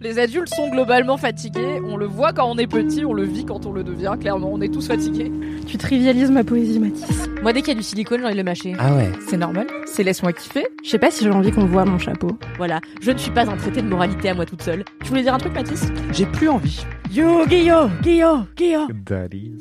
[0.00, 1.80] Les adultes sont globalement fatigués.
[1.86, 4.14] On le voit quand on est petit, on le vit quand on le devient.
[4.20, 5.30] Clairement, on est tous fatigués.
[5.66, 7.28] Tu trivialises ma poésie, Mathis.
[7.42, 8.74] Moi, dès qu'il y a du silicone, j'ai envie de le mâcher.
[8.78, 9.10] Ah ouais.
[9.28, 9.66] C'est normal.
[9.86, 10.66] C'est laisse-moi kiffer.
[10.84, 12.38] Je sais pas si j'ai envie qu'on voit mon chapeau.
[12.56, 14.84] Voilà, je ne suis pas un traité de moralité à moi toute seule.
[15.02, 15.88] Tu voulais dire un truc, Mathis?
[16.12, 16.84] J'ai plus envie.
[17.12, 18.88] Yo, Guillaume, Guillaume, Guillaume.
[19.06, 19.52] Daddy.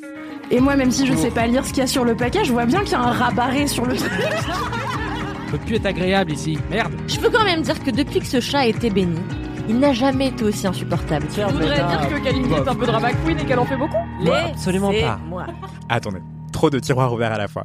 [0.50, 2.46] Et moi, même si je sais pas lire ce qu'il y a sur le paquet,
[2.46, 4.12] je vois bien qu'il y a un rabarré sur le truc.
[5.52, 6.58] peut plus être agréable ici.
[6.70, 6.94] Merde.
[7.08, 9.20] Je peux quand même dire que depuis que ce chat a été béni,
[9.72, 11.28] il n'a jamais été aussi insupportable.
[11.34, 13.96] Je voudrais dire que Kalindi est un peu drama queen et qu'elle en fait beaucoup.
[14.20, 15.18] Moi, absolument pas.
[15.26, 15.46] Moi.
[15.88, 16.20] Attendez,
[16.52, 17.64] trop de tiroirs ouverts à la fois.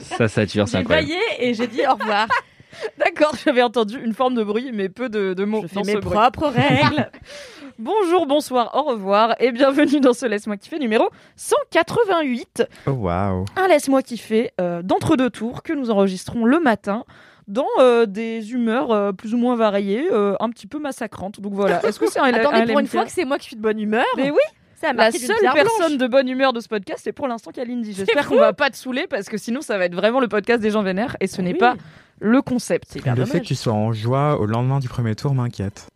[0.00, 1.08] Ça sature, c'est J'ai incroyable.
[1.08, 2.26] baillé et j'ai dit au revoir.
[2.98, 5.84] D'accord, j'avais entendu une forme de bruit, mais peu de, de mots Je fais dans
[5.84, 6.14] mes ce bruit.
[6.16, 7.10] propres règles.
[7.78, 12.64] Bonjour, bonsoir, au revoir et bienvenue dans ce Laisse-moi kiffer numéro 188.
[12.86, 13.44] Oh waouh.
[13.56, 17.04] Un Laisse-moi kiffer euh, d'entre-deux tours que nous enregistrons le matin
[17.48, 21.40] dans euh, des humeurs euh, plus ou moins variées, euh, un petit peu massacrantes.
[21.40, 22.90] Donc voilà, est-ce que c'est un Attendez, un pour une LMK?
[22.90, 24.04] fois que c'est moi qui suis de bonne humeur.
[24.16, 24.38] Mais oui,
[24.80, 25.98] ça a la marqué d'une seule pierre personne blanche.
[25.98, 27.92] de bonne humeur de ce podcast, c'est pour l'instant Kalindi.
[27.92, 30.60] J'espère qu'on va pas te saouler parce que sinon ça va être vraiment le podcast
[30.60, 31.58] des gens vénères et ce n'est Oui.
[31.58, 31.74] pas
[32.20, 32.84] le concept.
[32.90, 33.42] C'est hyper Le fait dommage.
[33.42, 35.88] que tu sois en joie au lendemain du premier tour m'inquiète.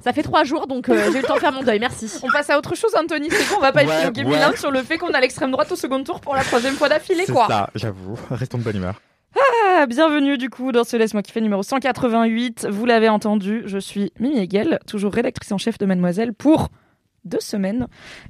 [0.00, 1.78] Ça fait trois jours, donc euh, j'ai eu le temps de faire mon deuil.
[1.80, 2.10] Merci.
[2.22, 3.28] On passe à autre chose, Anthony.
[3.30, 4.56] C'est quoi On va pas Ouais, épiloguer ouais.
[4.56, 7.24] sur le fait qu'on a l'extrême droite au second tour pour la troisième fois d'affilée,
[7.26, 7.46] C'est quoi.
[7.48, 8.16] ça, j'avoue.
[8.30, 9.00] Restons de bonne humeur.
[9.36, 12.66] Ah, bienvenue du coup dans ce Laisse-moi kiffer numéro 188.
[12.70, 16.68] Vous l'avez entendu, je suis Mimi Hegel, toujours rédactrice en chef de Mademoiselle pour
[17.24, 17.86] deux semaines.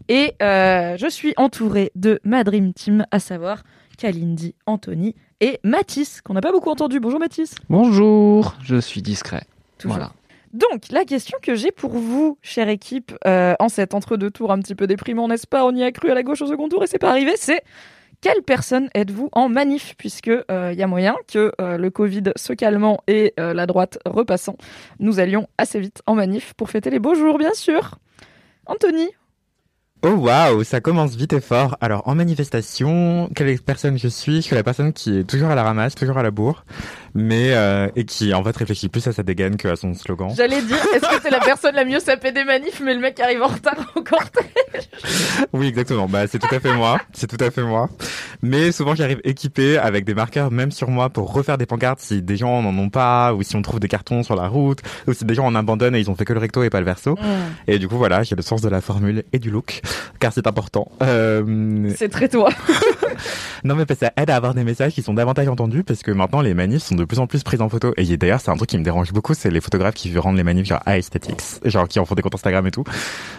[0.09, 3.63] Et euh, je suis entourée de ma Dream Team, à savoir
[3.97, 7.01] Kalindi, Anthony et Mathis, qu'on n'a pas beaucoup entendu.
[7.01, 7.55] Bonjour Mathis.
[7.71, 9.45] Bonjour, je suis discret.
[9.79, 9.97] Toujours.
[9.97, 10.13] Voilà.
[10.53, 14.59] Donc, la question que j'ai pour vous, chère équipe, euh, en cet entre-deux tours un
[14.59, 15.65] petit peu déprimant, n'est-ce pas?
[15.65, 17.63] On y a cru à la gauche au second tour et c'est pas arrivé, c'est
[18.21, 22.53] quelle personne êtes-vous en manif Puisque il y a moyen que euh, le Covid se
[22.53, 24.57] calmant et euh, la droite repassant,
[24.99, 27.99] nous allions assez vite en manif pour fêter les beaux jours, bien sûr.
[28.67, 29.09] Anthony,
[30.03, 31.77] Oh waouh, ça commence vite et fort.
[31.81, 34.37] Alors en manifestation, quelle personne je suis?
[34.37, 36.65] Je suis la personne qui est toujours à la ramasse, toujours à la bourre,
[37.15, 40.31] mais euh, et qui en fait réfléchit plus à sa dégaine que à son slogan.
[40.37, 43.19] j'allais dire, est-ce que c'est la personne la mieux sapée des manifs, mais le mec
[43.21, 44.89] arrive en retard au cortège?
[45.53, 46.09] Oui, exactement.
[46.09, 47.01] Bah, c'est tout à fait moi.
[47.13, 47.89] C'est tout à fait moi.
[48.43, 52.23] Mais souvent, j'arrive équipé avec des marqueurs, même sur moi, pour refaire des pancartes si
[52.23, 55.13] des gens n'en ont pas, ou si on trouve des cartons sur la route, ou
[55.13, 56.87] si des gens en abandonnent et ils ont fait que le recto et pas le
[56.87, 57.17] verso.
[57.67, 59.81] Et du coup, voilà, j'ai le sens de la formule et du look,
[60.21, 60.91] car c'est important.
[61.03, 62.51] Euh, C'est très toi.
[63.65, 66.03] non, mais parce que ça aide à avoir des messages qui sont davantage entendus, parce
[66.03, 67.93] que maintenant, les manifs sont de plus en plus prises en photo.
[67.97, 70.43] Et d'ailleurs, c'est un truc qui me dérange beaucoup, c'est les photographes qui rendent les
[70.45, 72.85] manifs genre aesthetics, genre qui en font des comptes Instagram et tout.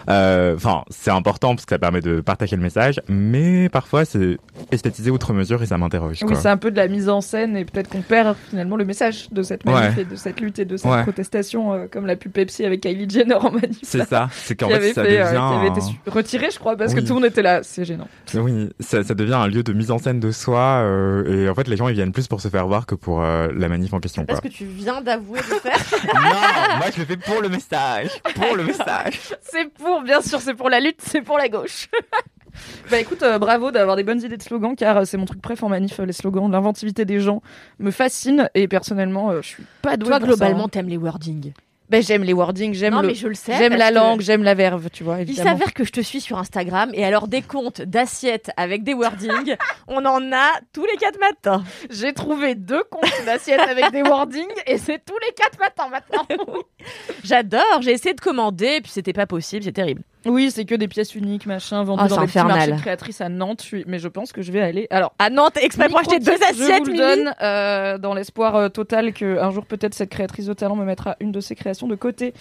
[0.08, 4.38] Euh, Enfin, c'est important parce que ça permet de partager le message, mais parfois c'est
[4.72, 6.18] esthétisé outre mesure et ça m'interroge.
[6.22, 8.84] Oui, c'est un peu de la mise en scène et peut-être qu'on perd finalement le
[8.84, 10.02] message de cette manif Ouais.
[10.02, 11.02] et de cette lutte et de cette Ouais.
[11.02, 13.78] protestation, euh, comme la pub Pepsi avec Kylie Jenner en manif.
[13.82, 15.48] C'est ça, c'est qu'en fait, ça fait, euh, devient.
[15.50, 17.60] qui avait été retiré, je crois, parce que tout le monde était là.
[17.62, 18.08] C'est gênant.
[18.34, 21.54] Oui, ça, ça devient un lieu de mise en scène de soi euh, et en
[21.54, 23.92] fait les gens ils viennent plus pour se faire voir que pour euh, la manif
[23.92, 24.24] en question.
[24.28, 25.78] Est-ce que tu viens d'avouer de faire
[26.14, 29.20] non, moi je le fais pour le message, pour le message.
[29.42, 31.88] C'est pour, bien sûr, c'est pour la lutte, c'est pour la gauche.
[32.90, 35.40] bah écoute, euh, bravo d'avoir des bonnes idées de slogans, car euh, c'est mon truc
[35.40, 37.42] préf en manif, euh, les slogans, l'inventivité des gens
[37.78, 40.68] me fascine et personnellement, euh, je suis pas douée Toi, pour ça, globalement, hein.
[40.68, 41.52] t'aimes les wordings.
[41.90, 43.56] Bah, j'aime les wordings, j'aime le, mais je le sais.
[43.58, 45.22] j'aime la langue, j'aime la verve, tu vois.
[45.22, 48.94] Il s'avère que je te suis sur Instagram et alors des comptes d'assiettes avec des
[48.94, 49.56] wordings,
[49.88, 51.64] on en a tous les quatre matins.
[51.90, 56.26] J'ai trouvé deux comptes d'assiettes avec des wordings et c'est tous les quatre matins maintenant.
[57.24, 60.02] J'adore, j'ai essayé de commander puis c'était pas possible, c'est terrible.
[60.26, 63.20] Oui, c'est que des pièces uniques, machin, vendues Ah, dans des petits marchés de créatrices
[63.20, 63.64] à Nantes.
[63.86, 64.86] Mais je pense que je vais aller.
[64.90, 68.56] Alors, À Nantes, exprès pour acheter deux assiettes, Je vous le donne euh, dans l'espoir
[68.56, 71.54] euh, total que un jour peut-être cette créatrice de talent me mettra une de ses
[71.54, 72.34] créations de côté.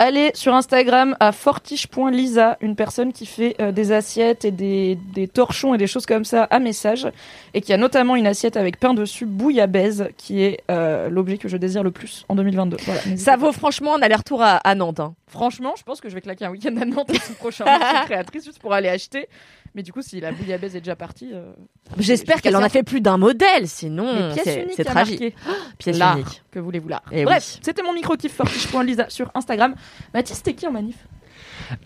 [0.00, 5.26] Allez sur Instagram à fortiche.lisa, une personne qui fait euh, des assiettes et des, des
[5.26, 7.08] torchons et des choses comme ça à message,
[7.52, 11.48] et qui a notamment une assiette avec pain dessus, bouillabaisse, qui est euh, l'objet que
[11.48, 12.76] je désire le plus en 2022.
[12.84, 15.00] Voilà, n'hésitez Ça vaut franchement un aller-retour à, à Nantes.
[15.00, 15.14] hein.
[15.26, 17.64] Franchement, je pense que je vais clacher un week-end à Nantes le prochain.
[17.66, 19.28] Je suis créatrice juste pour aller acheter
[19.74, 21.52] Mais du coup, si la bouillabaisse est déjà partie, euh,
[21.98, 25.20] J'espère je qu'elle en a fait plus d'un modèle, sinon c'est tragique.
[25.20, 25.34] marqué.
[25.78, 26.42] Pièce unique.
[26.50, 27.02] que voulez-vous là?
[27.12, 27.60] Eh Bref, oui.
[27.62, 29.74] c'était mon micro-kiff fortiche.lisa sur Instagram.
[30.14, 30.96] Mathis, t'es qui en manif?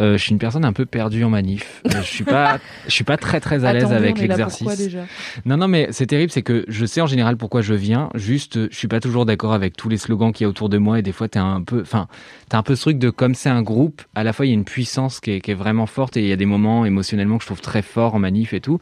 [0.00, 1.82] Euh, je suis une personne un peu perdue en manif.
[1.86, 4.76] Euh, je suis pas, je suis pas très très à l'aise avec l'exercice.
[4.78, 5.00] déjà?
[5.44, 8.08] Non, non, mais c'est terrible, c'est que je sais en général pourquoi je viens.
[8.14, 10.78] Juste, je suis pas toujours d'accord avec tous les slogans qu'il y a autour de
[10.78, 12.08] moi et des fois t'es un peu, enfin,
[12.48, 14.02] t'as un peu ce truc de comme c'est un groupe.
[14.14, 16.20] À la fois, il y a une puissance qui est, qui est vraiment forte et
[16.22, 18.80] il y a des moments émotionnellement que je trouve très forts en manif et tout.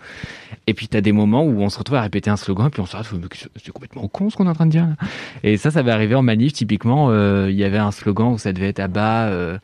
[0.66, 2.80] Et puis t'as des moments où on se retrouve à répéter un slogan et puis
[2.80, 3.26] on se retrouve, mais
[3.62, 4.86] c'est complètement con ce qu'on est en train de dire.
[4.86, 4.94] là?
[5.42, 6.52] Et ça, ça va arriver en manif.
[6.52, 9.28] Typiquement, euh, il y avait un slogan où ça devait être à bas.
[9.28, 9.58] euh,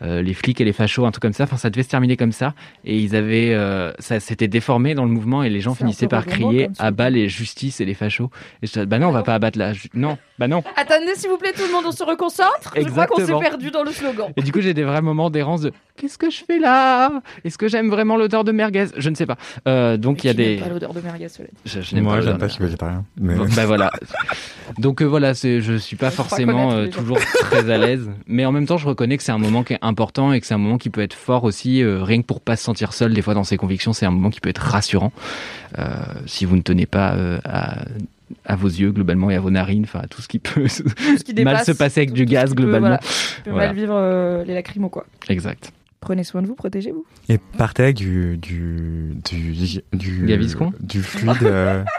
[0.00, 1.44] les flics et les fachos, un truc comme ça.
[1.44, 2.54] Enfin, ça devait se terminer comme ça.
[2.84, 6.26] Et ils avaient, euh, ça s'était déformé dans le mouvement et les gens finissaient par
[6.26, 8.30] crier à bas les justices et les fachos.
[8.62, 10.62] Et je disais, bah non, on va pas abattre la, non, bah non.
[10.76, 12.74] Attendez, s'il vous plaît, tout le monde, on se reconcentre.
[12.76, 14.32] Je crois qu'on s'est perdu dans le slogan.
[14.36, 17.22] Et du coup, j'ai des vrais moments d'errance de, qu'est-ce que je fais là?
[17.44, 18.86] Est-ce que j'aime vraiment l'odeur de merguez?
[18.96, 19.36] Je ne sais pas.
[19.66, 21.56] Euh, donc il y a des, pas l'odeur de merguez, cela dit.
[21.64, 23.04] je, je n'aime Moi, pas j'aime pas, je suis végétarien.
[23.20, 23.34] Mais...
[23.34, 23.90] Bon, bah voilà.
[24.78, 28.52] Donc euh, voilà, je suis pas Je forcément euh, toujours très à l'aise, mais en
[28.52, 30.58] même temps, je reconnais que c'est un moment qui est important et que c'est un
[30.58, 33.14] moment qui peut être fort aussi, euh, rien que pour pas se sentir seul.
[33.14, 35.12] Des fois, dans ses convictions, c'est un moment qui peut être rassurant
[35.78, 35.84] euh,
[36.26, 37.84] si vous ne tenez pas euh, à,
[38.44, 40.82] à vos yeux globalement et à vos narines, enfin à tout ce qui peut ce
[41.24, 42.80] qui mal se passer avec tout- du tout gaz peut, globalement.
[42.88, 43.66] voilà, qui peut Voilà.
[43.68, 45.06] mal vivre euh, les lacrymos, quoi.
[45.28, 45.72] Exact.
[46.00, 47.04] Prenez soin de vous, protégez-vous.
[47.28, 49.52] Et partez avec du, du, du,
[49.92, 51.42] du, Gaviscon Du fluide.
[51.42, 51.82] euh,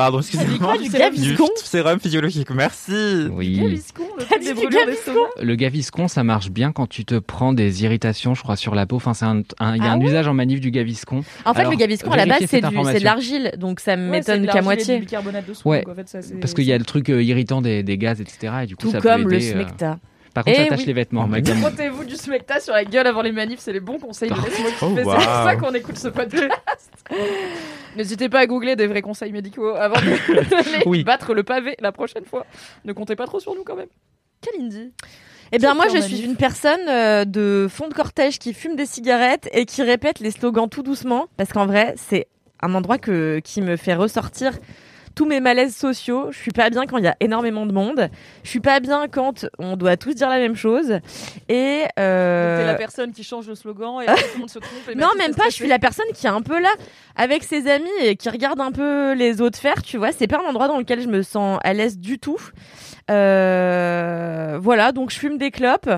[0.00, 0.78] Pardon, excusez-moi.
[0.78, 3.28] du Gaviscon Du sérum physiologique, merci.
[3.30, 3.58] Oui.
[3.60, 5.12] Gaviscon, le des du Gaviscon.
[5.42, 8.86] Le gaviscon, ça marche bien quand tu te prends des irritations, je crois, sur la
[8.86, 8.96] peau.
[8.96, 11.22] Enfin, c'est un, un- il y a Ah un usage en manif du gaviscon.
[11.44, 14.46] En fait, Alors, le gaviscon à la base, c'est du- de l'argile, donc ça m'étonne
[14.46, 14.94] qu'à moitié.
[14.96, 16.84] du bicarbonate de soude, Ouais, donc en fait, ça, c'est- Parce qu'il y a le
[16.84, 18.54] truc euh, irritant des, des gaz, etc.
[18.62, 19.98] Et du coup, Tout ça comme peut le aider, euh, smecta.
[20.32, 20.86] Par contre, Eh ça tâche oui.
[20.86, 21.28] les vêtements.
[21.30, 24.30] Oh Frottez-vous du smecta sur la gueule avant les manifs, c'est les bons conseils
[24.80, 24.92] Oh.
[24.96, 26.50] C'est pour ça qu'on écoute ce podcast.
[27.96, 31.02] N'hésitez pas à googler des vrais conseils médicaux avant de Oui.
[31.02, 32.46] battre le pavé la prochaine fois.
[32.84, 33.88] Ne comptez pas trop sur nous quand même.
[34.40, 34.92] Quelle Indie
[35.52, 38.86] Eh bien, moi, je suis une personne euh, de fond de cortège qui fume des
[38.86, 42.28] cigarettes et qui répète les slogans tout doucement, parce qu'en vrai, c'est
[42.62, 44.52] un endroit que, qui me fait ressortir
[45.20, 46.28] tous mes malaises sociaux.
[46.30, 48.08] Je suis pas bien quand il y a énormément de monde.
[48.42, 50.98] Je suis pas bien quand on doit tous dire la même chose.
[51.50, 54.58] Et euh, T'es la personne qui change le slogan et après, tout le monde se
[54.58, 54.88] trompe.
[54.90, 55.50] et non, même pas.
[55.50, 56.70] Je suis la personne qui est un peu là
[57.16, 59.82] avec ses amis et qui regarde un peu les autres faire.
[59.82, 62.40] Tu vois, c'est pas un endroit dans lequel je me sens à l'aise du tout.
[63.10, 65.90] Euh, voilà, donc je fume des clopes.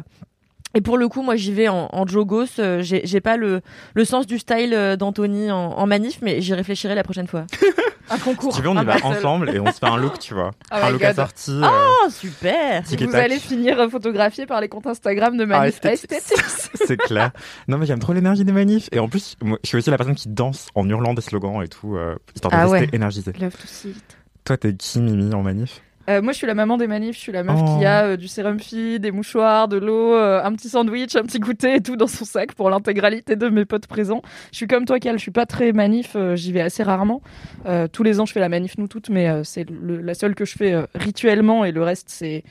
[0.75, 2.47] Et pour le coup, moi, j'y vais en, en jogos.
[2.59, 3.61] Euh, J'ai pas le,
[3.95, 7.45] le sens du style euh, d'Anthony en, en manif, mais j'y réfléchirai la prochaine fois.
[8.11, 8.53] un concours.
[8.53, 9.07] Si tu veux, on y un va battle.
[9.07, 10.51] ensemble et on se fait un look, tu vois.
[10.73, 11.11] Oh un look God.
[11.11, 11.51] assorti.
[11.53, 11.67] euh,
[12.05, 13.15] Oh, super Vous tac.
[13.15, 15.85] allez finir photographié par les comptes Instagram de Ah, Manif.
[15.85, 16.39] Aesthetics.
[16.75, 17.31] C'est clair.
[17.69, 18.89] Non, mais j'aime trop l'énergie des manifs.
[18.93, 21.63] Et en plus, moi, je suis aussi la personne qui danse en hurlant des slogans
[21.63, 22.91] et tout, euh, histoire de Ah rester ouais.
[22.95, 23.33] énergisé.
[23.39, 24.05] Love to see it.
[24.45, 25.81] Toi, t'es qui, Mimi, en manif?
[26.11, 27.15] Euh, moi, je suis la maman des manifs.
[27.17, 27.79] Je suis la meuf Oh.
[27.79, 31.23] qui a euh, du sérum fille, des mouchoirs, de l'eau, euh, un petit sandwich, un
[31.23, 34.23] petit goûter et tout dans son sac pour l'intégralité de mes potes présents.
[34.51, 35.17] Je suis comme toi, Cal.
[35.17, 36.13] Je suis pas très manif.
[36.17, 37.23] euh, J'y vais assez rarement.
[37.67, 40.35] Euh, tous les ans, je fais la manif nous toutes, mais euh, c'est la seule
[40.35, 42.43] que je fais rituellement et le reste, c'est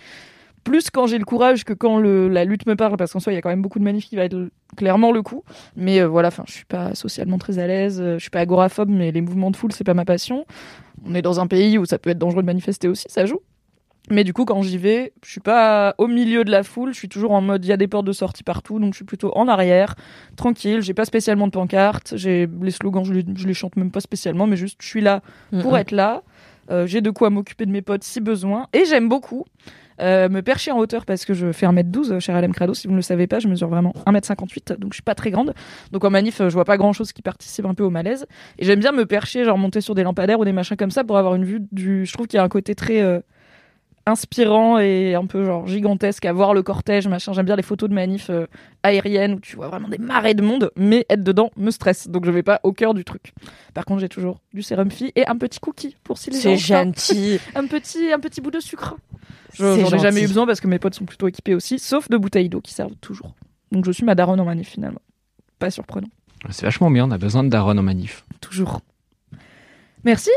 [0.64, 3.34] plus quand j'ai le courage que quand le, la lutte me parle, parce qu'en soi,
[3.34, 5.44] il y a quand même beaucoup de manifs qui va être clairement le coup.
[5.76, 8.00] Mais euh, voilà, enfin, je suis pas socialement très à l'aise.
[8.02, 10.46] euh, Je suis pas agoraphobe, mais les mouvements de foule, c'est pas ma passion.
[11.06, 13.40] On est dans un pays où ça peut être dangereux de manifester aussi, ça joue.
[14.10, 16.98] Mais du coup, quand j'y vais, je suis pas au milieu de la foule, je
[16.98, 19.06] suis toujours en mode il y a des portes de sortie partout, donc je suis
[19.06, 19.94] plutôt en arrière,
[20.36, 23.92] tranquille, j'ai pas spécialement de pancarte, j'ai les slogans, je les, je les chante même
[23.92, 25.22] pas spécialement, mais juste je suis là
[25.62, 26.24] pour être là.
[26.72, 28.68] Euh, j'ai de quoi m'occuper de mes potes si besoin.
[28.74, 29.46] Et j'aime beaucoup
[30.02, 32.74] euh, me percher en hauteur parce que je fais 1m12 chez LM Crado.
[32.74, 35.32] Si vous ne le savez pas, je mesure vraiment 1m58, donc je suis pas très
[35.32, 35.54] grande.
[35.92, 38.26] Donc en manif, euh, je vois pas grand chose qui participe un peu au malaise.
[38.60, 41.04] Et j'aime bien me percher, genre monter sur des lampadaires ou des machins comme ça
[41.04, 42.06] pour avoir une vue du.
[42.06, 43.02] Je trouve qu'il y a un côté très.
[43.02, 43.20] euh,
[44.06, 47.34] inspirant et un peu genre gigantesque à voir le cortège machin.
[47.34, 48.48] J'aime bien les photos de manif euh,
[48.84, 52.08] aériennes où tu vois vraiment des marées de monde mais être dedans me stresse.
[52.08, 53.34] Donc je vais pas au cœur du truc.
[53.74, 56.44] Par contre j'ai toujours du sérum fille et un petit cookie pour si les gens
[56.44, 57.40] C'est gentil.
[57.56, 58.96] un petit un petit bout de sucre.
[59.54, 62.18] J'en ai jamais eu besoin parce que mes potes sont plutôt équipés aussi sauf de
[62.18, 63.34] bouteilles d'eau qui servent toujours.
[63.72, 65.02] Donc je suis ma daronne en manif finalement.
[65.60, 66.08] Pas surprenant.
[66.50, 68.26] C'est vachement bien, on a besoin de Daron en manif.
[68.40, 68.82] toujours.
[70.04, 70.32] Merci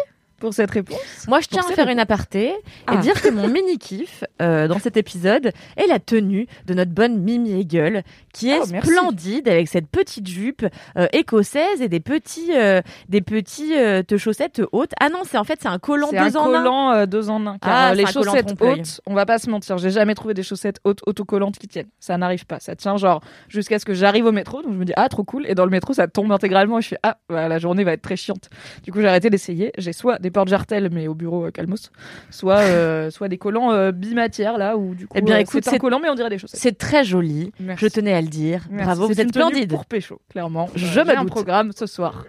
[0.44, 0.98] pour cette réponse.
[1.26, 2.54] Moi, je tiens à faire une aparté et
[2.86, 2.96] Ah.
[2.98, 7.18] dire que mon mini kiff euh, dans cet épisode est la tenue de notre bonne
[7.18, 10.66] Mimi Hegel, qui est Oh, splendide avec cette petite jupe
[10.98, 13.70] euh, écossaise et des petits, euh, des petits
[14.06, 14.92] te chaussettes hautes.
[15.00, 16.44] Ah non, c'est en fait c'est un collant deux un en un.
[16.44, 17.56] collant euh, deux en un.
[17.58, 20.42] Car Ah, les un chaussettes hautes, on va pas se mentir, j'ai jamais trouvé des
[20.42, 21.88] chaussettes hautes autocollantes qui tiennent.
[22.00, 22.60] Ça n'arrive pas.
[22.60, 25.24] Ça tient genre jusqu'à ce que j'arrive au métro, donc je me dis ah trop
[25.24, 25.46] cool.
[25.46, 27.92] Et dans le métro, ça tombe intégralement et je fais ah bah, la journée va
[27.92, 28.50] être très chiante.
[28.82, 29.72] Du coup, j'ai arrêté d'essayer.
[29.78, 31.90] J'ai soit des portes jartelles mais au bureau euh, calmos,
[32.30, 35.74] soit euh, soit des collants euh, bimatières là où du coup Eh bien, écoute, c'est
[35.76, 36.60] un collant mais on dirait des chaussettes.
[36.60, 37.52] C'est très joli.
[37.58, 37.86] Merci.
[37.86, 38.66] Je tenais à le dire.
[38.70, 38.84] Merci.
[38.86, 39.70] Bravo, vous C'est êtes splendide.
[39.70, 40.68] Pour pécho, clairement.
[40.74, 42.26] Je Euh, me j'ai un programme ce soir.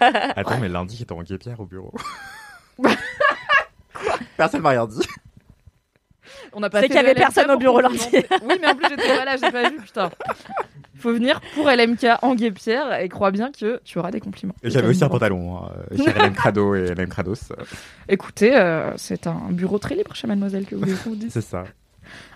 [0.00, 1.92] Attends, mais lundi, j'étais en guépière au bureau.
[4.36, 5.00] Personne m'a rien dit.
[6.54, 8.06] On n'a pas C'est fait qu'il y avait personne au bureau lundi.
[8.12, 10.10] Oui, mais en plus j'étais pas là, j'ai pas vu, putain.
[10.98, 14.54] Faut venir pour LMK en guépière et crois bien que tu auras des compliments.
[14.62, 15.56] Et j'avais aussi un pantalon.
[15.64, 17.52] Hein, chez LM Crado et LM Crados.
[18.08, 21.32] Écoutez, euh, c'est un bureau très libre chez Mademoiselle que vous dise.
[21.32, 21.64] C'est ça.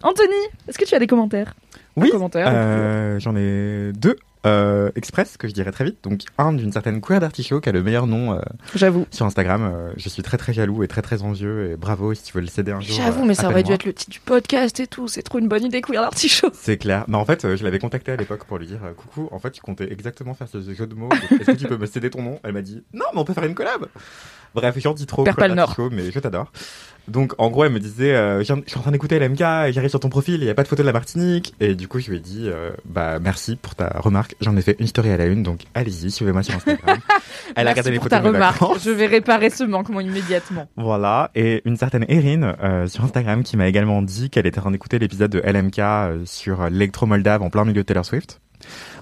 [0.03, 0.35] Anthony,
[0.69, 1.55] est-ce que tu as des commentaires?
[1.97, 2.49] Oui, commentaire.
[2.51, 4.17] Euh, J'en ai deux
[4.47, 5.99] euh, express que je dirais très vite.
[6.03, 8.41] Donc un d'une certaine Queer d'Artichaut qui a le meilleur nom euh,
[8.75, 9.07] J'avoue.
[9.11, 9.63] sur Instagram.
[9.63, 12.41] Euh, je suis très très jaloux et très très envieux et bravo si tu veux
[12.41, 12.97] le céder un jour.
[12.97, 15.09] J'avoue, mais ça aurait dû être le titre du podcast et tout.
[15.09, 16.51] C'est trop une bonne idée, Queer l'artichaut.
[16.55, 17.05] C'est clair.
[17.09, 19.29] Mais en fait, je l'avais contacté à l'époque pour lui dire coucou.
[19.33, 21.09] En fait, tu comptais exactement faire ce jeu de mots.
[21.41, 22.41] Est-ce que tu peux me céder ton nom?
[22.45, 23.87] Elle m'a dit non, mais on peut faire une collab.
[24.55, 25.25] Bref, j'en dis trop.
[25.25, 25.71] Perds pas le nord.
[25.71, 26.51] Artichaut, Mais je t'adore.
[27.09, 30.01] Donc, en gros, elle me disait, euh, je suis en train d'écouter LMK j'arrive sur
[30.01, 31.55] ton profil, il n'y a pas de photo de la Martinique.
[31.61, 34.35] Et du coup, je lui ai dit, euh, bah, merci pour ta remarque.
[34.41, 36.99] J'en ai fait une story à la une, donc allez-y, suivez-moi sur Instagram.
[37.57, 38.61] Elle a regardé les photos de mes remarque.
[38.61, 38.85] vacances.
[38.85, 40.69] Je vais réparer ce manquement immédiatement.
[40.77, 44.63] Voilà, et une certaine Erin euh, sur Instagram qui m'a également dit qu'elle était en
[44.63, 48.41] train d'écouter l'épisode de LMK euh, sur l'électro-moldave en plein milieu de Taylor Swift.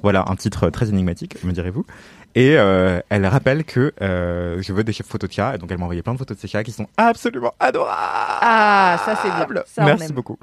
[0.03, 1.87] Voilà, un titre très énigmatique, me direz-vous.
[2.37, 5.79] Et euh, elle rappelle que euh, je veux des photos de chats, et donc elle
[5.79, 7.95] m'a envoyé plein de photos de ces chats qui sont absolument adorables.
[7.97, 9.63] Ah, ça c'est bien.
[9.67, 10.37] Ça, Merci beaucoup.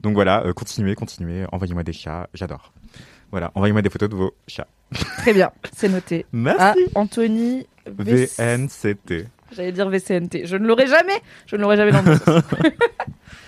[0.00, 2.72] Donc voilà, euh, continuez, continuez, envoyez-moi des chats, j'adore.
[3.30, 4.66] Voilà, envoyez-moi des photos de vos chats.
[5.18, 6.26] Très bien, c'est noté.
[6.32, 6.80] Merci.
[6.94, 7.66] Anthony.
[7.86, 9.28] VNCT.
[9.52, 10.46] J'allais dire VCNT.
[10.46, 11.20] Je ne l'aurai jamais.
[11.46, 12.42] Je ne l'aurai jamais dans mon sens.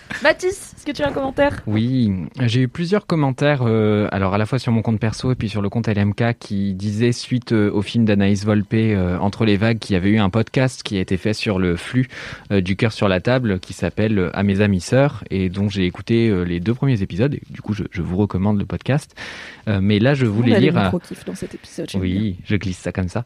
[0.22, 1.60] Mathis, est-ce que tu as un commentaire?
[1.66, 5.34] Oui, j'ai eu plusieurs commentaires, euh, alors à la fois sur mon compte perso et
[5.34, 9.44] puis sur le compte LMK, qui disaient suite euh, au film d'Anaïs Volpe, euh, Entre
[9.44, 12.08] les vagues, qu'il y avait eu un podcast qui a été fait sur le flux
[12.52, 15.68] euh, du cœur sur la table, qui s'appelle euh, À mes amis sœurs, et dont
[15.68, 18.66] j'ai écouté euh, les deux premiers épisodes, et du coup je, je vous recommande le
[18.66, 19.14] podcast.
[19.68, 20.92] Euh, mais là je voulais On a lire...
[21.26, 21.88] dans cet épisode.
[21.88, 22.00] bien.
[22.00, 23.24] oui, je glisse ça comme ça.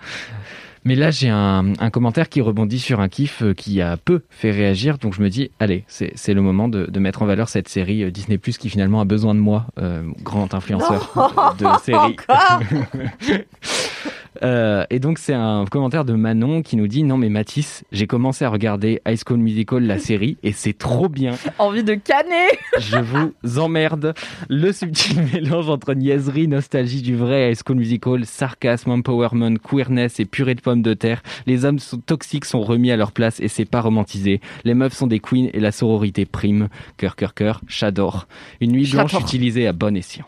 [0.84, 4.22] Mais là, j'ai un, un commentaire qui rebondit sur un kiff euh, qui a peu
[4.30, 4.98] fait réagir.
[4.98, 7.68] Donc je me dis, allez, c'est c'est le moment de, de mettre en valeur cette
[7.68, 12.16] série euh, Disney Plus qui finalement a besoin de moi, euh, grand influenceur de série.
[14.42, 18.06] Euh, et donc c'est un commentaire de Manon qui nous dit non mais Mathis, j'ai
[18.06, 21.34] commencé à regarder High School Musical la série et c'est trop bien.
[21.58, 22.48] Envie de canner
[22.78, 24.14] Je vous emmerde.
[24.48, 30.24] Le subtil mélange entre niaiserie, nostalgie du vrai High School Musical, sarcasme, empowerment, queerness et
[30.24, 31.22] purée de pommes de terre.
[31.46, 34.40] Les hommes sont toxiques sont remis à leur place et c'est pas romantisé.
[34.64, 36.68] Les meufs sont des queens et la sororité prime.
[36.96, 38.26] Cœur, cœur, cœur, j'adore.
[38.60, 40.24] Une nuit blanche utilisée à bon escient.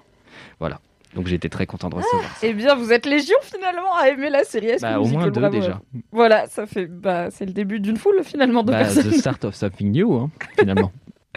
[1.15, 2.47] Donc j'étais très content de recevoir ça.
[2.47, 4.73] Eh bien, vous êtes légion finalement à aimer la série.
[4.81, 5.57] Bah, au moins deux bravo.
[5.59, 5.81] déjà.
[6.11, 6.87] Voilà, ça fait.
[6.87, 9.11] Bah, c'est le début d'une foule finalement de Bah, personnes.
[9.11, 10.91] the start of something new, hein, finalement.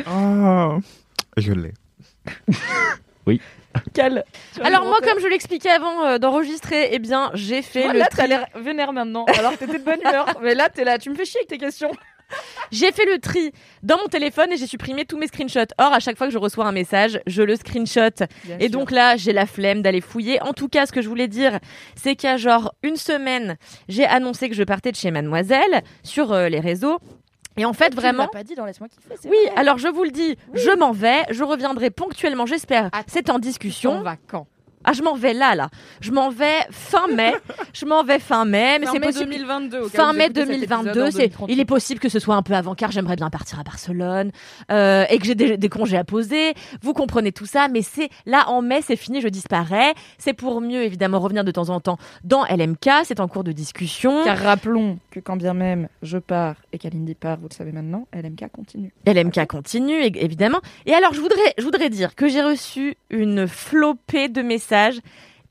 [0.09, 0.79] Oh,
[1.37, 1.73] je l'ai.
[3.93, 4.23] Cal.
[4.55, 7.99] As un Alors moi, comme je l'expliquais avant euh, d'enregistrer, eh bien, j'ai fait le
[7.99, 8.17] là, tri.
[8.21, 9.25] t'as l'air vénère maintenant.
[9.37, 10.25] Alors que t'étais de bonne humeur.
[10.41, 11.91] Mais là, t'es là, tu me fais chier avec tes questions.
[12.71, 13.53] J'ai fait le tri
[13.83, 15.71] dans mon téléphone et j'ai supprimé tous mes screenshots.
[15.77, 18.25] Or, à chaque fois que je reçois un message, je le screenshot.
[18.59, 20.41] Et donc là, j'ai la flemme d'aller fouiller.
[20.41, 21.59] En tout cas, ce que je voulais dire,
[21.95, 23.55] c'est qu'il y a genre une semaine,
[23.87, 26.99] j'ai annoncé que je partais de chez Mademoiselle sur euh, les réseaux.
[27.59, 28.27] Et en fait, vraiment.
[28.27, 29.15] pas dit dans Laisse-moi kiffer.
[29.29, 29.53] Oui, vrai.
[29.55, 32.91] alors je vous le dis, je m'en vais, je reviendrai ponctuellement, j'espère.
[33.07, 34.01] C'est en On discussion.
[34.01, 34.45] va quand?
[34.89, 35.69] Ah, je m'en vais là, là.
[35.99, 37.33] Je m'en vais fin mai.
[37.73, 39.25] je m'en vais fin mai, mais c'est possible.
[39.25, 39.77] 2022.
[39.79, 41.53] au cas où Fin mai écoutez cet épisode 2022, en c'est, 2038.
[41.53, 44.31] il est possible que ce soit un peu avant car j'aimerais bien partir à Barcelone
[44.71, 46.53] euh, et que j'ai des, des congés à poser.
[46.81, 49.93] Vous comprenez tout ça, mais c'est là en mai, c'est fini, je disparais.
[50.17, 53.51] C'est pour mieux évidemment revenir de temps en temps dans LMK, c'est en cours de
[53.51, 54.23] discussion.
[54.23, 58.07] Car rappelons que quand bien même je pars et qu'Alindy part, vous le savez maintenant,
[58.13, 58.93] LMK continue.
[59.05, 60.61] LMK continue évidemment.
[60.85, 64.76] Et alors je voudrais, je voudrais dire que j'ai reçu une flopée de messages.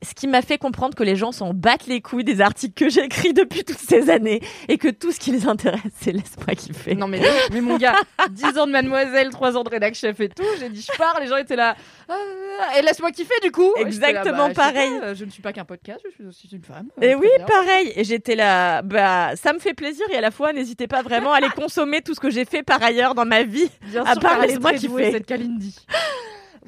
[0.02, 2.90] Ce qui m'a fait comprendre que les gens s'en battent les couilles des articles que
[2.90, 6.94] j'écris depuis toutes ces années et que tout ce qui les intéresse, c'est laisse-moi kiffer.
[6.94, 7.18] Non mais,
[7.50, 7.94] mais mon gars,
[8.30, 11.18] 10 ans de mademoiselle, 3 ans de rédac chef et tout, j'ai dit je pars,
[11.18, 11.74] les gens étaient là.
[12.10, 13.72] Ah, et laisse-moi kiffer du coup.
[13.78, 15.00] Et là, Exactement bah, je pareil.
[15.00, 16.88] pas, je ne suis pas qu'un podcast, je suis aussi une femme.
[17.00, 17.46] Et Euh, oui, très bien.
[17.46, 17.92] pareil.
[17.96, 21.32] Et j'étais là, bah, ça me fait plaisir et à la fois, n'hésitez pas vraiment
[21.32, 23.70] à aller consommer tout ce que j'ai fait par ailleurs dans ma vie.
[23.90, 25.10] Bien à sûr, part laisse-moi kiffer.
[25.12, 25.74] cette Kalindi.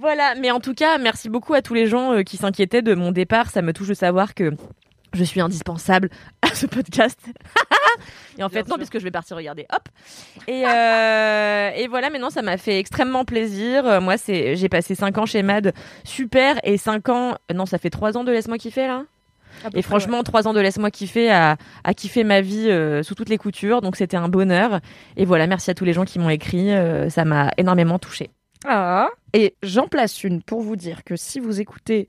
[0.00, 2.94] Voilà, mais en tout cas, merci beaucoup à tous les gens euh, qui s'inquiétaient de
[2.94, 3.50] mon départ.
[3.50, 4.52] Ça me touche de savoir que
[5.12, 6.08] je suis indispensable
[6.42, 7.18] à ce podcast.
[8.38, 9.66] et en fait, Bien non, puisque je vais partir regarder.
[9.72, 9.88] Hop.
[10.46, 13.86] Et, euh, et voilà, maintenant, ça m'a fait extrêmement plaisir.
[13.86, 15.72] Euh, Moi, c'est, j'ai passé 5 ans chez Mad.
[16.04, 16.60] Super.
[16.62, 19.04] Et 5 ans, non, ça fait 3 ans de Laisse-moi kiffer, là.
[19.74, 23.28] Et franchement, trois ans de laisse-moi kiffer à, à kiffer ma vie euh, sous toutes
[23.28, 23.80] les coutures.
[23.80, 24.78] Donc c'était un bonheur.
[25.16, 26.70] Et voilà, merci à tous les gens qui m'ont écrit.
[26.70, 28.30] euh, ça m'a énormément touchée.
[28.64, 32.08] Ah, et j'en place une pour vous dire que si vous écoutez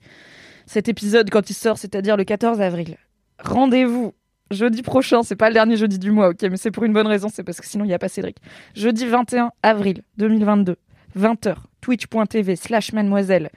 [0.65, 2.97] cet épisode quand il sort, c'est-à-dire le 14 avril,
[3.39, 4.13] rendez-vous
[4.51, 7.07] jeudi prochain, c'est pas le dernier jeudi du mois, ok, mais c'est pour une bonne
[7.07, 8.37] raison, c'est parce que sinon il n'y a pas Cédric.
[8.75, 10.75] Jeudi 21 avril 2022,
[11.17, 13.49] 20h, twitch.tv slash mademoiselle.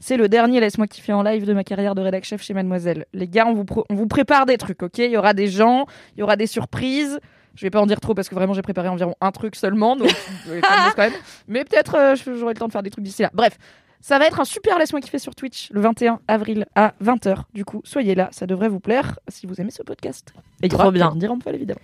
[0.00, 3.06] C'est le dernier Laisse-moi kiffer en live de ma carrière de rédac chef chez Mademoiselle.
[3.12, 4.98] Les gars, on vous, on vous prépare des trucs, ok?
[4.98, 7.20] Il y aura des gens, il y aura des surprises.
[7.54, 9.94] Je vais pas en dire trop parce que vraiment j'ai préparé environ un truc seulement,
[9.96, 10.08] donc
[10.46, 11.12] je vais quand même- quand même.
[11.48, 13.30] Mais peut-être euh, j'aurai le temps de faire des trucs d'ici là.
[13.34, 13.58] Bref,
[14.00, 17.42] ça va être un super laisse-moi kiffer sur Twitch le 21 avril à 20h.
[17.54, 20.32] Du coup, soyez là, ça devrait vous plaire si vous aimez ce podcast.
[20.62, 21.06] Et Trop bien.
[21.08, 21.80] Kalindi Rampal, évidemment.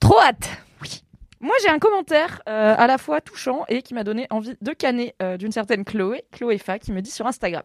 [0.00, 0.50] Trop hâte.
[1.42, 4.72] Moi, j'ai un commentaire euh, à la fois touchant et qui m'a donné envie de
[4.72, 7.64] canner euh, d'une certaine Chloé, Chloé Fa, qui me dit sur Instagram.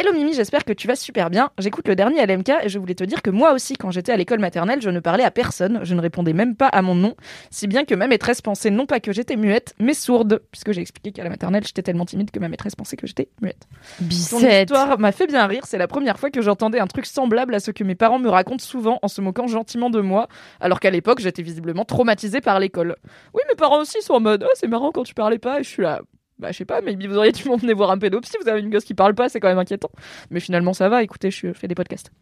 [0.00, 1.50] Hello Mimi, j'espère que tu vas super bien.
[1.58, 4.16] J'écoute le dernier LMK et je voulais te dire que moi aussi, quand j'étais à
[4.16, 7.16] l'école maternelle, je ne parlais à personne, je ne répondais même pas à mon nom,
[7.50, 10.82] si bien que ma maîtresse pensait non pas que j'étais muette, mais sourde, puisque j'ai
[10.82, 13.66] expliqué qu'à la maternelle, j'étais tellement timide que ma maîtresse pensait que j'étais muette.
[13.98, 14.70] Bicette.
[14.70, 15.62] histoire m'a fait bien rire.
[15.66, 18.28] C'est la première fois que j'entendais un truc semblable à ce que mes parents me
[18.28, 20.28] racontent souvent en se moquant gentiment de moi,
[20.60, 22.94] alors qu'à l'époque j'étais visiblement traumatisée par l'école.
[23.34, 25.60] Oui, mes parents aussi sont en mode oh, c'est marrant quand tu parlais pas.
[25.60, 26.00] Et je suis là.
[26.38, 28.70] Bah, je sais pas, mais vous auriez dû m'emmener voir un pédopsie, vous avez une
[28.70, 29.90] gosse qui parle pas, c'est quand même inquiétant.
[30.30, 32.12] Mais finalement, ça va, écoutez, je fais des podcasts.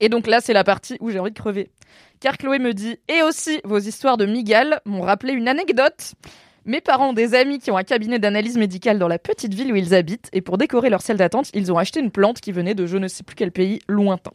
[0.00, 1.70] Et donc là, c'est la partie où j'ai envie de crever.
[2.18, 6.14] Car Chloé me dit Et aussi, vos histoires de Migal m'ont rappelé une anecdote.
[6.64, 9.72] Mes parents ont des amis qui ont un cabinet d'analyse médicale dans la petite ville
[9.72, 12.52] où ils habitent, et pour décorer leur salle d'attente, ils ont acheté une plante qui
[12.52, 14.30] venait de je ne sais plus quel pays lointain.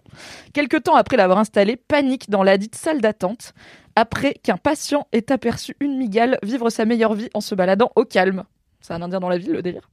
[0.53, 3.53] Quelque temps après l'avoir installée, panique dans la dite salle d'attente,
[3.95, 8.03] après qu'un patient ait aperçu une migale vivre sa meilleure vie en se baladant au
[8.03, 8.43] calme.
[8.81, 9.89] C'est un indien dans la ville, le délire.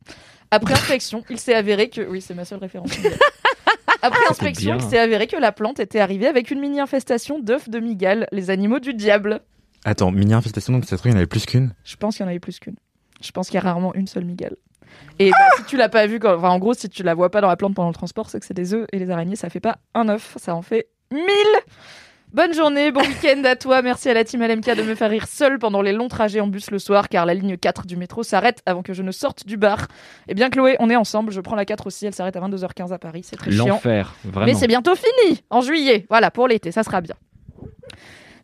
[0.50, 2.00] Après inspection, il s'est avéré que.
[2.03, 2.91] Oui, c'est ma seule référence.
[4.03, 4.85] Après inspection, bien.
[4.85, 8.26] il s'est avéré que la plante était arrivée avec une mini infestation d'œufs de migale,
[8.33, 9.41] les animaux du diable.
[9.85, 11.75] Attends, mini infestation, donc ça se trouve, il y en avait plus qu'une.
[11.85, 12.76] Je pense qu'il y en avait plus qu'une.
[13.21, 14.57] Je pense qu'il y a rarement une seule migale.
[15.18, 16.37] Et bah, si tu l'as pas vu, quand...
[16.37, 18.40] enfin, en gros, si tu la vois pas dans la plante pendant le transport, c'est
[18.40, 20.88] que c'est des œufs et les araignées, ça fait pas un œuf, ça en fait
[21.12, 21.25] mille.
[22.33, 23.81] Bonne journée, bon week-end à toi.
[23.81, 26.49] Merci à la team LMK de me faire rire seule pendant les longs trajets en
[26.49, 29.47] bus le soir, car la ligne 4 du métro s'arrête avant que je ne sorte
[29.47, 29.87] du bar.
[30.27, 31.31] Eh bien, Chloé, on est ensemble.
[31.31, 32.07] Je prends la 4 aussi.
[32.07, 33.23] Elle s'arrête à 22h15 à Paris.
[33.25, 33.66] C'est très chiant.
[33.66, 34.47] L'enfer, vraiment.
[34.47, 36.07] Mais c'est bientôt fini, en juillet.
[36.09, 37.14] Voilà, pour l'été, ça sera bien.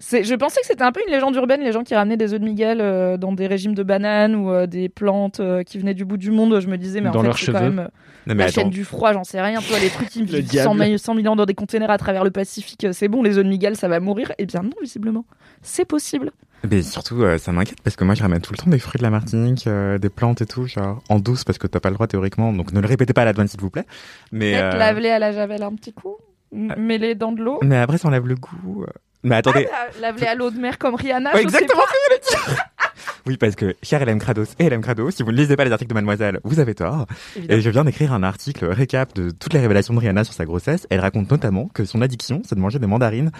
[0.03, 2.33] C'est- Je pensais que c'était un peu une légende urbaine, les gens qui ramenaient des
[2.33, 5.79] œufs de migale euh, dans des régimes de bananes ou euh, des plantes euh, qui
[5.79, 6.59] venaient du bout du monde.
[6.59, 7.89] Je me disais, mais Dans en fait, leurs c'est quand même euh,
[8.27, 9.61] Non, mais la chaîne du froid, j'en sais rien.
[9.61, 10.93] Tu vois, les trucs qui vivent 100, diable.
[10.93, 13.45] mi- 100 000 ans dans des containers à travers le Pacifique, c'est bon, les œufs
[13.45, 14.33] de migale, ça va mourir.
[14.39, 15.27] Eh bien non, visiblement.
[15.63, 16.33] C'est possible.
[16.71, 18.99] Mais surtout, euh, ça m'inquiète parce que moi, je ramène tout le temps des fruits
[18.99, 21.89] de la Martinique, euh, des plantes et tout, genre en douce parce que t'as pas
[21.91, 22.53] le droit théoriquement.
[22.55, 23.85] Donc ne le répétez pas à la douane, s'il vous plaît.
[24.33, 26.17] Mais, Peut-être euh, lave-les à la javel un petit coup,
[26.53, 27.61] mets-les dans de l'eau.
[27.63, 28.85] mais après, ça enlève le goût.
[29.23, 29.69] Mais attendez.
[30.01, 31.33] La- Lave-les à l'eau de mer comme Rihanna.
[31.35, 32.57] Ouais, je sais exactement pas,
[33.27, 35.73] Oui, parce que cher LM Krados et LM Crado, si vous ne lisez pas les
[35.73, 37.07] articles de Mademoiselle, vous avez tort.
[37.37, 37.59] évidemment.
[37.59, 40.45] Et je viens d'écrire un article récap de toutes les révélations de Rihanna sur sa
[40.47, 40.87] grossesse.
[40.91, 43.31] Elle raconte notamment que son addiction, c'est de manger des mandarines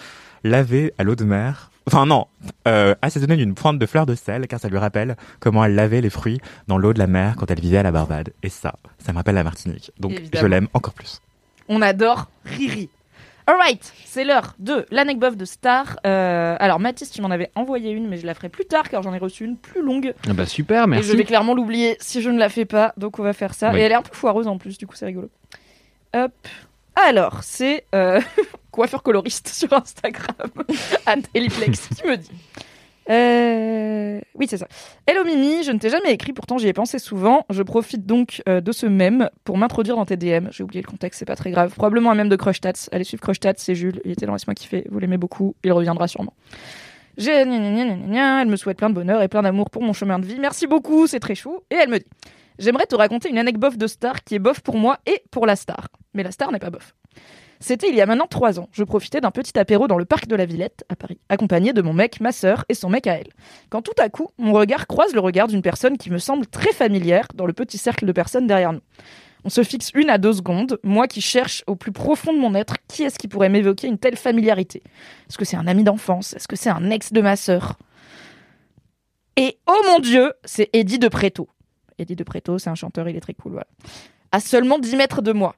[0.43, 1.71] lavées à l'eau de mer.
[1.87, 2.27] Enfin non,
[2.67, 6.01] euh, assaisonnées d'une pointe de fleur de sel, car ça lui rappelle comment elle lavait
[6.01, 8.33] les fruits dans l'eau de la mer quand elle vivait à la Barbade.
[8.43, 9.91] Et ça, ça me rappelle la Martinique.
[9.99, 10.41] Donc Évidemment.
[10.41, 11.21] je l'aime encore plus.
[11.67, 12.89] On adore Riri.
[13.47, 15.99] Alright, c'est l'heure de l'anecdote de Star.
[16.05, 19.01] Euh, alors Mathis, tu m'en avais envoyé une, mais je la ferai plus tard car
[19.01, 20.13] j'en ai reçu une plus longue.
[20.29, 21.25] Ah bah super, Et je vais merci.
[21.25, 23.71] clairement l'oublier si je ne la fais pas, donc on va faire ça.
[23.71, 23.79] Oui.
[23.79, 25.29] Et elle est un peu foireuse en plus, du coup c'est rigolo.
[26.15, 26.33] Hop.
[26.95, 28.19] Alors, c'est euh,
[28.71, 30.49] coiffeur coloriste sur Instagram,
[31.05, 32.31] at Eliplex, qui me dit.
[33.11, 34.67] Euh, Oui, c'est ça.
[35.05, 37.45] Hello Mimi, je ne t'ai jamais écrit, pourtant j'y ai pensé souvent.
[37.49, 40.47] Je profite donc euh, de ce mème pour m'introduire dans tes DM.
[40.51, 41.73] J'ai oublié le contexte, c'est pas très grave.
[41.73, 42.87] Probablement un mème de Crush Tats.
[42.91, 44.01] Allez suivre Crush Tats, c'est Jules.
[44.05, 44.85] Il était dans Laisse-moi kiffer.
[44.89, 45.55] Vous l'aimez beaucoup.
[45.63, 46.33] Il reviendra sûrement.
[47.17, 50.39] Elle me souhaite plein de bonheur et plein d'amour pour mon chemin de vie.
[50.39, 51.59] Merci beaucoup, c'est très chou.
[51.69, 52.05] Et elle me dit
[52.57, 55.55] J'aimerais te raconter une anecdote de star qui est bof pour moi et pour la
[55.55, 55.87] star.
[56.13, 56.95] Mais la star n'est pas bof.
[57.61, 58.67] C'était il y a maintenant trois ans.
[58.71, 61.81] Je profitais d'un petit apéro dans le parc de la Villette, à Paris, accompagné de
[61.83, 63.29] mon mec, ma sœur et son mec à elle.
[63.69, 66.73] Quand tout à coup, mon regard croise le regard d'une personne qui me semble très
[66.73, 68.81] familière dans le petit cercle de personnes derrière nous.
[69.43, 72.55] On se fixe une à deux secondes, moi qui cherche au plus profond de mon
[72.55, 74.81] être qui est-ce qui pourrait m'évoquer une telle familiarité.
[75.29, 76.33] Est-ce que c'est un ami d'enfance?
[76.33, 77.77] Est-ce que c'est un ex de ma sœur?
[79.37, 81.47] Et oh mon dieu, c'est Eddie de Préto.
[81.99, 83.67] Eddie de Préto, c'est un chanteur, il est très cool, voilà.
[84.31, 85.55] À seulement 10 mètres de moi.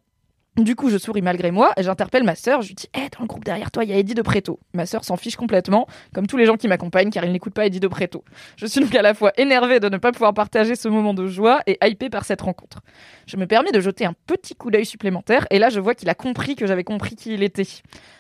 [0.58, 2.62] Du coup, je souris malgré moi et j'interpelle ma sœur.
[2.62, 4.60] Je lui dis Eh, dans le groupe derrière toi, il y a Eddie de Préto.
[4.76, 7.66] Ma sœur s'en fiche complètement, comme tous les gens qui m'accompagnent, car ils n'écoutent pas
[7.66, 8.24] Eddie de Préto.
[8.56, 11.26] Je suis donc à la fois énervée de ne pas pouvoir partager ce moment de
[11.26, 12.82] joie et hypée par cette rencontre.
[13.26, 16.10] Je me permets de jeter un petit coup d'œil supplémentaire et là, je vois qu'il
[16.10, 17.66] a compris que j'avais compris qui il était.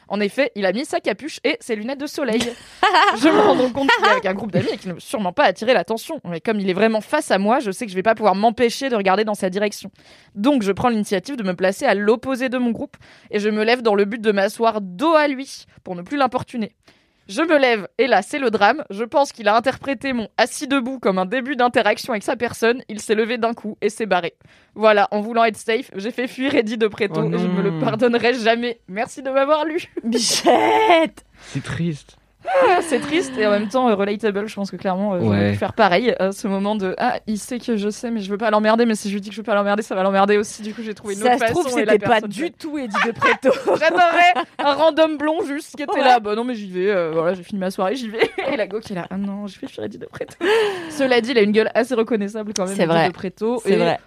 [0.07, 2.41] En effet, il a mis sa capuche et ses lunettes de soleil.
[3.21, 5.45] je me rends compte qu'il est avec un groupe d'amis et qu'il ne sûrement pas
[5.45, 6.19] attirer l'attention.
[6.25, 8.35] Mais comme il est vraiment face à moi, je sais que je vais pas pouvoir
[8.35, 9.91] m'empêcher de regarder dans sa direction.
[10.35, 12.97] Donc je prends l'initiative de me placer à l'opposé de mon groupe
[13.31, 16.17] et je me lève dans le but de m'asseoir dos à lui pour ne plus
[16.17, 16.71] l'importuner.
[17.27, 18.83] Je me lève et là c'est le drame.
[18.89, 22.83] Je pense qu'il a interprété mon assis debout comme un début d'interaction avec sa personne.
[22.89, 24.33] Il s'est levé d'un coup et s'est barré.
[24.75, 27.61] Voilà, en voulant être safe, j'ai fait fuir Eddie de Préto Oh et je me
[27.61, 28.81] le pardonnerai jamais.
[28.87, 29.83] Merci de m'avoir lu.
[30.03, 32.17] Bichette C'est triste.
[32.45, 34.47] Ah, c'est triste et en même temps euh, relatable.
[34.47, 35.51] Je pense que clairement, euh, Ouais.
[35.51, 36.13] pu faire pareil.
[36.21, 38.85] euh, ce moment de ah, il sait que je sais, mais je veux pas l'emmerder.
[38.85, 40.61] Mais si je lui dis que je veux pas l'emmerder, ça va l'emmerder aussi.
[40.61, 41.77] Du coup, j'ai trouvé une Ça autre se trouve, façon.
[41.77, 43.49] et la c'était pas du tout Eddie de Préto.
[43.79, 46.01] J'adorais un random blond juste qui était Ouais.
[46.01, 46.19] là.
[46.19, 46.89] Bah non, mais j'y vais.
[46.89, 48.29] euh, voilà, j'ai fini ma soirée, j'y vais.
[48.51, 49.07] Et la go qui est là.
[49.09, 50.35] Ah non, je fais fuir Eddie de Préto.
[50.89, 52.75] Cela dit, il a une gueule assez reconnaissable quand même.
[52.75, 53.09] C'est Eddie vrai.
[53.09, 53.57] de.
[53.63, 53.99] C'est Et vrai.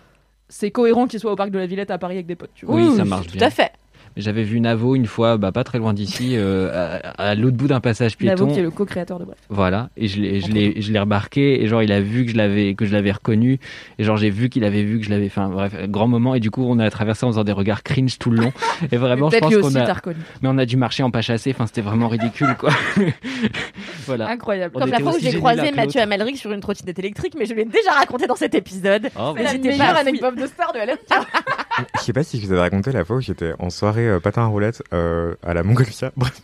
[0.48, 2.52] C'est cohérent qu'il soit au parc de la Villette à Paris avec des potes.
[2.54, 2.76] Tu vois.
[2.76, 3.46] Oui, ça marche Tout bien.
[3.48, 3.72] à fait.
[4.16, 7.68] J'avais vu Navo une fois, bah, pas très loin d'ici, euh, à, à l'autre bout
[7.68, 8.54] d'un passage Navo piéton.
[8.54, 9.38] qui est le co-créateur de Bref.
[9.48, 12.30] Voilà, et je l'ai, je l'ai, je l'ai remarqué, et genre il a vu que
[12.32, 13.58] je l'avais, que je l'avais reconnu,
[13.98, 16.40] et genre j'ai vu qu'il avait vu que je l'avais, enfin bref, grand moment, et
[16.40, 18.52] du coup on a traversé en faisant des regards cringe tout le long,
[18.92, 20.18] et vraiment je pense qu'on aussi t'a a, reconnu.
[20.42, 22.70] mais on a dû marcher en pas chassé, enfin c'était vraiment ridicule quoi.
[24.06, 24.28] voilà.
[24.28, 24.72] Incroyable.
[24.76, 26.00] On Comme la fois où j'ai croisé Mathieu.
[26.00, 29.08] Amalric sur une trottinette électrique, mais je l'ai déjà raconté dans cet épisode.
[29.18, 30.78] Oh, C'est bah, la j'étais meilleure anecdote de star de.
[31.98, 34.20] Je sais pas si je vous avais raconté la fois où j'étais en soirée euh,
[34.20, 36.40] patin à roulette euh, à la Montgolfière, bref,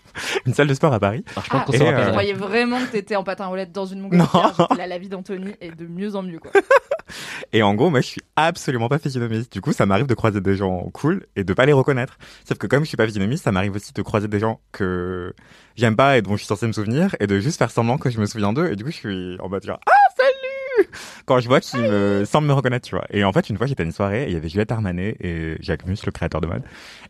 [0.47, 1.25] une salle de sport à Paris.
[1.33, 2.11] alors, je pense qu'on Et, se euh, Je rappellera.
[2.11, 4.09] croyais vraiment que t'étais en patin à roulette dans une Non.
[4.09, 4.69] montgolfière.
[4.77, 6.51] Là, la vie d'Anthony est de mieux en mieux, quoi.
[7.53, 9.53] Et en gros, moi, je suis absolument pas physionomiste.
[9.53, 12.17] Du coup, ça m'arrive de croiser des gens cool et de pas les reconnaître.
[12.49, 15.35] Sauf que comme je suis pas physionomiste, ça m'arrive aussi de croiser des gens que
[15.77, 18.09] j'aime pas et dont je suis censé me souvenir et de juste faire semblant que
[18.09, 18.71] je me souviens d'eux.
[18.71, 20.89] Et du coup, je suis en mode genre, ah, salut!
[21.27, 23.05] Quand je vois qu'ils me semblent me reconnaître, tu vois.
[23.11, 25.17] Et en fait, une fois, j'étais à une soirée et il y avait Juliette Armanet
[25.21, 26.63] et Jacques Mus, le créateur de mode.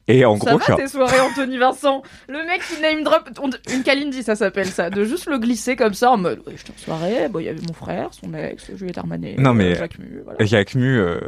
[0.08, 3.30] Et en ça gros, je va tes soirées, Anthony Vincent Le mec qui name drop,
[3.72, 6.72] une Kalindi, ça s'appelle ça, de juste le glisser comme ça en mode, ouais, j'étais
[6.72, 9.74] en soirée, bon, il y avait mon frère, son ex, Juliette Armanet, Non, mais- euh,
[9.76, 10.44] Jacques Mu, voilà.
[10.44, 11.20] Jacques Mu, euh,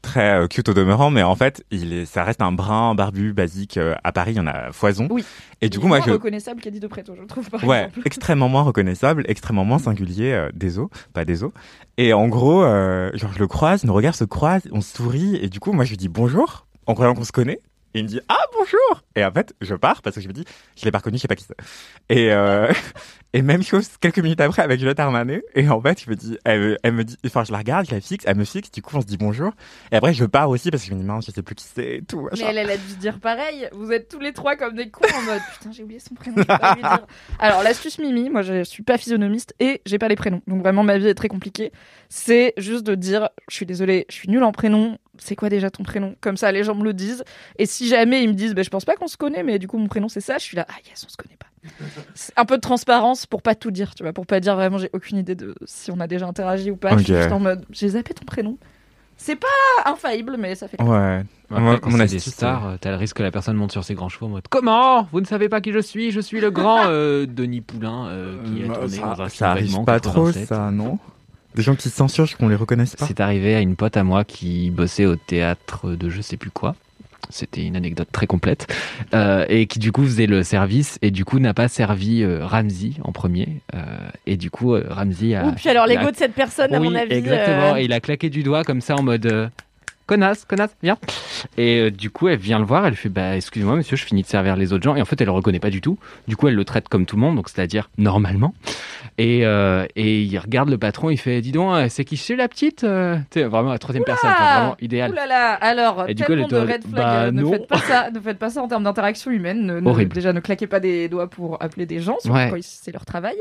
[0.00, 3.32] très euh, cute au demeurant, mais en fait, il est, ça reste un brun barbu
[3.34, 3.76] basique.
[3.76, 5.06] euh, à Paris, il y en a foison.
[5.10, 5.24] Oui.
[5.60, 8.00] Et du coup, moi, moins je, reconnaissable qu'Eddie de Préto, je trouve, par Ouais, exemple.
[8.06, 11.52] extrêmement moins reconnaissable, extrêmement moins singulier, euh, des os, pas des os.
[11.98, 15.48] Et en gros, euh, genre je le croise, nos regards se croisent, on sourit, et
[15.48, 17.60] du coup, moi je lui dis bonjour, en croyant qu'on se connaît.
[17.94, 19.04] Il me dit ah bonjour.
[19.14, 20.44] Et en fait, je pars parce que je me dis
[20.76, 21.56] je l'ai pas reconnu, je sais pas qui c'est.
[22.08, 22.72] Et euh,
[23.34, 25.42] et même chose quelques minutes après avec Juliette Armanet.
[25.54, 27.84] Et en fait, je me dis, elle, me- elle me dit, enfin je la regarde,
[27.86, 28.70] je la fixe, elle me fixe.
[28.70, 29.52] Du coup, on se dit bonjour.
[29.92, 31.66] Et après, je pars aussi parce que je me dis mince, je sais plus qui
[31.74, 32.28] c'est et tout.
[32.32, 33.68] Mais elle, elle a dû dire pareil.
[33.72, 36.36] Vous êtes tous les trois comme des cons en mode putain, j'ai oublié son prénom.
[36.38, 37.06] je peux pas lui dire.
[37.40, 40.40] Alors, l'astuce Mimi, moi je suis pas physionomiste et j'ai pas les prénoms.
[40.46, 41.72] Donc vraiment, ma vie est très compliquée.
[42.08, 44.96] C'est juste de dire je suis désolée, je suis nulle en prénom.
[45.18, 46.14] C'est quoi déjà ton prénom?
[46.20, 47.24] Comme ça, les gens me le disent.
[47.58, 49.66] Et si jamais ils me disent, bah, je pense pas qu'on se connaît, mais du
[49.68, 51.46] coup, mon prénom c'est ça, je suis là, ah yes, on se connaît pas.
[52.14, 54.78] C'est un peu de transparence pour pas tout dire, tu vois, pour pas dire vraiment,
[54.78, 56.96] j'ai aucune idée de si on a déjà interagi ou pas.
[56.96, 58.56] Je suis juste en mode, j'ai zappé ton prénom.
[59.16, 59.46] C'est pas
[59.86, 60.80] infaillible, mais ça fait.
[60.82, 61.22] Ouais.
[61.50, 63.84] Après, quand mon c'est des stars, euh, t'as le risque que la personne monte sur
[63.84, 65.06] ses grands chevaux en mode Comment?
[65.12, 68.36] Vous ne savez pas qui je suis Je suis le grand euh, Denis Poulain euh,
[68.44, 70.48] qui a Bah, tourné dans ça, un ça arrive pas trop, 87.
[70.48, 70.98] ça, non?
[71.54, 73.06] Des gens qui censurent, qu'on les reconnaisse pas?
[73.06, 76.50] C'est arrivé à une pote à moi qui bossait au théâtre de je sais plus
[76.50, 76.74] quoi.
[77.30, 78.66] C'était une anecdote très complète.
[79.14, 82.44] Euh, et qui du coup faisait le service et du coup n'a pas servi euh,
[82.44, 83.60] Ramsey en premier.
[83.74, 83.78] Euh,
[84.26, 85.46] et du coup, euh, Ramsey a.
[85.46, 87.14] Ouh, puis alors a- l'ego de cette personne, à oui, mon avis.
[87.14, 87.76] exactement.
[87.76, 89.50] Et il a claqué du doigt comme ça en mode
[90.06, 90.98] connasse, connasse, viens.
[91.56, 94.22] Et euh, du coup, elle vient le voir, elle fait bah excusez-moi monsieur, je finis
[94.22, 94.96] de servir les autres gens.
[94.96, 95.98] Et en fait, elle le reconnaît pas du tout.
[96.28, 98.54] Du coup, elle le traite comme tout le monde, donc c'est-à-dire normalement.
[99.18, 102.36] Et euh, et il regarde le patron, il fait dis donc, euh, c'est qui c'est
[102.36, 105.10] la petite euh Tu sais, vraiment la troisième personne, enfin, vraiment idéal.
[105.12, 107.50] Ouh là là, alors, Et du coup, elle de red flag, bah, ne non.
[107.52, 109.80] faites pas ça, ne faites pas ça en termes d'interaction humaine.
[109.80, 112.48] Ne- déjà, ne claquez pas des doigts pour appeler des gens, Ouais.
[112.50, 113.36] quand c'est leur travail.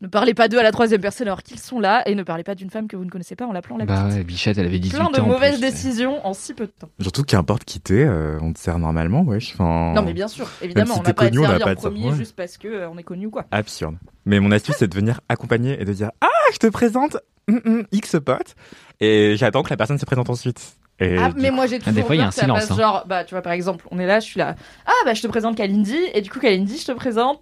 [0.00, 2.42] Ne parlez pas d'eux à la troisième personne alors qu'ils sont là et ne parlez
[2.42, 4.18] pas d'une femme que vous ne connaissez pas en l'appelant la Bah petite.
[4.18, 5.24] ouais, Bichette, elle avait 18 Plein de ans.
[5.24, 5.70] en mauvaises plus.
[5.70, 6.88] décisions en si peu de temps.
[7.00, 9.54] Surtout qu'importe qui t'es, euh, on te sert normalement, wesh.
[9.54, 11.48] Enfin, Non mais bien sûr, évidemment, si on n'a pas à te connu, on n'a
[11.58, 12.18] servir pas en à premier servir, ouais.
[12.18, 13.46] juste parce que euh, on est connu ou quoi.
[13.50, 13.96] Absurde.
[14.26, 17.16] Mais mon astuce, c'est de venir accompagner et de dire Ah, je te présente
[17.48, 18.54] hum, hum, X pote.
[19.00, 20.76] Et j'attends que la personne se présente ensuite.
[21.00, 22.76] Et Ah, mais moi j'ai toujours des fois, il y a un silence, hein.
[22.76, 24.54] genre bah tu vois par exemple, on est là, je suis là.
[24.86, 27.40] Ah bah je te présente Kalindi et du coup Kalindi, je te présente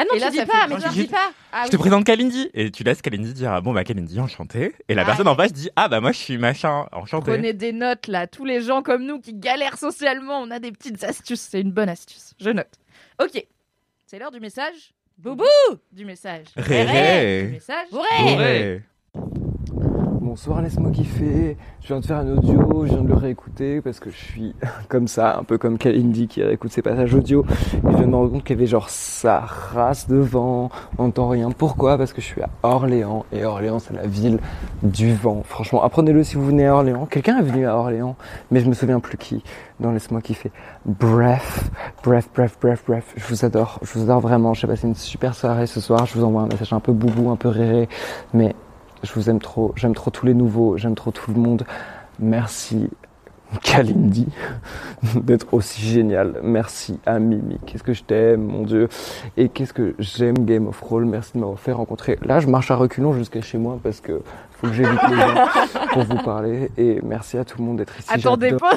[0.00, 1.32] Ah non, Et là, tu dis ça pas, mais tu dis pas.
[1.52, 1.70] Ah Je oui.
[1.72, 2.48] te présente Kalindi.
[2.54, 4.72] Et tu laisses Kalindi dire Ah bon, bah Kalindi, enchanté.
[4.88, 7.32] Et la Ah, personne en face dit Ah bah moi je suis machin, enchanté.
[7.32, 10.70] Prenez des notes là, tous les gens comme nous qui galèrent socialement, on a des
[10.72, 12.32] petites astuces, c'est une bonne astuce.
[12.40, 12.70] Je note.
[13.20, 13.44] Ok,
[14.06, 14.94] c'est l'heure du message.
[15.18, 15.42] Boubou
[15.90, 16.46] Du message.
[16.56, 17.46] Réré.
[17.46, 17.86] Du message.
[17.90, 18.36] Bourré.
[18.36, 18.82] Ouais.
[20.38, 21.56] Bonsoir, laisse-moi kiffer.
[21.80, 24.54] Je viens de faire un audio, je viens de le réécouter parce que je suis
[24.88, 27.44] comme ça, un peu comme Kalindi qui réécoute ses passages audio.
[27.74, 31.06] Et je viens de me rendre compte qu'il y avait genre sa race devant, on
[31.06, 31.50] n'entend rien.
[31.50, 31.98] Pourquoi?
[31.98, 34.38] Parce que je suis à Orléans et Orléans c'est la ville
[34.84, 35.42] du vent.
[35.44, 37.06] Franchement, apprenez-le si vous venez à Orléans.
[37.06, 38.14] Quelqu'un est venu à Orléans,
[38.52, 39.42] mais je me souviens plus qui.
[39.80, 40.52] Dans Laisse-moi kiffer.
[40.86, 41.68] Bref,
[42.04, 43.12] bref, bref, bref, bref.
[43.16, 44.54] Je vous adore, je vous adore vraiment.
[44.54, 46.06] J'ai passé une super soirée ce soir.
[46.06, 47.88] Je vous envoie un message un peu boubou, un peu réré,
[48.32, 48.54] mais
[49.02, 51.64] je vous aime trop, j'aime trop tous les nouveaux, j'aime trop tout le monde.
[52.18, 52.88] Merci
[53.62, 54.26] Kalindi
[55.14, 56.40] d'être aussi génial.
[56.42, 57.58] Merci à Mimi.
[57.66, 58.88] Qu'est-ce que je t'aime, mon Dieu.
[59.36, 61.04] Et qu'est-ce que j'aime Game of Roll.
[61.06, 62.18] Merci de m'avoir fait rencontrer.
[62.22, 65.46] Là, je marche à reculons jusqu'à chez moi parce que faut que j'évite les gens
[65.92, 66.70] pour vous parler.
[66.76, 68.08] Et merci à tout le monde d'être ici.
[68.12, 68.76] Attendez pas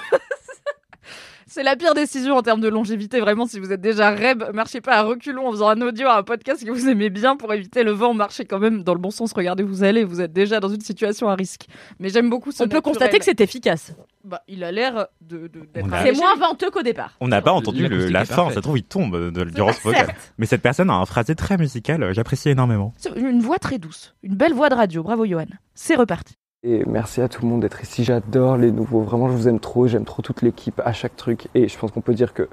[1.54, 3.46] C'est la pire décision en termes de longévité, vraiment.
[3.46, 6.24] Si vous êtes déjà reb, marchez pas à reculons en faisant un audio à un
[6.24, 8.14] podcast que vous aimez bien pour éviter le vent.
[8.14, 9.34] Marchez quand même dans le bon sens.
[9.34, 10.06] Regardez où vous allez.
[10.06, 11.66] Vous êtes déjà dans une situation à risque.
[12.00, 12.94] Mais j'aime beaucoup ce On peut naturel.
[12.96, 13.94] constater que c'est efficace.
[14.24, 17.18] Bah, il a l'air de, de- d'être On a- arrivé C'est moins venteux qu'au départ.
[17.20, 19.82] On n'a pas entendu le- la fin, ça se trouve il tombe de- durant ce
[19.82, 20.12] podcast.
[20.38, 22.94] Mais cette personne a un phrasé très musical, j'apprécie énormément.
[22.96, 24.16] C'est Une voix très douce.
[24.24, 25.04] Une belle voix de radio.
[25.04, 25.48] Bravo, Johan.
[25.76, 26.36] C'est reparti.
[26.64, 28.04] Et merci à tout le monde d'être ici.
[28.04, 29.02] J'adore les nouveaux.
[29.02, 29.88] Vraiment, je vous aime trop.
[29.88, 31.48] J'aime trop toute l'équipe à chaque truc.
[31.56, 32.48] Et je pense qu'on peut dire que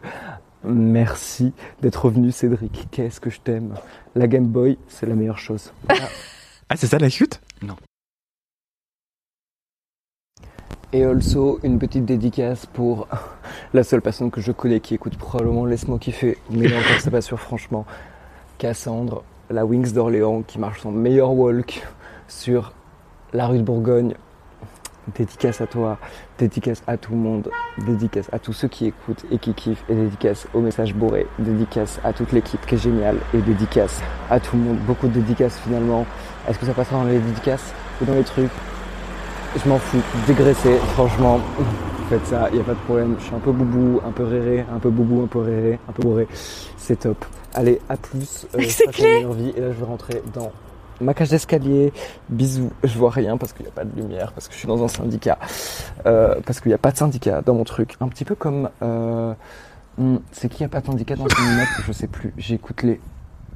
[0.65, 2.89] merci d'être revenu, Cédric.
[2.91, 3.75] Qu'est-ce que je t'aime.
[4.15, 5.75] La Game Boy, c'est la meilleure chose.
[6.71, 7.43] Ah, c'est ça la chute?
[10.95, 13.09] Et also, une petite dédicace pour
[13.75, 16.39] la seule personne que je connais qui écoute probablement Laisse-moi kiffer.
[16.51, 17.85] Mais encore, c'est pas sûr, franchement.
[18.57, 21.87] Cassandre, la Wings d'Orléans, qui marche son meilleur walk
[22.27, 22.73] sur
[23.33, 24.15] la rue de Bourgogne.
[25.17, 25.97] Dédicace à toi,
[26.39, 29.95] dédicace à tout le monde, dédicace à tous ceux qui écoutent et qui kiffent, et
[29.95, 34.55] dédicace au message bourré, dédicace à toute l'équipe qui est géniale, et dédicace à tout
[34.59, 34.77] le monde.
[34.81, 36.05] Beaucoup de dédicaces finalement.
[36.47, 38.51] Est-ce que ça passera dans les dédicaces ou dans les trucs?
[39.57, 41.41] Je m'en fous, dégraisser, franchement,
[42.11, 43.17] faites ça, il n'y a pas de problème.
[43.19, 45.93] Je suis un peu boubou, un peu réré, un peu boubou, un peu réré, un
[45.93, 46.29] peu bourré.
[46.77, 47.25] C'est top.
[47.55, 48.47] Allez, à plus.
[48.55, 49.55] euh, C'est vie.
[49.57, 50.53] Et là, je vais rentrer dans
[51.01, 51.93] ma cage d'escalier.
[52.29, 52.71] Bisous.
[52.85, 54.83] Je vois rien parce qu'il n'y a pas de lumière, parce que je suis dans
[54.83, 55.39] un syndicat.
[56.07, 57.97] Euh, parce qu'il n'y a pas de syndicat dans mon truc.
[58.01, 58.71] Un petit peu comme...
[58.83, 59.35] euh,
[59.99, 62.33] hmm, c'est qui a pas de syndicat dans une note Je sais plus.
[62.37, 63.01] J'écoute les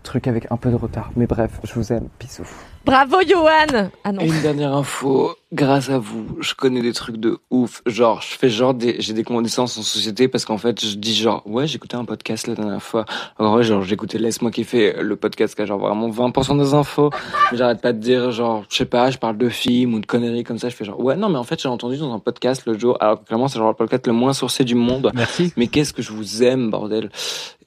[0.02, 1.11] trucs avec un peu de retard.
[1.16, 2.09] Mais bref, je vous aime.
[2.20, 2.46] Bisous.
[2.85, 4.23] Bravo, Johan Ah non.
[4.23, 7.81] Et une dernière info, grâce à vous, je connais des trucs de ouf.
[7.87, 11.14] Genre, je fais genre des, j'ai des connaissances en société parce qu'en fait, je dis
[11.14, 13.05] genre, ouais, j'écoutais un podcast la dernière fois.
[13.38, 17.11] Alors ouais, genre, j'écoutais Laisse-moi kiffer, le podcast qui a genre vraiment 20% des infos.
[17.53, 20.07] Mais j'arrête pas de dire genre, je sais pas, je parle de films ou de
[20.07, 20.68] conneries comme ça.
[20.68, 22.97] Je fais genre, ouais, non, mais en fait, j'ai entendu dans un podcast le jour,
[23.01, 25.12] alors que clairement, c'est genre le podcast le moins sourcé du monde.
[25.14, 25.53] Merci.
[25.57, 27.11] Mais qu'est-ce que je vous aime, bordel.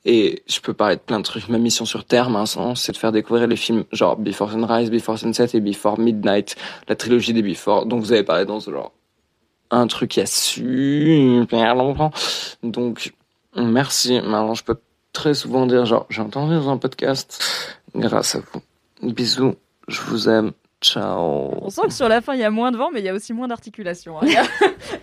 [0.05, 1.49] Et je peux parler de plein de trucs.
[1.49, 5.17] Ma mission sur Terre, maintenant, c'est de faire découvrir les films genre Before Sunrise, Before
[5.17, 6.55] Sunset et Before Midnight,
[6.87, 7.87] la trilogie des Before.
[7.87, 8.91] Donc vous avez parlé dans ce genre
[9.71, 12.11] un truc il y a super longtemps.
[12.63, 13.13] Donc
[13.55, 14.21] merci.
[14.21, 14.77] Maintenant, je peux
[15.11, 17.43] très souvent dire genre j'ai entendu dans un podcast
[17.95, 19.11] grâce à vous.
[19.11, 19.55] Bisous,
[19.87, 20.51] je vous aime.
[20.81, 21.51] Ciao.
[21.61, 23.09] On sent que sur la fin, il y a moins de vent, mais il y
[23.09, 24.17] a aussi moins d'articulation.
[24.19, 24.25] hein.
[24.27, 24.43] Il a-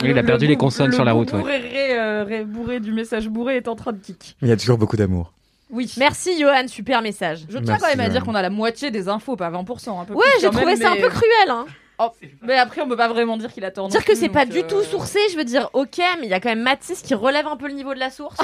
[0.02, 1.42] Oui, il a le- perdu le les consonnes le sur la route, ouais.
[1.42, 4.36] réré, euh, ré- bourré du message bourré est en train de kick.
[4.42, 5.32] Il y a toujours beaucoup d'amour.
[5.70, 5.90] Oui.
[5.96, 7.46] Merci, Johan, super message.
[7.48, 10.00] Je tiens quand même à dire qu'on a la moitié des infos, pas 20%.
[10.00, 11.64] Un peu Ouais, j'ai trouvé même, ça un mais- peu cruel, hein.
[11.98, 12.10] Oh,
[12.42, 13.82] mais après, on peut pas vraiment dire qu'il attend.
[13.82, 16.30] non Dire que c'est pas du euh, tout sourcé, je veux dire, ok, mais il
[16.30, 18.38] y a quand même Mathis qui relève un peu le niveau de la source.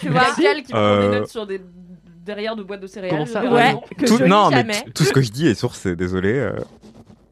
[0.00, 1.60] Tu vois, Cal qui prend des Euh, notes sur des
[2.28, 3.10] derrière de boîtes de céréales.
[3.10, 5.54] Comment ça j'ai Ouais, que Tout, je non, mais tout ce que je dis est
[5.54, 6.34] sourcé, désolé.
[6.34, 6.52] euh.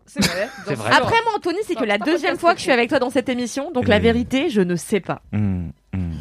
[0.07, 0.49] C'est vrai.
[0.91, 3.29] Après, moi, Anthony, c'est que la deuxième fois que je suis avec toi dans cette
[3.29, 4.03] émission, donc la Mm.
[4.03, 5.21] vérité, je ne sais pas.
[5.33, 6.13] Hmm, hmm.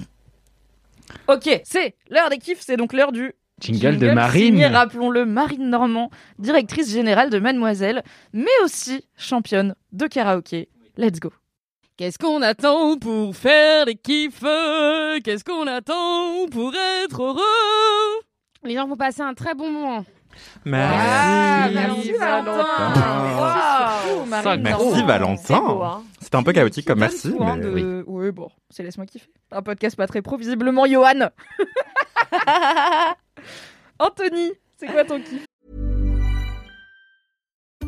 [1.27, 4.63] Ok, c'est l'heure des kiffs, c'est donc l'heure du Jingle, de Marine.
[4.65, 6.09] rappelons-le, Marine Normand,
[6.39, 10.67] directrice générale de Mademoiselle, mais aussi championne de karaoké.
[10.97, 11.31] Let's go.
[11.97, 14.41] Qu'est-ce qu'on attend pour faire des kiffs?
[15.23, 16.73] Qu'est-ce qu'on attend pour
[17.05, 18.21] être heureux?
[18.65, 20.06] Les gens vont passer un très bon moment.
[20.65, 20.97] Merci.
[20.99, 22.93] Ah, merci, Valentin.
[23.38, 24.25] Wow.
[24.60, 25.63] Merci Valentin.
[25.84, 26.01] hein.
[26.19, 28.04] C'était un peu chaotique comme merci, tout, hein, mais de- oui.
[28.08, 29.30] Oui, bon, c'est laisse-moi kiffer.
[29.51, 31.30] Un podcast pas très pro, visiblement, Johan.
[33.99, 35.45] Anthony, c'est quoi ton kiff?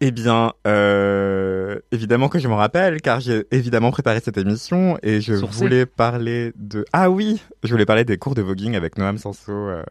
[0.00, 5.20] Eh bien, euh, évidemment que je m'en rappelle, car j'ai évidemment préparé cette émission et
[5.20, 5.58] je Sourcé.
[5.58, 6.84] voulais parler de...
[6.92, 9.82] Ah oui, je voulais parler des cours de voguing avec Noam Sanso, euh,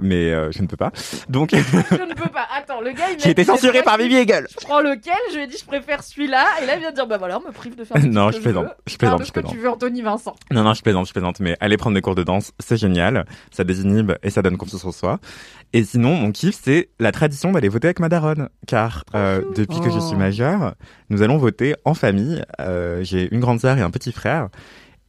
[0.00, 0.90] mais euh, je ne peux pas.
[1.28, 1.56] Donc, Je
[2.04, 2.46] ne peux pas.
[2.56, 4.46] Attends, le gars, il été dit, censuré par Bibi Hegel.
[4.50, 6.44] Je prends lequel Je lui ai dit, je préfère celui-là.
[6.62, 8.38] Et là, il vient de dire, bah voilà, on me prive de faire Non, je
[8.40, 9.52] plaisante, je plaisante, je plaisante.
[9.52, 10.34] tu veux Anthony Vincent.
[10.50, 13.24] Non, non, je plaisante, je plaisante, mais aller prendre des cours de danse, c'est génial.
[13.50, 15.18] Ça désinhibe et ça donne confiance en soi.
[15.72, 18.48] Et sinon, mon kiff, c'est la tradition d'aller voter avec ma daronne.
[18.66, 20.18] Car euh, depuis que je suis Oh.
[20.18, 20.74] majeure,
[21.10, 22.42] nous allons voter en famille.
[22.60, 24.48] Euh, J'ai une grande sœur et un petit frère.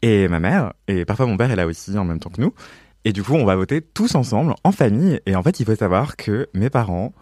[0.02, 2.54] Et ma mère, et parfois mon père est là aussi en même temps que nous.
[3.06, 5.22] Et du coup, on va voter tous ensemble, en famille.
[5.28, 7.14] Et en fait, il faut savoir que mes parents,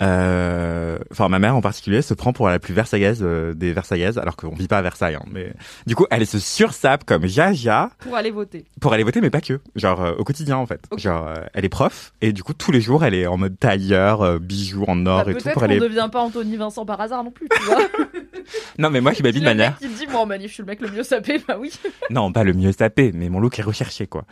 [0.00, 4.36] enfin ma mère en particulier, se prend pour la plus versaillaise euh, des versaillaises, alors
[4.36, 5.16] qu'on vit pas à Versailles.
[5.16, 5.52] Hein, mais
[5.86, 8.64] du coup, elle se sursape comme Jaja Pour aller voter.
[8.80, 9.60] pour aller voter, mais pas que.
[9.76, 10.80] Genre euh, au quotidien en fait.
[10.96, 13.58] Genre euh, elle est prof et du coup tous les jours elle est en mode
[13.58, 15.78] tailleur, euh, bijoux en or Bah, et tout Peut-être pour aller.
[15.80, 17.78] devient pas Anthony Vincent par hasard non plus, tu vois.
[18.78, 19.72] Non mais moi je m'habille de manière.
[19.72, 21.70] mec qui dit, moi en manif, je suis le mec le mieux sapé, bah oui.
[22.10, 24.24] Non pas le mieux sapé, mais mon look est recherché quoi.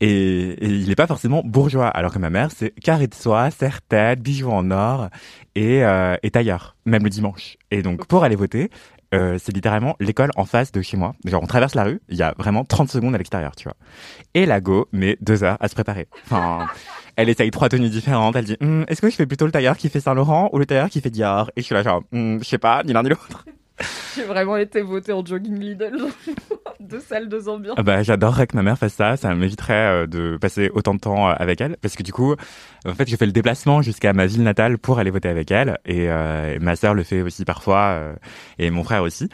[0.00, 3.50] Et, et il est pas forcément bourgeois, alors que ma mère c'est carré de soie,
[3.50, 5.08] serre-tête, bijoux en or
[5.54, 7.56] et, euh, et tailleur, même le dimanche.
[7.70, 8.70] Et donc pour aller voter.
[9.14, 11.14] euh, c'est littéralement l'école en face de chez moi.
[11.24, 13.76] Genre, on traverse la rue, il y a vraiment 30 secondes à l'extérieur, tu vois.
[14.34, 16.08] Et la go met deux heures à se préparer.
[17.16, 18.34] Elle essaye trois tenues différentes.
[18.34, 20.66] Elle dit, Hum, est-ce que je fais plutôt le tailleur qui fait Saint-Laurent ou le
[20.66, 21.50] tailleur qui fait Dior?
[21.54, 23.44] Et je suis là, genre, Hum, je sais pas, ni l'un ni l'autre.
[24.14, 25.96] J'ai vraiment été voté en jogging Lidl.
[26.80, 27.74] deux salles, deux ambiances.
[27.78, 29.16] Ah bah, j'adorerais que ma mère fasse ça.
[29.16, 31.76] Ça m'éviterait euh, de passer autant de temps euh, avec elle.
[31.80, 32.34] Parce que du coup,
[32.86, 35.78] en fait, je fais le déplacement jusqu'à ma ville natale pour aller voter avec elle.
[35.84, 38.14] Et, euh, ma sœur le fait aussi parfois.
[38.58, 39.28] et mon frère aussi.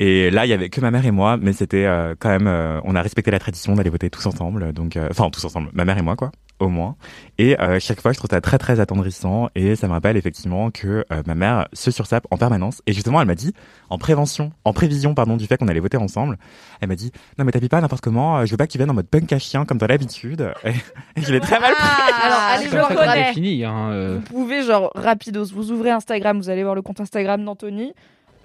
[0.00, 2.46] Et là, il y avait que ma mère et moi, mais c'était euh, quand même,
[2.46, 5.70] euh, on a respecté la tradition d'aller voter tous ensemble, donc, euh, enfin tous ensemble,
[5.72, 6.30] ma mère et moi quoi,
[6.60, 6.94] au moins.
[7.36, 10.70] Et euh, chaque fois, je trouve ça très très attendrissant, et ça me rappelle effectivement
[10.70, 12.80] que euh, ma mère se sursape en permanence.
[12.86, 13.54] Et justement, elle m'a dit,
[13.90, 16.38] en prévention, en prévision pardon du fait qu'on allait voter ensemble,
[16.80, 18.78] elle m'a dit, non mais t'habilles pas n'importe comment, euh, je veux pas que tu
[18.78, 20.48] viennes en mode punk à chien comme t'as l'habitude.
[20.64, 20.68] Et,
[21.16, 21.82] et je l'ai très mal pris.
[21.82, 23.24] Ah, Alors, allez, je reconnais.
[23.30, 24.14] définit, hein, euh.
[24.14, 27.94] Vous pouvez, genre, rapidos, vous ouvrez Instagram, vous allez voir le compte Instagram d'Anthony.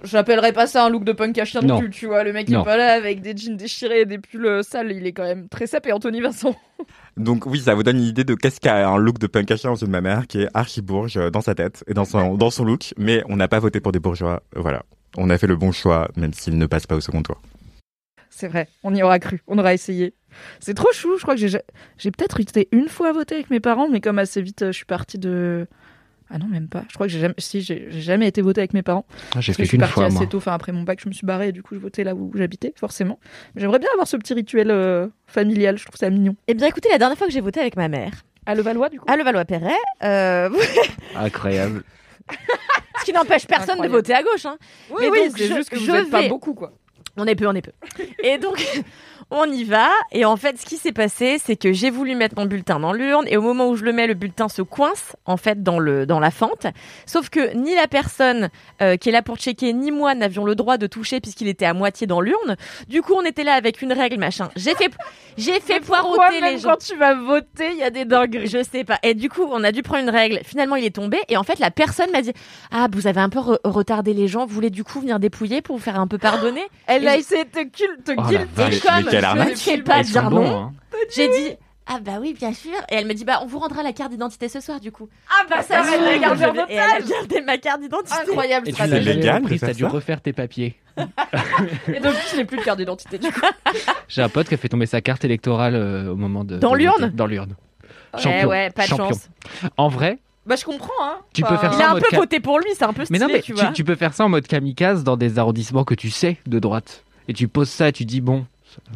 [0.03, 1.79] J'appellerais pas ça un look de punk à chien non Non.
[1.79, 2.23] plus, tu vois.
[2.23, 2.61] Le mec il Non.
[2.61, 5.23] est pas là avec des jeans déchirés et des pulls euh, sales, il est quand
[5.23, 6.55] même très sapé, Anthony Vincent.
[7.17, 9.55] Donc oui, ça vous donne une idée de qu'est-ce qu'a un look de punk à
[9.55, 11.93] chien aux yeux de ma mère, qui est archi bourge euh, dans sa tête et
[11.93, 12.93] dans son, dans son look.
[12.97, 14.43] Mais on n'a pas voté pour des bourgeois.
[14.55, 14.83] Voilà.
[15.15, 17.41] On a fait le bon choix, même s'il ne passe pas au second tour.
[18.29, 20.15] C'est vrai, on y aura cru, on aura essayé.
[20.59, 23.87] C'est trop chou, je crois que j'ai peut-être été une fois voter avec mes parents,
[23.87, 25.67] mais comme assez vite euh, je suis partie de.
[26.35, 26.83] Ah non, même pas.
[26.89, 29.05] Je crois que j'ai jamais, si, j'ai j'ai jamais été voter avec mes parents.
[29.35, 30.37] Ah, j'ai fait je suis partie fois, assez tôt.
[30.37, 32.31] Enfin, après mon bac, je me suis barrée et du coup, je votais là où
[32.35, 33.19] j'habitais, forcément.
[33.53, 36.35] Mais J'aimerais bien avoir ce petit rituel euh, familial, je trouve ça mignon.
[36.47, 38.11] Eh bien, écoutez, la dernière fois que j'ai voté avec ma mère.
[38.47, 39.71] À Levallois, du coup À Levallois-Perret.
[40.03, 40.49] euh,
[41.15, 41.83] Incroyable.
[42.99, 44.45] Ce qui n'empêche personne de voter à gauche.
[44.45, 44.57] Hein.
[44.89, 46.73] Oui, Mais oui, donc, c'est je- juste que vous je êtes pas vais- beaucoup, quoi.
[47.17, 47.71] On est peu, on est peu.
[48.23, 48.63] Et donc,
[49.29, 49.87] on y va.
[50.11, 52.91] Et en fait, ce qui s'est passé, c'est que j'ai voulu mettre mon bulletin dans
[52.91, 53.25] l'urne.
[53.27, 56.05] Et au moment où je le mets, le bulletin se coince, en fait, dans, le,
[56.07, 56.65] dans la fente.
[57.05, 58.49] Sauf que ni la personne
[58.81, 61.65] euh, qui est là pour checker, ni moi n'avions le droit de toucher puisqu'il était
[61.65, 62.55] à moitié dans l'urne.
[62.87, 64.49] Du coup, on était là avec une règle, machin.
[64.55, 64.91] J'ai fait,
[65.37, 66.69] j'ai fait Pourquoi poireauter même les gens.
[66.71, 68.97] quand tu vas voter, il y a des dingueries Je sais pas.
[69.03, 70.39] Et du coup, on a dû prendre une règle.
[70.43, 71.19] Finalement, il est tombé.
[71.29, 72.33] Et en fait, la personne m'a dit
[72.71, 74.47] Ah, vous avez un peu re- retardé les gens.
[74.47, 76.63] Vous voulez du coup venir dépouiller pour vous faire un peu pardonner?
[76.87, 78.21] Elle Et a essayé de te, cul- te Oh
[78.55, 78.75] vache.
[78.75, 80.73] Et comme je ne sais pas bons, non, hein.
[81.15, 82.71] j'ai dit Ah, bah oui, bien sûr.
[82.89, 85.09] Et elle me dit Bah, on vous rendra la carte d'identité ce soir, du coup.
[85.29, 88.15] Ah bah ça, Ça, elle l'a je- gardé et elle a gardé ma carte d'identité.
[88.27, 90.75] Incroyable Et tu C'est l'as légal de t'as dû refaire tes papiers.
[90.97, 93.41] Et depuis, je n'ai plus de carte d'identité, du coup.
[94.07, 96.57] J'ai un pote qui a fait tomber sa carte électorale euh, au moment de.
[96.57, 97.09] Dans de l'urne.
[97.13, 97.55] Dans l'urne.
[98.15, 98.47] Eh Champion.
[98.49, 99.09] ouais, pas de Champion.
[99.09, 99.29] chance.
[99.77, 101.17] En vrai, Bah, je comprends, hein.
[101.33, 102.83] Tu peux faire Il ça a en un mode peu ca- voté pour lui, c'est
[102.83, 103.71] un peu mais stylé, non, mais tu tu, vois.
[103.71, 107.03] tu peux faire ça en mode kamikaze dans des arrondissements que tu sais de droite.
[107.29, 108.45] Et tu poses ça et tu dis bon,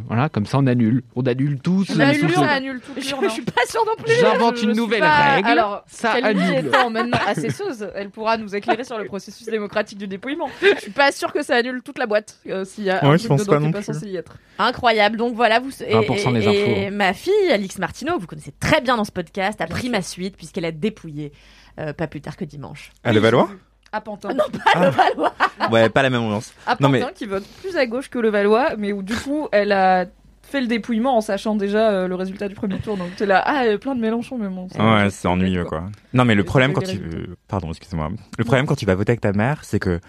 [0.07, 1.03] Voilà, comme ça on annule.
[1.15, 1.87] On annule tous.
[1.95, 4.13] On annule, ça annule tout Je, je suis pas sûre non plus.
[4.19, 5.47] J'invente une nouvelle pas- règle.
[5.49, 6.65] Alors, ça annule.
[6.65, 10.49] étant maintenant assesseuse, elle pourra nous éclairer sur le processus démocratique du dépouillement.
[10.61, 13.09] Je suis pas sûre que ça annule toute la boîte euh, s'il y a Ouais,
[13.09, 13.93] un je truc pense dedans pas qui est non pas plus.
[13.93, 14.37] censé y être.
[14.59, 15.17] Incroyable.
[15.17, 16.95] Donc voilà, vous et, 1% des et- et infos.
[16.95, 20.37] ma fille Alix Martineau, vous connaissez très bien dans ce podcast, a pris ma suite
[20.37, 21.31] puisqu'elle a dépouillé
[21.79, 22.91] euh, pas plus tard que dimanche.
[23.03, 23.49] À Levallois?
[23.91, 24.29] À Pantin.
[24.33, 25.33] Non, pas le Valois.
[25.71, 26.53] Ouais, pas la même ambiance.
[26.65, 29.15] À Non, Pantin mais qui vote plus à gauche que le Valois, mais où du
[29.15, 30.05] coup elle a
[30.43, 32.95] fait le dépouillement en sachant déjà euh, le résultat du premier tour.
[32.95, 34.69] Donc t'es là, ah, il y a plein de Mélenchon, mais bon.
[34.69, 35.85] ça- Ouais, c'est ennuyeux quoi.
[36.13, 37.33] Non, mais le problème quand tu, résultats.
[37.47, 38.09] pardon, excusez-moi.
[38.37, 39.99] Le problème quand tu vas voter avec ta mère, c'est que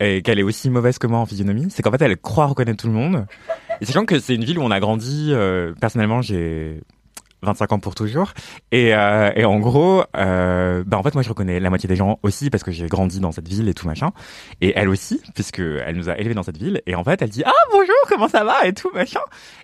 [0.00, 2.82] et qu'elle est aussi mauvaise que moi en physionomie, c'est qu'en fait elle croit reconnaître
[2.82, 3.24] tout le monde.
[3.80, 5.28] Et sachant que c'est une ville où on a grandi.
[5.32, 6.80] euh, personnellement, j'ai
[7.42, 8.32] 25 ans pour toujours.
[8.70, 11.96] Et, euh, et en gros, euh, bah en fait moi je reconnais la moitié des
[11.96, 14.10] gens aussi parce que j'ai grandi dans cette ville et tout machin.
[14.60, 16.82] Et elle aussi, puisque elle nous a élevés dans cette ville.
[16.86, 18.66] Et en fait elle dit ah bonjour comment ça va?
[18.66, 19.20] et tout machin.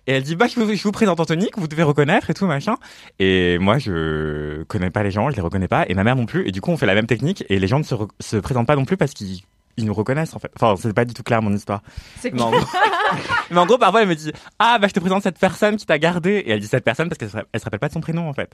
[0.07, 2.77] Et elle dit bah je vous, présente Anthony que vous devez reconnaître et tout machin.
[3.19, 6.27] Et moi je connais pas les gens, je les reconnais pas et ma mère non
[6.27, 6.47] plus.
[6.49, 8.67] Et du coup on fait la même technique et les gens ne se, se présentent
[8.67, 9.43] pas non plus parce qu'ils
[9.79, 10.51] ils nous reconnaissent en fait.
[10.57, 11.83] Enfin c'est pas du tout clair mon histoire.
[12.21, 12.61] C'est Mais en, gros,
[13.51, 15.87] mais en gros, parfois, elle me dit Ah, bah, je te présente cette personne qui
[15.87, 16.31] t'a gardé.
[16.31, 18.29] Et elle dit cette personne parce qu'elle se, elle se rappelle pas de son prénom,
[18.29, 18.51] en fait.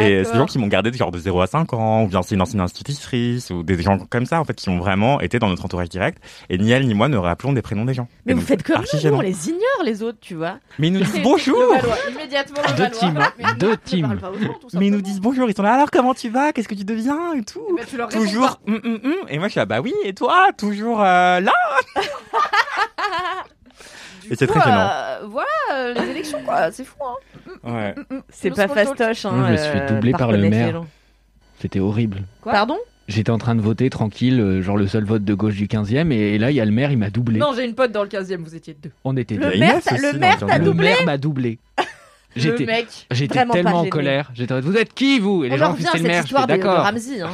[0.00, 2.22] Et c'est des gens qui m'ont gardé genre de 0 à 5 ans, ou bien
[2.22, 5.38] c'est une ancienne institutrice, ou des gens comme ça, en fait, qui ont vraiment été
[5.38, 6.22] dans notre entourage direct.
[6.50, 8.08] Et ni elle ni moi ne rappelons des prénoms des gens.
[8.26, 10.58] Mais Et vous donc, faites comme archi nous, on les ignore les autres, tu vois.
[10.78, 11.56] Mais ils nous disent bonjour
[12.10, 13.18] immédiatement le Deux teams.
[13.38, 14.20] Mais Deux teams.
[14.74, 16.52] Mais ils nous disent bonjour, ils sont là, alors comment tu vas?
[16.52, 17.34] Qu'est-ce que tu deviens?
[17.34, 17.60] Et tout.
[17.70, 19.14] Eh ben, tu leur réponds Toujours, hum, hum, hum.
[19.28, 20.48] Et moi, je suis là, bah oui, et toi?
[20.68, 21.52] Toujours euh, là
[24.30, 24.88] Et c'est très gênant.
[24.90, 26.70] euh, voilà euh, les élections, quoi.
[26.72, 27.14] C'est fou, hein.
[27.62, 27.94] Ouais.
[28.30, 28.88] C'est No pas small talk.
[28.96, 29.24] fastoche.
[29.26, 30.72] Hein, Moi, je me suis euh, doublé par le connaître les maire.
[30.72, 30.86] gens.
[31.60, 32.22] C'était horrible.
[32.40, 32.78] Quoi Pardon?
[33.06, 36.10] J'étais en train de voter tranquille, euh, genre le seul vote de gauche du 15e,
[36.10, 37.38] et là il y a le maire, il m'a doublé.
[37.38, 38.90] Non, j'ai une pote dans le 15 e vous étiez deux.
[39.04, 39.58] On était Le deux.
[39.58, 41.58] maire, Inès t'a- aussi, le dans maire le t'a Le doublé maire m'a doublé.
[42.36, 43.06] Le J'étais mec.
[43.12, 43.90] j'étais Vraiment pas tellement en gêné.
[43.90, 44.30] colère.
[44.34, 45.44] J'étais en mode, vous êtes qui vous?
[45.44, 46.20] Et les On gens en ont fait revient à c'est cette le maire.
[46.22, 46.82] Je histoire de, de d'accord.
[46.82, 47.20] Ramsey.
[47.20, 47.30] Hein.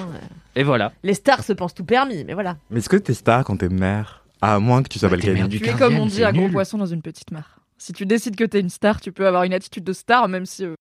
[0.56, 0.92] Et voilà.
[1.02, 2.56] Les stars se pensent tout permis, mais voilà.
[2.70, 5.34] Mais est-ce que t'es star quand t'es mère À moins que tu Balkany.
[5.34, 7.60] maire du Tu es 15e, comme on dit un gros poisson dans une petite mare.
[7.78, 10.46] Si tu décides que t'es une star, tu peux avoir une attitude de star, même
[10.46, 10.64] si.
[10.64, 10.74] euh,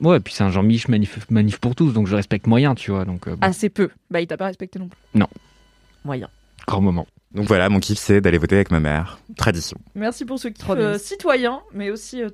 [0.00, 2.90] Ouais, et puis c'est un Jean-Mich manif, manif pour tous, donc je respecte moyen, tu
[2.92, 3.04] vois.
[3.04, 3.90] Donc, euh, bon, assez peu.
[4.10, 5.22] Bah, il t'a pas respecté non plus.
[6.04, 6.28] Moyen.
[6.66, 7.06] grand moment.
[7.34, 9.18] Donc voilà, mon kiff, c'est d'aller voter avec ma mère.
[9.36, 9.76] Tradition.
[9.94, 12.22] Merci pour ce kiff euh, citoyen, mais aussi.
[12.22, 12.28] euh,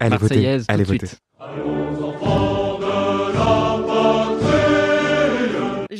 [0.00, 0.34] Allez voter.
[0.36, 1.08] Marseillaise, tout Allez de voter.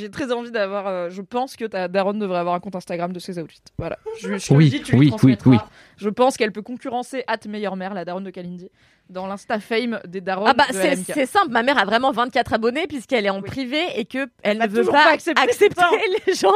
[0.02, 0.86] J'ai très envie d'avoir.
[0.88, 3.62] euh, je pense que ta daronne devrait avoir un compte Instagram de ses outfits.
[3.78, 3.98] Voilà.
[4.20, 5.56] Je, je Oui, dis, tu oui, oui, oui.
[5.96, 8.68] Je pense qu'elle peut concurrencer At Meilleure Mère, la daronne de Kalindi,
[9.08, 12.52] dans l'Insta Fame des darons Ah bah de c'est simple, ma mère a vraiment 24
[12.54, 13.46] abonnés puisqu'elle est en Oui.
[13.48, 15.84] privé et que elle n'a ne veut toujours pas, pas accepté, accepter
[16.26, 16.50] les gens.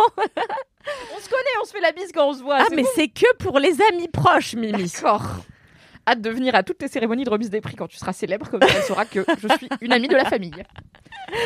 [1.16, 2.58] On se connaît, on se fait la bise quand on se voit.
[2.60, 4.90] Ah mais c'est que pour les amis proches, Mimi.
[4.90, 5.22] D'accord.
[6.08, 8.48] Hâte de venir à toutes tes cérémonies de remise des prix quand tu seras célèbre,
[8.48, 10.52] comme ça elle saura que je suis une amie de la famille.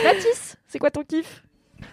[0.04, 1.42] Mathis, c'est quoi ton kiff?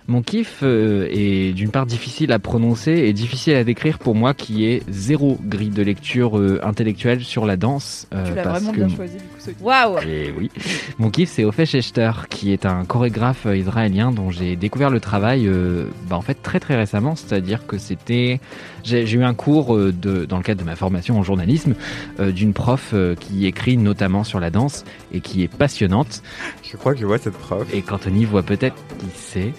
[0.10, 4.34] Mon kiff euh, est d'une part difficile à prononcer et difficile à décrire pour moi,
[4.34, 8.08] qui est zéro grille de lecture euh, intellectuelle sur la danse.
[8.14, 9.36] euh, Tu l'as vraiment que bien choisi du coup.
[9.40, 9.62] ce kiff.
[9.62, 9.98] Waouh.
[10.08, 10.50] Et oui.
[10.98, 15.46] Mon kiff, c'est Ophé Schechter, qui est un chorégraphe israélien dont j'ai découvert le travail
[15.46, 17.18] euh, bah, en fait très très récemment.
[17.18, 18.40] C'est-à-dire que c'était.
[18.86, 21.76] J'ai eu un cours de, dans le cadre de ma formation en journalisme
[22.22, 26.24] euh, d'une prof qui écrit notamment sur la danse et qui est passionnante.
[26.64, 27.68] Je crois que je vois cette prof.
[27.74, 29.52] Et qu'Anthony voit peut-être qui c'est.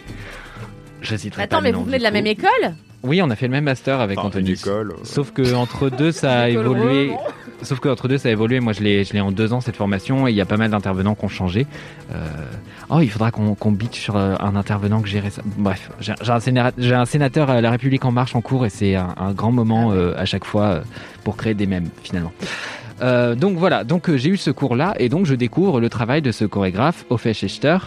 [1.45, 2.15] Attends, pas mais le vous nom venez du de la coup.
[2.15, 2.75] même école?
[3.05, 4.55] Oui, on a fait le même master avec Enfin, Anthony.
[4.67, 5.05] euh.
[5.05, 7.07] Sauf que entre deux, ça a École évolué.
[7.11, 7.21] Roland.
[7.63, 8.59] Sauf que entre deux, ça a évolué.
[8.61, 10.57] Moi, je l'ai, je l'ai en deux ans cette formation et il y a pas
[10.57, 11.67] mal d'intervenants qui ont changé.
[12.13, 12.27] Euh,
[12.91, 15.51] Oh, il faudra qu'on, qu'on bitch sur euh, un intervenant que j'ai récemment.
[15.59, 18.65] Bref, j'ai, j'ai un sénateur, j'ai un sénateur à La République en marche en cours
[18.65, 20.81] et c'est un, un grand moment euh, à chaque fois euh,
[21.23, 22.33] pour créer des mèmes finalement.
[23.01, 26.23] Euh, donc voilà, donc euh, j'ai eu ce cours-là et donc je découvre le travail
[26.23, 27.79] de ce chorégraphe, Ophé Schechter,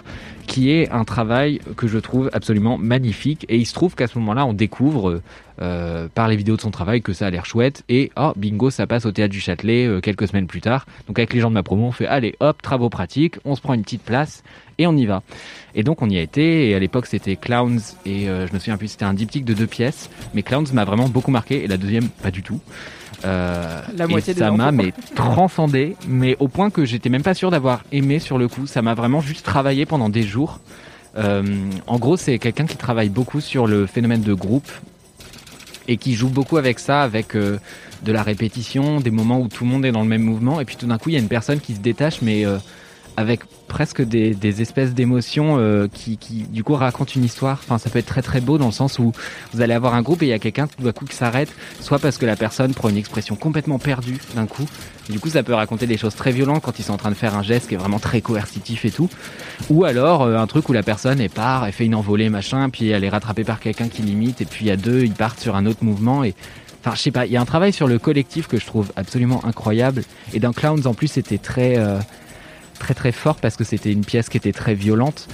[0.47, 3.45] qui est un travail que je trouve absolument magnifique.
[3.49, 5.21] Et il se trouve qu'à ce moment-là, on découvre
[5.61, 7.83] euh, par les vidéos de son travail que ça a l'air chouette.
[7.87, 10.85] Et oh, bingo, ça passe au théâtre du Châtelet euh, quelques semaines plus tard.
[11.07, 13.61] Donc avec les gens de ma promo, on fait allez, hop, travaux pratiques, on se
[13.61, 14.43] prend une petite place
[14.77, 15.21] et on y va.
[15.75, 16.69] Et donc on y a été.
[16.69, 19.53] Et à l'époque, c'était Clowns et euh, je me souviens plus, c'était un diptyque de
[19.53, 20.09] deux pièces.
[20.33, 22.59] Mais Clowns m'a vraiment beaucoup marqué et la deuxième, pas du tout.
[23.25, 27.33] Euh, La moitié et ça m'a mais transcendé, mais au point que j'étais même pas
[27.33, 28.67] sûr d'avoir aimé sur le coup.
[28.67, 30.59] Ça m'a vraiment juste travaillé pendant des jours.
[31.17, 31.43] Euh,
[31.87, 34.69] en gros, c'est quelqu'un qui travaille beaucoup sur le phénomène de groupe
[35.87, 37.59] et qui joue beaucoup avec ça, avec euh,
[38.03, 40.65] de la répétition, des moments où tout le monde est dans le même mouvement, et
[40.65, 42.45] puis tout d'un coup, il y a une personne qui se détache, mais
[43.17, 47.59] avec presque des, espèces d'émotions euh, qui, qui, du coup, racontent une histoire.
[47.63, 49.11] Enfin, ça peut être très très beau dans le sens où
[49.53, 51.49] vous allez avoir un groupe et il y a quelqu'un tout d'un coup qui s'arrête,
[51.79, 54.65] soit parce que la personne prend une expression complètement perdue d'un coup.
[55.09, 57.15] Du coup, ça peut raconter des choses très violentes quand ils sont en train de
[57.15, 59.09] faire un geste qui est vraiment très coercitif et tout.
[59.69, 62.69] Ou alors euh, un truc où la personne est part, elle fait une envolée, machin,
[62.69, 65.55] puis elle est rattrapée par quelqu'un qui limite, et puis à deux, ils partent sur
[65.55, 66.35] un autre mouvement et
[66.83, 68.91] Enfin, je sais pas, il y a un travail sur le collectif que je trouve
[68.95, 70.03] absolument incroyable.
[70.33, 71.99] Et dans Clowns, en plus, c'était très, euh,
[72.81, 75.27] très, très fort parce que c'était une pièce qui était très violente.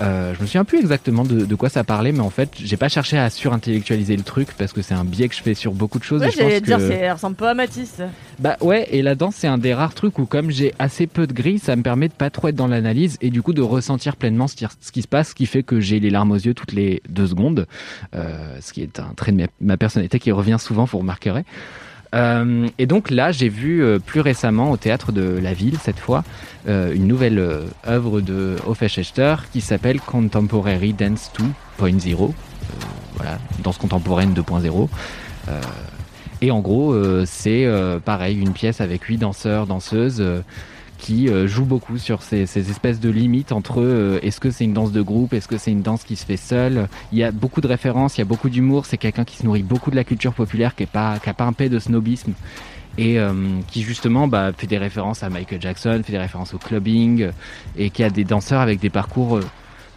[0.00, 2.76] Euh, je me souviens plus exactement de, de quoi ça parlait, mais en fait, j'ai
[2.76, 5.72] pas cherché à surintellectualiser le truc parce que c'est un biais que je fais sur
[5.72, 6.20] beaucoup de choses.
[6.20, 7.98] Ouais, j'allais dire, que- elle ressemble pas à Matisse.
[8.40, 11.28] bah ouais, et la danse c'est un des rares trucs où comme j'ai assez peu
[11.28, 13.62] de gris, ça me permet de pas trop être dans l'analyse et du coup de
[13.62, 16.32] ressentir pleinement ce qui, ce qui se passe, ce qui fait que j'ai les larmes
[16.32, 17.68] aux yeux toutes les deux secondes,
[18.16, 21.44] euh, ce qui est un trait de ma, ma personnalité qui revient souvent, vous remarquerez.
[22.14, 25.98] Euh, et donc là, j'ai vu euh, plus récemment au théâtre de la ville, cette
[25.98, 26.24] fois,
[26.68, 27.42] euh, une nouvelle
[27.86, 31.30] œuvre de Hoffe Schechter qui s'appelle Contemporary Dance
[31.80, 32.22] 2.0.
[32.22, 32.32] Euh,
[33.16, 34.88] voilà, danse contemporaine 2.0.
[35.48, 35.60] Euh,
[36.40, 36.94] et en gros,
[37.24, 37.66] c'est
[38.04, 40.22] pareil, une pièce avec huit danseurs, danseuses
[40.98, 44.64] qui euh, jouent beaucoup sur ces, ces espèces de limites entre euh, est-ce que c'est
[44.64, 46.88] une danse de groupe, est-ce que c'est une danse qui se fait seule?
[47.12, 48.86] Il y a beaucoup de références, il y a beaucoup d'humour.
[48.86, 51.68] C'est quelqu'un qui se nourrit beaucoup de la culture populaire, qui est pas, un peu
[51.68, 52.32] de snobisme
[52.96, 53.32] et euh,
[53.66, 57.30] qui justement bah, fait des références à Michael Jackson, fait des références au clubbing
[57.76, 59.40] et qui a des danseurs avec des parcours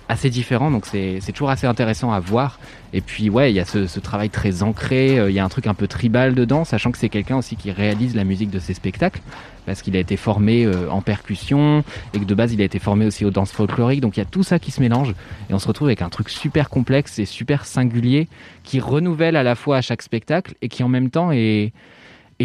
[0.09, 0.71] assez différents.
[0.71, 2.59] Donc c'est toujours assez intéressant à voir.
[2.93, 5.49] Et puis ouais, il y a ce, ce travail très ancré, il y a un
[5.49, 8.59] truc un peu tribal dedans, sachant que c'est quelqu'un aussi qui réalise la musique de
[8.59, 9.21] ses spectacles,
[9.67, 12.79] parce qu'il a été formé euh, en percussion, et que de base il a été
[12.79, 15.13] formé aussi aux danses folkloriques, donc il y a tout ça qui se mélange,
[15.49, 18.29] et on se retrouve avec un truc super complexe et super singulier,
[18.63, 21.73] qui renouvelle à la fois à chaque spectacle, et qui en même temps est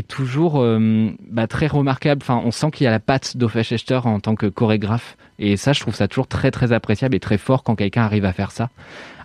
[0.08, 2.26] toujours euh, bah, très remarquable.
[2.28, 3.56] On sent qu'il y a la patte d'Offe
[4.04, 5.16] en tant que chorégraphe.
[5.42, 8.24] Et ça, je trouve ça toujours très très appréciable et très fort quand quelqu'un arrive
[8.24, 8.70] à faire ça,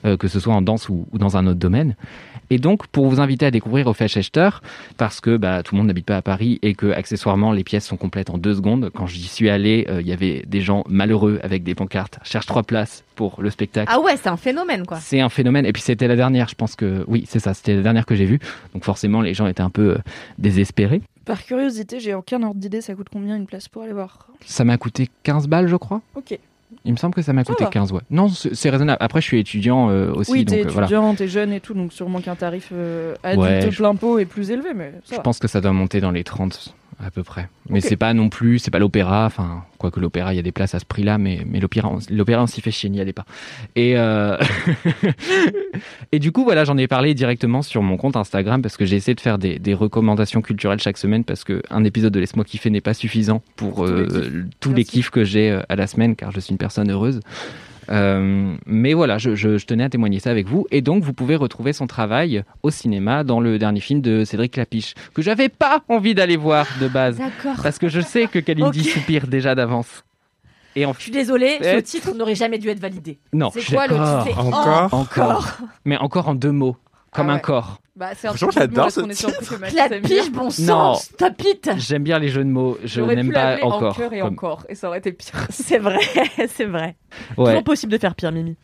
[0.03, 1.95] euh, que ce soit en danse ou, ou dans un autre domaine.
[2.49, 4.49] Et donc, pour vous inviter à découvrir Offe Schechter,
[4.97, 7.85] parce que bah, tout le monde n'habite pas à Paris et que accessoirement les pièces
[7.85, 8.89] sont complètes en deux secondes.
[8.95, 12.17] Quand j'y suis allé, euh, il y avait des gens malheureux avec des pancartes.
[12.23, 13.91] Cherche trois places pour le spectacle.
[13.93, 14.97] Ah ouais, c'est un phénomène quoi.
[14.99, 15.67] C'est un phénomène.
[15.67, 18.15] Et puis c'était la dernière, je pense que oui, c'est ça, c'était la dernière que
[18.15, 18.39] j'ai vue.
[18.73, 19.97] Donc forcément, les gens étaient un peu euh,
[20.39, 21.01] désespérés.
[21.27, 24.63] Par curiosité, j'ai aucun ordre d'idée, ça coûte combien une place pour aller voir Ça
[24.63, 26.01] m'a coûté 15 balles, je crois.
[26.15, 26.39] Ok.
[26.85, 27.69] Il me semble que ça m'a coûté va.
[27.69, 28.01] 15, ouais.
[28.09, 28.97] Non, c'est raisonnable.
[29.01, 30.87] Après, je suis étudiant euh, aussi, oui, t'es euh, voilà.
[30.87, 34.25] étudiant, t'es jeune et tout, donc sûrement qu'un tarif euh, adulte Ouais, plein pot est
[34.25, 35.21] plus élevé, mais ça Je va.
[35.21, 37.47] pense que ça doit monter dans les 30 à peu près.
[37.69, 39.25] Mais c'est pas non plus, c'est pas l'opéra.
[39.25, 41.99] Enfin, quoique l'opéra, il y a des places à ce prix-là, mais, mais l'opéra, on-
[42.09, 43.25] l'opéra, on s'y fait chier, n'y allez pas.
[43.75, 44.35] Et, euh...
[46.11, 48.95] et du coup, voilà, j'en ai parlé directement sur mon compte Instagram parce que j'ai
[48.95, 52.45] essayé de faire des, des recommandations culturelles chaque semaine parce que un épisode de Laisse-moi
[52.45, 56.15] kiffer n'est pas suffisant pour euh, tous les kiffs que j'ai euh, à la semaine
[56.15, 57.19] car je suis une personne heureuse.
[57.89, 60.67] Euh, mais voilà, je, je- je tenais à témoigner ça avec vous.
[60.71, 64.55] Et donc, vous pouvez retrouver son travail au cinéma dans le dernier film de Cédric
[64.57, 67.17] Lapiche, que j'avais pas envie d'aller voir de base.
[67.17, 67.61] D'accord.
[67.63, 70.03] Parce que je sais que Kalindi soupire déjà d'avance.
[70.75, 73.19] Et en Je suis désolée, ce titre n'aurait jamais dû être validé.
[73.33, 74.39] Non, C'est quoi le titre?
[74.39, 74.93] Encore?
[74.93, 75.57] Encore?
[75.85, 76.77] Mais encore en deux mots,
[77.11, 77.79] comme Ah un corps.
[77.97, 80.49] Bah, c'est un Franchement, truc j'adore parce ce Mathis La pige, bon Non.
[80.51, 83.83] sang, stop it J'aime bien les jeux de mots, je J'aurais n'aime pu pas encore.
[83.91, 85.33] Encore et comme- encore, et ça aurait été pire.
[85.49, 85.97] C'est vrai,
[86.47, 86.95] c'est vrai.
[87.37, 87.45] Ouais.
[87.45, 88.55] Toujours possible de faire pire, Mimi.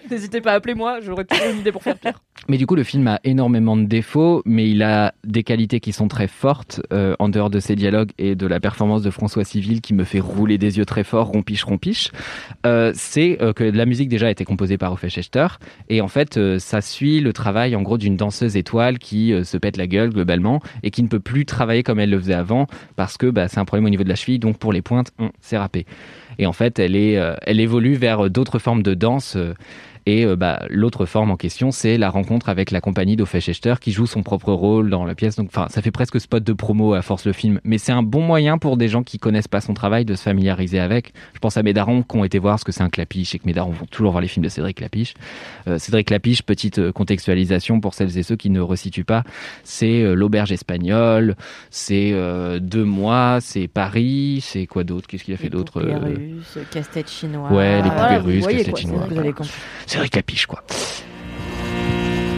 [0.10, 2.20] N'hésitez pas à appeler moi, j'aurais toujours une idée pour faire pire.
[2.48, 5.92] Mais du coup, le film a énormément de défauts, mais il a des qualités qui
[5.92, 9.44] sont très fortes, euh, en dehors de ses dialogues et de la performance de François
[9.44, 12.10] Civil qui me fait rouler des yeux très fort, rompiche, rompiche.
[12.66, 15.46] Euh, c'est euh, que la musique déjà a été composée par Hoffe Schechter,
[15.88, 19.76] et en fait, ça suit le travail en gros d'une danseuse étoile qui se pète
[19.76, 23.16] la gueule globalement et qui ne peut plus travailler comme elle le faisait avant parce
[23.16, 25.30] que bah, c'est un problème au niveau de la cheville, donc pour les pointes, on
[25.40, 25.86] c'est râpé.
[26.38, 29.36] Et en fait, elle, est, euh, elle évolue vers d'autres formes de danse.
[30.10, 33.74] Et euh, bah, l'autre forme en question, c'est la rencontre avec la compagnie d'Offe Schechter
[33.80, 35.36] qui joue son propre rôle dans la pièce.
[35.36, 37.60] Donc, enfin, ça fait presque spot de promo à force le film.
[37.62, 40.22] Mais c'est un bon moyen pour des gens qui connaissent pas son travail de se
[40.22, 41.12] familiariser avec.
[41.34, 43.38] Je pense à mes darons qui ont été voir ce que c'est un clapiche et
[43.38, 45.14] que mes darons vont toujours voir les films de Cédric Lapiche.
[45.68, 49.22] Euh, Cédric Lapiche, petite euh, contextualisation pour celles et ceux qui ne resituent pas,
[49.62, 51.36] c'est euh, l'auberge espagnole,
[51.70, 52.12] c'est
[52.60, 55.06] deux mois, c'est Paris, c'est quoi d'autre?
[55.06, 57.52] Qu'est-ce qu'il a fait d'autre Les Russes, casse-tête chinois.
[57.52, 59.06] Ouais, les poupées Voilà, vous russes, casse-tête chinois.
[59.08, 59.52] Vous avez compris.
[60.00, 60.62] Cédric Lapiche, quoi.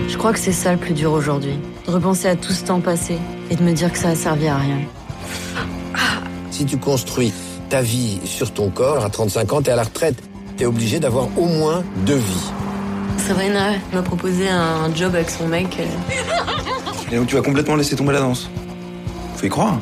[0.08, 1.58] Je crois que c'est ça le plus dur aujourd'hui.
[1.86, 3.18] De repenser à tout ce temps passé
[3.50, 4.78] et de me dire que ça a servi à rien.
[6.50, 7.32] Si tu construis
[7.68, 10.16] ta vie sur ton corps, à 35 ans, t'es à la retraite.
[10.56, 12.50] T'es obligé d'avoir au moins deux vies.
[13.16, 15.78] Sabrina m'a proposé un job avec son mec.
[17.10, 18.50] Et donc tu vas complètement laisser tomber la danse.
[19.36, 19.78] Faut y croire.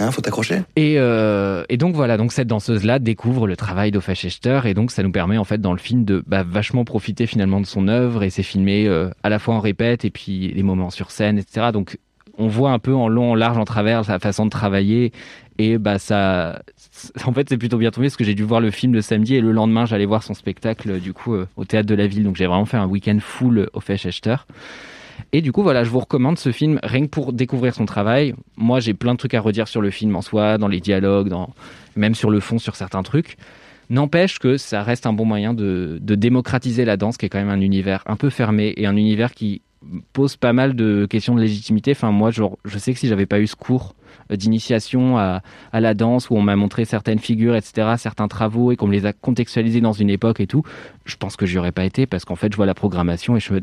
[0.00, 0.62] Hein, faut t'accrocher.
[0.74, 4.90] Et, euh, et donc voilà, donc cette danseuse-là découvre le travail d'Offa Schechter et donc
[4.90, 7.86] ça nous permet en fait dans le film de bah, vachement profiter finalement de son
[7.86, 11.12] œuvre et c'est filmé euh, à la fois en répète et puis les moments sur
[11.12, 11.68] scène, etc.
[11.72, 11.98] Donc
[12.38, 15.12] on voit un peu en long, en large, en travers sa façon de travailler
[15.58, 16.62] et bah ça,
[17.24, 19.36] en fait c'est plutôt bien tombé parce que j'ai dû voir le film le samedi
[19.36, 22.24] et le lendemain j'allais voir son spectacle du coup euh, au théâtre de la ville
[22.24, 24.44] donc j'ai vraiment fait un week-end full Offa Schechter.
[25.32, 28.34] Et du coup, voilà, je vous recommande ce film rien que pour découvrir son travail.
[28.56, 31.32] Moi, j'ai plein de trucs à redire sur le film en soi, dans les dialogues,
[31.96, 33.36] même sur le fond, sur certains trucs.
[33.90, 37.38] N'empêche que ça reste un bon moyen de, de démocratiser la danse, qui est quand
[37.38, 39.62] même un univers un peu fermé et un univers qui
[40.12, 41.92] pose pas mal de questions de légitimité.
[41.92, 43.94] Enfin, moi, genre, je sais que si j'avais pas eu ce cours
[44.30, 48.72] euh, d'initiation à, à la danse où on m'a montré certaines figures, etc., certains travaux
[48.72, 50.62] et qu'on me les a contextualisés dans une époque et tout,
[51.04, 53.40] je pense que j'y aurais pas été parce qu'en fait, je vois la programmation et
[53.40, 53.60] je me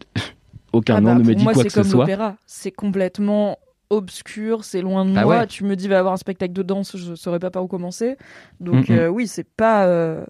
[0.73, 1.99] aucun Ah nom bah, ne me dit moi, quoi c'est que ce comme soit.
[2.01, 2.35] l'opéra.
[2.45, 3.57] C'est complètement
[3.89, 5.39] obscur, c'est loin de Bah moi.
[5.39, 5.47] ouais.
[5.47, 7.67] Tu me dis va y avoir un spectacle de danse, je saurais pas par où
[7.67, 8.17] commencer.
[8.59, 10.23] Donc Mm, euh, oui, c'est pas euh,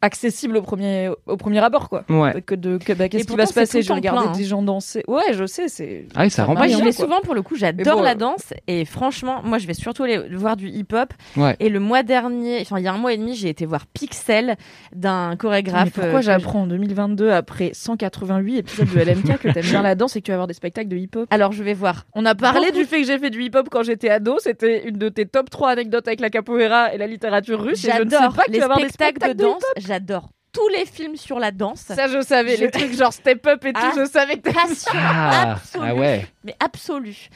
[0.00, 2.04] accessible au premier au premier abord quoi.
[2.08, 2.40] Ouais.
[2.42, 3.82] Que de que, bah, qu'est-ce qui va se passer?
[3.82, 4.48] Je regarder plein, des hein.
[4.48, 5.02] gens danser.
[5.08, 7.42] Ouais, je sais, c'est Ah oui, ça rend Moi, pas j'y vais souvent pour le
[7.42, 10.68] coup, j'adore bon, la euh, danse et franchement, moi je vais surtout aller voir du
[10.68, 11.12] hip-hop.
[11.36, 11.56] Ouais.
[11.58, 13.86] Et le mois dernier, enfin il y a un mois et demi, j'ai été voir
[13.86, 14.56] Pixel
[14.94, 15.96] d'un chorégraphe.
[15.96, 19.94] Mais pourquoi euh, j'apprends en 2022 après 188 épisodes de LMK que t'aimes bien la
[19.94, 21.26] danse et que tu vas avoir des spectacles de hip-hop?
[21.30, 22.06] Alors je vais voir.
[22.14, 24.96] On a parlé du fait que j'ai fait du hip-hop quand j'étais ado, c'était une
[24.96, 28.10] de tes top 3 anecdotes avec la capoeira et la littérature russe et je ne
[28.10, 29.87] sais J'adore pas que tu les vas avoir des spectacles de spectacles de danse.
[29.88, 31.80] J'adore tous les films sur la danse.
[31.80, 34.50] Ça je savais, Je- les trucs genre step up et tout, Ah, je savais que
[34.52, 35.84] passion Ah, absolue.
[35.88, 36.26] ah ouais.
[36.44, 37.28] Mais absolue.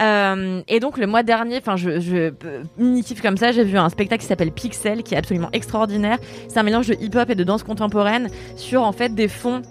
[0.00, 3.76] Euh, et donc le mois dernier, enfin je, je euh, minitif comme ça, j'ai vu
[3.78, 6.18] un spectacle qui s'appelle Pixel, qui est absolument extraordinaire.
[6.48, 9.62] C'est un mélange de hip-hop et de danse contemporaine sur en fait des fonds.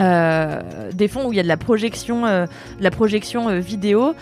[0.00, 0.60] Euh,
[0.92, 2.46] des fonds où il y a de la projection, euh,
[2.80, 4.14] la projection euh, vidéo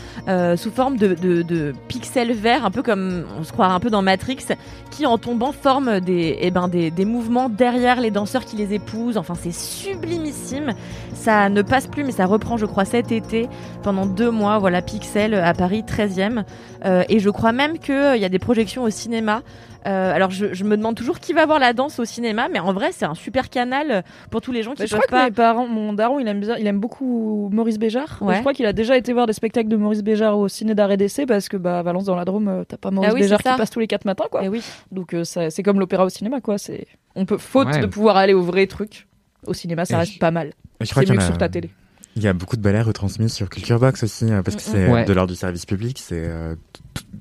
[0.56, 4.02] sous forme de, de, pixels verts, un peu comme on se croirait un peu dans
[4.02, 4.46] Matrix,
[4.90, 8.74] qui en tombant forment des, eh ben, des, des mouvements derrière les danseurs qui les
[8.74, 9.16] épousent.
[9.16, 10.72] Enfin, c'est sublimissime.
[11.14, 13.48] Ça ne passe plus, mais ça reprend, je crois, cet été
[13.82, 14.58] pendant deux mois.
[14.58, 16.44] Voilà, Pixel à Paris, 13e.
[16.84, 19.42] Euh, et je crois même qu'il y a des projections au cinéma.
[19.86, 22.58] Euh, alors, je, je me demande toujours qui va voir la danse au cinéma, mais
[22.58, 25.18] en vrai, c'est un super canal pour tous les gens qui Mais je peuvent crois
[25.18, 25.30] que pas.
[25.30, 28.18] mes parents, mon daron, il aime bien, il aime beaucoup Maurice Béjart.
[28.20, 28.34] Ouais.
[28.34, 30.96] Je crois qu'il a déjà été voir des spectacles de Maurice Béjart au ciné d'arrêt
[30.96, 33.40] d'essai parce que bah Valence dans la Drôme, euh, t'as pas Maurice Ah oui, Béjart
[33.44, 34.40] c'est qui passe tous les quatre matins quoi.
[34.42, 34.62] Eh oui.
[34.90, 36.58] Donc euh, c'est comme l'opéra au cinéma quoi.
[36.58, 37.80] C'est on peut faute Ouais.
[37.80, 39.06] de pouvoir aller au vrai truc.
[39.46, 40.52] Au cinéma, ça Et reste je- pas mal.
[40.80, 41.70] je crois C'est mieux que a- sur ta télé.
[42.16, 44.72] Il y a beaucoup de ballets retransmis sur Culture Box aussi, euh, parce que Mm,
[44.72, 44.92] c'est mm.
[44.92, 45.04] Ouais.
[45.04, 45.98] de l'ordre du service public.
[46.02, 46.24] C'est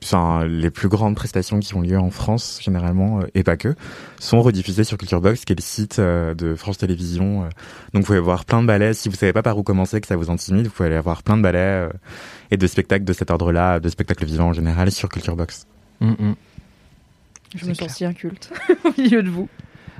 [0.04, 3.76] enfin, les plus grandes prestations qui ont lieu en France, généralement, euh, et pas que,
[4.20, 7.44] sont rediffusées sur Culture Box, qui est le site euh, de France Télévisions.
[7.44, 7.50] euh.
[7.94, 8.94] Donc vous pouvez voir plein de ballets.
[8.94, 11.24] Si vous savez pas par où commencer, que ça vous intimide, vous pouvez aller voir
[11.24, 11.90] plein de ballets euh,
[12.52, 15.68] et de spectacles de cet ordre-là, de spectacles vivants en général, sur Culture Box.
[16.00, 16.36] Mm, mm.
[17.56, 18.52] Je me sens si inculte
[18.84, 19.48] au milieu de vous.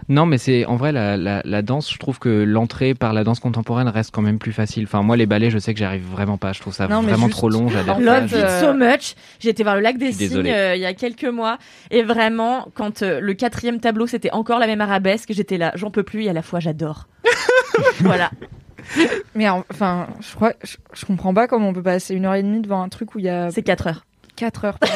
[0.08, 1.92] Non, mais c'est en vrai la, la, la danse.
[1.92, 4.84] Je trouve que l'entrée par la danse contemporaine reste quand même plus facile.
[4.84, 6.54] Enfin, moi, les ballets, je sais que j'arrive vraiment pas.
[6.54, 7.70] Je trouve ça Non, vraiment juste- trop long.
[7.70, 8.00] J'adore.
[8.00, 8.38] Love pas.
[8.40, 9.16] it Je- so much.
[9.40, 11.58] J'ai été voir le lac des Cygnes euh, il y a quelques mois
[11.90, 15.90] et vraiment quand euh, le quatrième tableau c'était encore la même arabesque, j'étais là, j'en
[15.90, 17.08] peux plus et à la fois j'adore.
[18.02, 18.30] voilà.
[19.34, 22.36] Mais en- enfin, je crois, je, je comprends pas comment on peut passer une heure
[22.36, 23.50] et demie devant un truc où il y a.
[23.50, 24.06] C'est 4 heures.
[24.36, 24.78] 4 heures.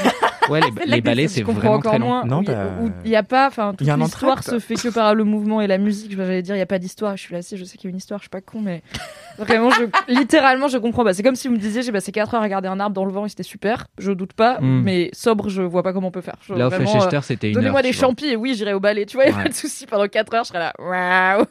[0.49, 2.25] Ouais, les, les ballets, c'est je vraiment encore très long.
[2.25, 2.71] Non, il a- bah,
[3.05, 5.61] il y a pas, enfin, toute il a l'histoire se fait que par le mouvement
[5.61, 6.15] et la musique.
[6.17, 7.15] J'allais dire, il y a pas d'histoire.
[7.17, 8.59] Je suis là, si, je sais qu'il y a une histoire, je suis pas con,
[8.59, 8.81] mais
[9.37, 11.13] vraiment, je, littéralement, je comprends pas.
[11.13, 13.05] C'est comme si vous me disiez, j'ai passé 4 heures à regarder un arbre dans
[13.05, 13.85] le vent et c'était super.
[13.99, 14.81] Je doute pas, Mm.
[14.81, 16.37] mais sobre, je vois pas comment on peut faire.
[16.41, 18.79] Je- Là, au vraiment, Fleischer, euh, c'était une Donnez-moi des champis et oui, j'irai au
[18.79, 19.05] ballet.
[19.05, 19.43] Tu vois, a Ouais.
[19.43, 19.85] pas de souci.
[19.85, 21.45] Pendant 4 heures, je serais là, waouh.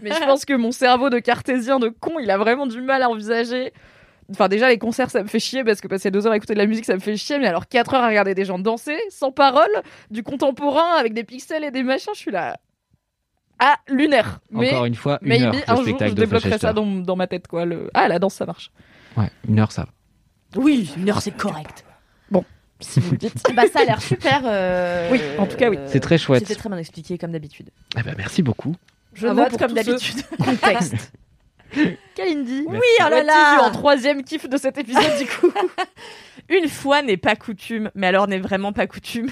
[0.00, 3.02] Mais je pense que mon cerveau de cartésien, de con, il a vraiment du mal
[3.02, 3.74] à envisager.
[4.30, 6.52] Enfin, déjà, les concerts, ça me fait chier parce que passer deux heures à écouter
[6.54, 7.38] de la musique, ça me fait chier.
[7.38, 9.70] Mais alors, 4 heures à regarder des gens danser, sans parole,
[10.10, 12.58] du contemporain, avec des pixels et des machins, je suis là.
[13.58, 14.40] Ah, lunaire.
[14.50, 17.16] Mais Encore une fois, une maybe heure, un jour, spectacle je débloquerai ça dans, dans
[17.16, 17.64] ma tête, quoi.
[17.64, 17.90] Le...
[17.94, 18.70] Ah, la danse, ça marche.
[19.16, 19.82] Ouais, une heure, ça.
[19.82, 20.60] va.
[20.62, 21.84] Oui, une heure c'est correct.
[22.30, 22.44] Bon,
[22.80, 23.42] si vous le dites.
[23.54, 24.42] bah ça a l'air super.
[24.44, 25.78] euh, Oui, en tout cas, oui.
[25.86, 26.40] C'est très chouette.
[26.46, 27.70] C'était très bien expliqué comme d'habitude.
[27.98, 28.76] Eh ben, merci beaucoup.
[29.14, 30.22] Je Bravo note comme d'habitude.
[30.44, 31.12] Contexte.
[32.14, 32.64] Kalindi.
[32.66, 33.62] Oui, oh là là.
[33.62, 35.52] en troisième kiff de cet épisode, du coup.
[36.48, 39.30] Une fois n'est pas coutume, mais alors n'est vraiment pas coutume.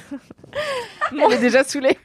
[1.12, 1.99] Elle est déjà saoulée.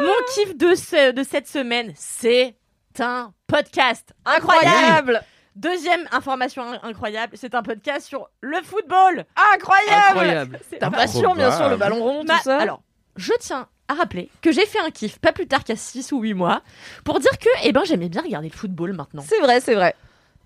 [0.00, 2.54] Mon kiff de, ce- de cette semaine, c'est
[3.00, 5.22] un podcast incroyable.
[5.56, 9.24] Deuxième information in- incroyable, c'est un podcast sur le football.
[9.54, 10.08] Incroyable.
[10.10, 10.60] Incroyable.
[10.70, 12.58] C'est Ta passion, bien sûr, le ballon rond, tout Ma- ça.
[12.58, 12.82] Alors,
[13.16, 16.20] je tiens à rappeler que j'ai fait un kiff pas plus tard qu'à 6 ou
[16.20, 16.62] 8 mois
[17.04, 19.24] pour dire que eh ben j'aimais bien regarder le football maintenant.
[19.26, 19.94] C'est vrai, c'est vrai.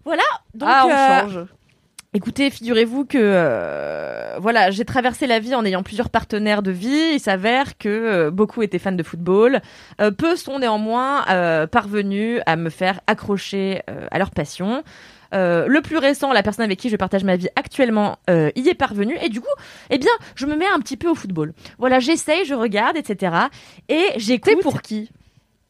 [0.04, 0.22] Voilà,
[0.54, 1.46] donc ah, on euh, change.
[2.12, 7.12] Écoutez, figurez-vous que euh, voilà, j'ai traversé la vie en ayant plusieurs partenaires de vie.
[7.12, 9.60] Il s'avère que euh, beaucoup étaient fans de football.
[10.00, 11.24] Euh, peu sont néanmoins
[11.70, 14.82] parvenus à me faire accrocher à leur passion.
[15.32, 18.68] Euh, le plus récent, la personne avec qui je partage ma vie actuellement, euh, y
[18.68, 19.16] est parvenu.
[19.22, 19.46] Et du coup,
[19.90, 21.52] eh bien, je me mets un petit peu au football.
[21.78, 23.34] Voilà, j'essaye, je regarde, etc.
[23.88, 24.60] Et j'écoute.
[24.62, 25.10] pour qui?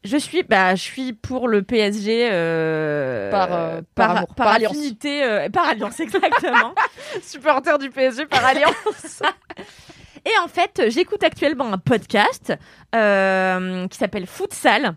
[0.03, 4.73] Je suis, bah, je suis pour le PSG euh, Par, euh, par amour, par alliance.
[4.73, 6.75] affinité, euh, par alliance exactement.
[7.23, 9.23] Supporter du PSG par alliance.
[10.25, 12.55] Et en fait, j'écoute actuellement un podcast
[12.93, 14.97] qui s'appelle Futsal.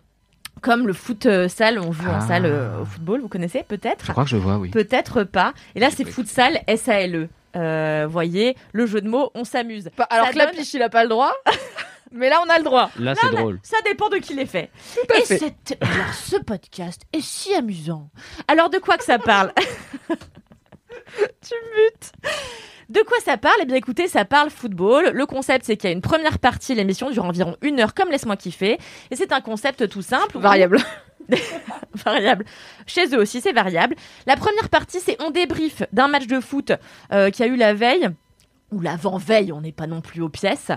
[0.62, 2.20] Comme le foot euh, salle, on joue en Ah.
[2.20, 4.70] salle euh, au football, vous connaissez peut-être Je crois que je vois, oui.
[4.70, 5.52] Peut-être pas.
[5.74, 7.28] Et là, c'est futsal S-A-L-E.
[7.56, 9.90] Euh, voyez, le jeu de mots, on s'amuse.
[9.96, 11.32] Bah, alors Ça que la piche, il a pas le droit.
[12.12, 12.90] Mais là, on a le droit.
[12.98, 13.58] Là, c'est drôle.
[13.62, 14.70] Ça dépend de qui les fait.
[15.12, 15.38] à Et fait.
[15.38, 18.08] cette- alors, ce podcast est si amusant.
[18.48, 19.52] Alors, de quoi que ça parle?
[21.42, 22.12] Tu mutes.
[22.88, 23.56] De quoi ça parle?
[23.62, 25.10] Eh bien, écoutez, ça parle football.
[25.12, 28.10] Le concept, c'est qu'il y a une première partie, l'émission dure environ une heure, comme
[28.10, 28.78] Laisse-moi kiffer.
[29.10, 30.38] Et c'est un concept tout simple.
[30.38, 30.78] Variable.
[31.94, 32.44] variable.
[32.86, 33.94] Chez eux aussi, c'est variable.
[34.26, 36.72] La première partie, c'est on débrief d'un match de foot
[37.12, 38.08] euh, qui a eu la veille.
[38.70, 40.70] Ou l'avant-veille, on n'est pas non plus aux pièces.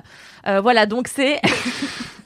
[0.46, 1.42] Euh, voilà, donc c'est...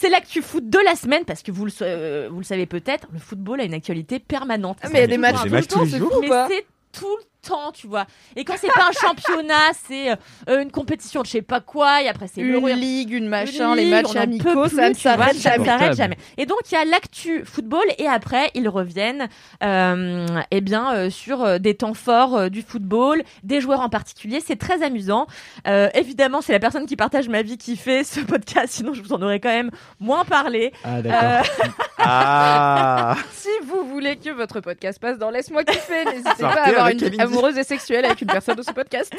[0.00, 3.08] C'est l'actu foot de la semaine parce que vous le, euh, vous le savez peut-être,
[3.12, 4.78] le football a une actualité permanente.
[4.82, 6.28] Ah, mais il y a des matchs toujours tout le temps, c'est fou ou Mais
[6.28, 8.06] pas c'est tout le temps, tu vois.
[8.36, 10.10] Et quand c'est pas un championnat, c'est
[10.48, 12.68] euh, une compétition de je sais pas quoi, et après c'est Une l'Euro.
[12.68, 15.64] ligue, une Une machin, les ligue, matchs amicaux, ça ne s'arrête jamais.
[15.64, 16.18] s'arrête.
[16.36, 19.28] Et donc il y a l'actu football et après ils reviennent
[19.62, 23.88] euh, eh bien euh, sur euh, des temps forts euh, du football, des joueurs en
[23.88, 24.40] particulier.
[24.44, 25.26] C'est très amusant.
[25.66, 29.02] Euh, évidemment, c'est la personne qui partage ma vie qui fait ce podcast, sinon je
[29.02, 29.70] vous en aurais quand même
[30.00, 30.72] moins parlé.
[30.84, 31.42] Ah, Euh,
[32.00, 36.88] Ah Si vous voulez que votre podcast passe dans Laisse-moi kiffer, n'hésitez pas à avoir
[36.88, 36.98] une.
[37.28, 39.12] Amoureuse et sexuelle avec une personne de ce podcast.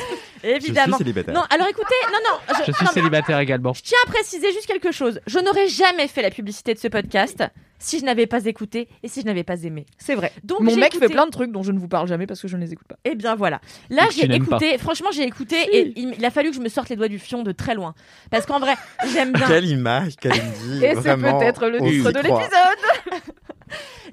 [0.43, 0.97] évidemment.
[0.97, 1.34] célibataire.
[1.34, 3.74] Non, alors écoutez, non, non, Je suis non, mais- célibataire également.
[3.74, 5.20] Je tiens à préciser juste quelque chose.
[5.28, 7.43] Je n'aurais jamais fait la publicité de ce podcast
[7.82, 9.86] si je n'avais pas écouté et si je n'avais pas aimé.
[9.97, 10.34] C'est vrai.
[10.43, 12.41] Donc Mon mec écouté- fait plein de trucs dont je ne vous parle jamais parce
[12.41, 12.97] que je ne les écoute pas.
[13.05, 13.62] Eh bien voilà.
[13.89, 16.89] Là j'ai écouté, franchement j'ai écouté et il, il a fallu que je me sorte
[16.89, 17.93] les doigts du fion de très loin.
[18.32, 18.74] Parce qu'en vrai,
[19.14, 19.47] j'aime bien.
[19.47, 20.84] Quelle image, Kalindi.
[20.84, 23.24] Et c'est vraiment, peut-être le titre de l'épisode.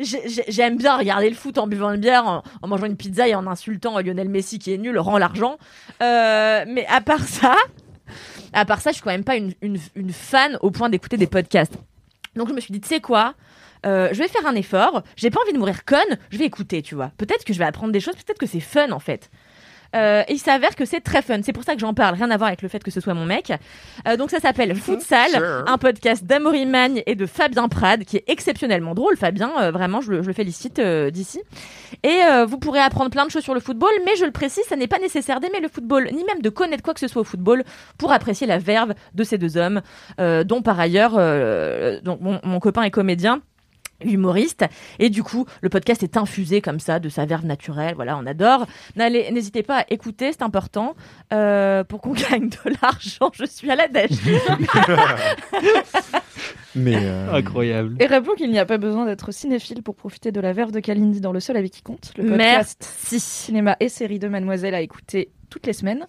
[0.01, 3.27] J'ai- j'ai- J'aime bien regarder le foot en buvant une bière, en, mangeant une pizza
[3.29, 5.57] et en insultant Lionel Messi qui est nul, rend l'argent.
[6.03, 7.57] Euh, mais à part ça,
[8.53, 11.75] à part ça, je suis quand même pas une fan au point d'écouter des podcasts.
[12.37, 13.35] Donc je me suis dit, tu sais quoi
[13.87, 15.03] Euh, je vais faire un effort.
[15.17, 16.19] J'ai pas envie de mourir conne.
[16.31, 17.13] Je vais écouter, tu vois.
[17.19, 18.15] Peut-être que je vais apprendre des choses.
[18.17, 19.31] Peut-être que c'est fun en fait.
[19.97, 21.41] Euh, et il s'avère que c'est très fun.
[21.43, 22.15] C'est pour ça que j'en parle.
[22.17, 23.53] Rien à voir avec le fait que ce soit mon mec.
[24.07, 25.65] Euh, donc ça s'appelle Futsal, Sure.
[25.67, 29.17] un podcast d'Amaury Magne et de Fabien Prade, qui est exceptionnellement drôle.
[29.17, 31.41] Fabien, euh, vraiment, je le, je le félicite d'ici.
[32.03, 34.77] Et vous pourrez apprendre plein de choses sur le football, mais je le précise, ça
[34.77, 37.25] n'est pas nécessaire d'aimer le football, ni même de connaître quoi que ce soit au
[37.25, 37.65] football
[37.99, 39.81] pour apprécier la verve de ces deux hommes,
[40.19, 41.13] dont par ailleurs,
[42.03, 43.41] donc mon, mon copain est comédien
[44.05, 44.65] humoriste
[44.99, 48.27] et du coup le podcast est infusé comme ça de sa verve naturelle voilà on
[48.27, 48.67] adore
[48.97, 50.95] N'allez- n'hésitez pas à écouter c'est important
[51.33, 54.11] euh, pour qu'on gagne de l'argent je suis à la dèche
[56.75, 57.97] Mais euh, Incroyable.
[58.01, 60.81] Et rappelons qu'il n'y a pas besoin d'être cinéphile pour profiter de la verve de
[60.81, 63.19] Kalindi dans Le Seul avec qui compte, le podcast Merci.
[63.21, 66.07] cinéma et série de Mademoiselle à écouter toutes les semaines.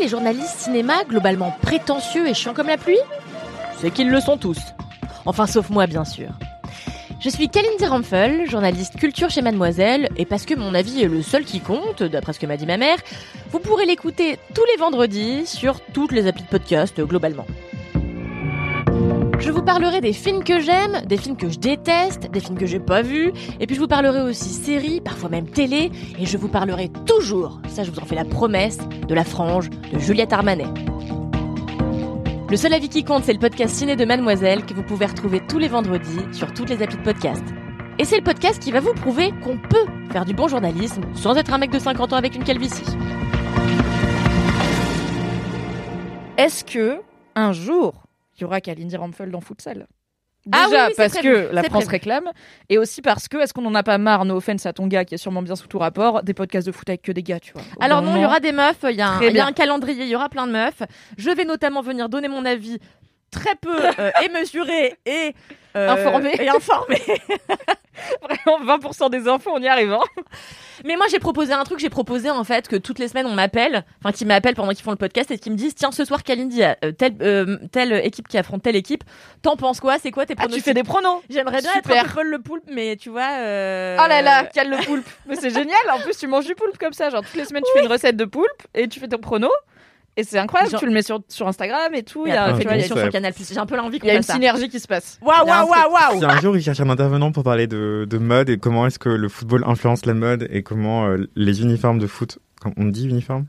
[0.00, 2.98] Les journalistes cinéma globalement prétentieux et chiants comme la pluie
[3.78, 4.58] C'est qu'ils le sont tous.
[5.24, 6.28] Enfin, sauf moi, bien sûr.
[7.20, 11.22] Je suis Kalindi Ramphel, journaliste culture chez Mademoiselle, et parce que mon avis est le
[11.22, 12.98] seul qui compte, d'après ce que m'a dit ma mère,
[13.50, 17.46] vous pourrez l'écouter tous les vendredis sur toutes les applis de podcast, globalement.
[19.38, 22.66] Je vous parlerai des films que j'aime, des films que je déteste, des films que
[22.66, 26.36] j'ai pas vus, et puis je vous parlerai aussi séries, parfois même télé, et je
[26.36, 30.32] vous parlerai toujours, ça je vous en fais la promesse, de la frange de Juliette
[30.32, 30.66] Armanet.
[32.48, 35.42] Le seul avis qui compte, c'est le podcast ciné de Mademoiselle que vous pouvez retrouver
[35.48, 37.44] tous les vendredis sur toutes les applis de podcast.
[37.98, 41.36] Et c'est le podcast qui va vous prouver qu'on peut faire du bon journalisme sans
[41.36, 42.84] être un mec de 50 ans avec une calvitie.
[46.38, 47.00] Est-ce que
[47.34, 48.05] un jour
[48.36, 49.86] il y aura Kalindi Ramphel dans Futsal
[50.52, 51.90] Ah Déjà oui, oui, parce prévu, que la France prévu.
[51.90, 52.30] réclame,
[52.68, 55.04] et aussi parce que est-ce qu'on en a pas marre, no offense à ton gars
[55.04, 57.40] qui est sûrement bien sous tout rapport, des podcasts de foot avec que des gars,
[57.40, 57.62] tu vois.
[57.80, 60.04] Alors non, il y aura des meufs, il y, a un- y a un calendrier,
[60.04, 60.82] il y aura plein de meufs.
[61.18, 62.78] Je vais notamment venir donner mon avis
[63.30, 65.34] très peu euh, et mesuré et
[65.76, 66.32] euh, Informé.
[66.38, 67.02] et informé.
[68.22, 69.92] Vraiment, 20% des infos, on y arrive.
[69.92, 70.00] Hein
[70.84, 71.78] Mais moi, j'ai proposé un truc.
[71.78, 74.82] J'ai proposé en fait que toutes les semaines, on m'appelle, enfin, qu'ils m'appellent pendant qu'ils
[74.84, 77.92] font le podcast et qu'ils me disent tiens, ce soir, Kalindi, euh, telle, euh, telle
[77.92, 79.04] équipe qui affronte telle équipe.
[79.42, 79.98] T'en penses quoi?
[79.98, 81.96] C'est quoi tes Ah, tu fais des pronos J'aimerais bien Super.
[81.96, 83.28] être un peu le poulpe, mais tu vois.
[83.32, 85.08] Oh là là, cale le poulpe.
[85.26, 85.78] Mais c'est génial.
[85.92, 87.10] En plus, tu manges du poulpe comme ça.
[87.10, 89.50] Genre, toutes les semaines, tu fais une recette de poulpe et tu fais ton prono.
[90.18, 90.70] Et c'est incroyable.
[90.70, 92.26] Genre- Tu le mets sur, sur Instagram et tout.
[92.26, 94.16] Il y a, une émission sur Canal J'ai un peu l'envie qu'on il y a
[94.16, 94.32] une ça.
[94.32, 95.18] synergie qui se passe.
[95.20, 97.32] Waouh, Il y a un waouh, waouh, waouh Si un jour il cherche un intervenant
[97.32, 100.62] pour parler de, de mode et comment est-ce que le football influence la mode et
[100.62, 102.38] comment euh, les uniformes de foot,
[102.78, 103.46] on dit uniforme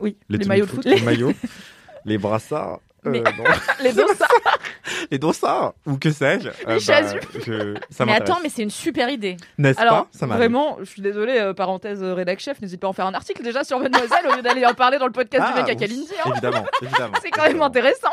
[0.00, 0.84] Oui, les, maillots de foot.
[0.84, 1.32] les maillots,
[2.04, 3.44] les brassards, Mais- non.
[3.82, 4.28] les dossards.
[5.10, 6.48] les dossards ou que sais-je.
[6.66, 7.20] Les chasubles.
[7.46, 9.36] je- ça mais attends, mais c'est une super idée.
[9.56, 10.08] N'est-ce Alors, pas?
[10.12, 13.06] Ça vraiment, je suis désolée, euh, parenthèse euh, rédac chef, n'hésite pas à en faire
[13.06, 15.60] un article déjà sur Mademoiselle au lieu d'aller en parler dans le podcast Ah, du
[15.62, 16.08] mec à Kalindi.
[16.24, 16.30] hein.
[16.32, 17.14] Évidemment, évidemment.
[17.22, 18.10] C'est quand même intéressant.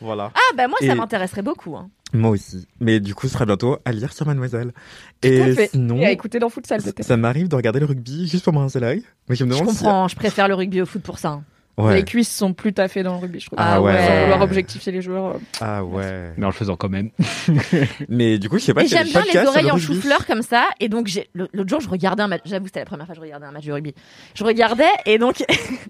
[0.00, 0.30] Voilà.
[0.34, 1.76] Ah, bah moi, ça m'intéresserait beaucoup.
[1.76, 1.88] hein.
[2.12, 2.66] Moi aussi.
[2.80, 4.72] Mais du coup, ce sera bientôt à lire sur Mademoiselle.
[5.20, 5.68] Tout Et fait.
[5.68, 7.02] sinon, Et à écouter dans Futsal peut-être.
[7.04, 9.02] ça m'arrive de regarder le rugby juste pour me rincer l'œil.
[9.28, 11.28] Mais je me Je demande si- comprends, je préfère le rugby au foot pour ça.
[11.28, 11.42] hein.
[11.78, 11.94] Ouais.
[11.94, 13.58] Les cuisses sont plus taffées dans le rugby, je trouve.
[13.62, 13.96] Ah ouais.
[14.04, 15.36] Sans vouloir objectifier les joueurs.
[15.36, 15.38] euh.
[15.60, 16.32] Ah ouais.
[16.36, 17.10] Mais en le faisant quand même.
[18.08, 18.84] Mais du coup, je sais pas.
[18.84, 20.66] J'aime bien les oreilles le en chou-fleur comme ça.
[20.80, 22.42] Et donc, l'autre jour, je regardais un match.
[22.44, 23.94] J'avoue, c'était la première fois que je regardais un match de rugby.
[24.34, 25.44] Je regardais et donc,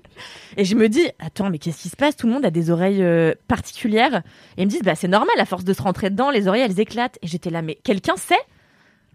[0.58, 2.16] et je me dis, attends, mais qu'est-ce qui se passe?
[2.16, 4.22] Tout le monde a des oreilles euh, particulières.
[4.58, 6.62] Et ils me disent, bah, c'est normal, à force de se rentrer dedans, les oreilles,
[6.62, 7.18] elles éclatent.
[7.22, 8.34] Et j'étais là, mais quelqu'un sait?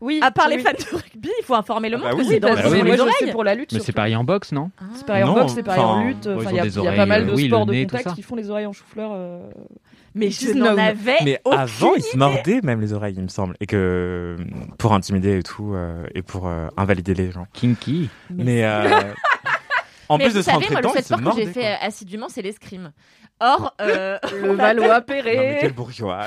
[0.05, 0.19] Oui.
[0.21, 2.25] À part les fans de rugby, il faut informer le Ah monde bah que oui,
[2.27, 3.33] c'est bah pour les oreilles.
[3.45, 3.71] la lutte.
[3.71, 6.25] Mais c'est pareil en boxe, non C'est pareil en boxe, c'est pareil en lutte.
[6.25, 8.73] il y, a- pas mal euh, de sports de contact qui font les oreilles en
[8.73, 9.11] chou-fleur.
[9.13, 9.39] euh,
[10.13, 13.29] Mais je n'en avais Mais aucune avant, ils se mordaient même les oreilles, il me
[13.29, 14.35] semble, et que
[14.77, 17.47] pour intimider et tout, euh, et pour euh, invalider les gens.
[17.53, 18.09] Kinky.
[18.29, 18.99] Mais euh,
[20.09, 21.47] en Mais plus vous de se savez, rentrer moi, le dedans, seul sport que j'ai
[21.47, 21.69] fait quoi.
[21.69, 22.91] euh, assidûment, c'est l'escrime.
[23.39, 25.57] Or, euh, Le Valois appelle- Non, mais Perret.
[25.61, 26.25] quel bourgeois.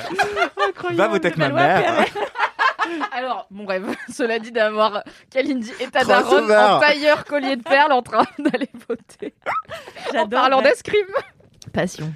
[0.94, 2.04] Va voter avec ma mère.
[3.12, 6.76] Alors, mon rêve, cela dit d'avoir Kalindi et ta Trop daronne sauveur.
[6.76, 9.34] en tailleur collier de perles en train d'aller voter.
[10.08, 10.28] En J'adore.
[10.40, 10.70] parlant ouais.
[10.70, 11.06] d'escrime.
[11.72, 12.12] Passion.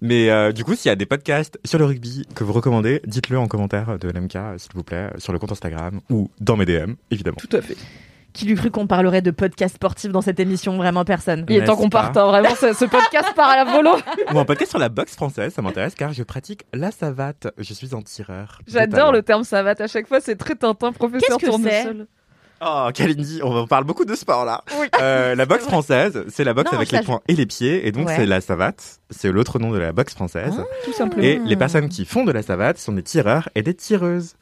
[0.00, 3.00] Mais euh, du coup, s'il y a des podcasts sur le rugby que vous recommandez,
[3.04, 6.66] dites-le en commentaire de l'MK, s'il vous plaît, sur le compte Instagram ou dans mes
[6.66, 7.36] DM, évidemment.
[7.38, 7.76] Tout à fait.
[8.38, 11.44] Qui lui cru qu'on parlerait de podcast sportif dans cette émission Vraiment personne.
[11.48, 13.90] Il est temps qu'on parte, hein, vraiment, ce, ce podcast part à la volo.
[14.32, 17.48] Ou un podcast sur la boxe française, ça m'intéresse car je pratique la savate.
[17.58, 18.60] Je suis un tireur.
[18.68, 22.06] J'adore le terme savate, à chaque fois c'est très Tintin, professeur Qu'est-ce que tournesol.
[22.60, 24.62] Oh, Kalindi, on parle beaucoup de sport là.
[24.80, 24.86] Oui.
[25.00, 27.92] Euh, la boxe française, c'est la boxe Non, avec les poings et les pieds, et
[27.92, 28.16] donc Ouais.
[28.16, 28.98] c'est la savate.
[29.10, 30.54] C'est l'autre nom de la boxe française.
[30.84, 31.22] Tout simplement.
[31.24, 34.34] Et les personnes qui font de la savate sont des tireurs et des tireuses.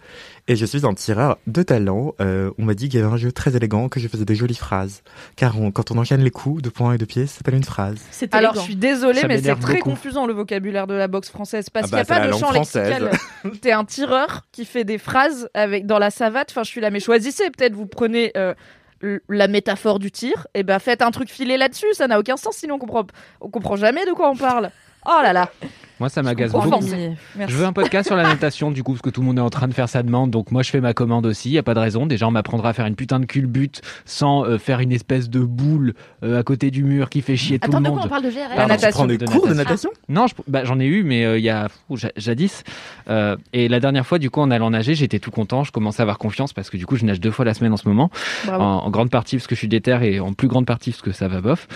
[0.49, 2.15] Et je suis un tireur de talent.
[2.21, 4.37] Euh, on m'a dit qu'il y avait un jeu très élégant, que je faisais des
[4.37, 5.03] jolies phrases.
[5.35, 7.65] Car on- quand on enchaîne les coups de poing et de pied, ça s'appelle une
[7.65, 7.97] phrase.
[8.13, 8.61] C'est Alors, élégant.
[8.61, 9.91] je suis désolée, Ça mais c'est très beaucoup.
[9.91, 12.27] confusant le vocabulaire de la boxe française parce Ah qu'il n'y bah, a c'est pas
[12.29, 13.11] la de champ lexical.
[13.61, 16.49] T'es un tireur qui fait des phrases avec dans la savate.
[16.53, 17.51] Enfin, je suis là, mais choisissez.
[17.51, 18.55] Peut-être vous prenez euh,
[19.29, 20.47] la métaphore du tir.
[20.55, 21.93] Et ben, faites un truc filé là-dessus.
[21.95, 22.55] Ça n'a aucun sens.
[22.57, 23.05] Sinon, on comprend,
[23.41, 24.71] on comprend jamais de quoi on parle.
[25.07, 25.51] Oh là là.
[25.99, 26.81] Moi, ça m'agace beaucoup.
[26.85, 29.43] Je veux un podcast sur la natation, du coup, parce que tout le monde est
[29.43, 30.31] en train de faire sa demande.
[30.31, 31.51] Donc, moi, je fais ma commande aussi.
[31.51, 32.05] Y a pas de raison.
[32.07, 35.41] Déjà, on m'apprendra à faire une putain de culbute sans euh, faire une espèce de
[35.41, 37.99] boule euh, à côté du mur qui fait chier tout Attends, le de monde.
[37.99, 38.89] quoi on parle de GRL La Pardon, natation.
[38.91, 39.91] Tu prends des de cours de natation?
[39.91, 41.69] natation Non, je- bah, j'en ai eu, mais euh, il y a
[42.17, 42.63] jadis.
[43.09, 45.65] Euh, et la dernière fois, du coup, en allant nager, j'étais tout content.
[45.65, 47.73] Je commençais à avoir confiance parce que du coup, je nage deux fois la semaine
[47.73, 48.11] en ce moment.
[48.45, 48.63] Bravo.
[48.63, 51.03] En, en grande partie parce que je suis déter et en plus grande partie parce
[51.03, 51.69] que ça va bof.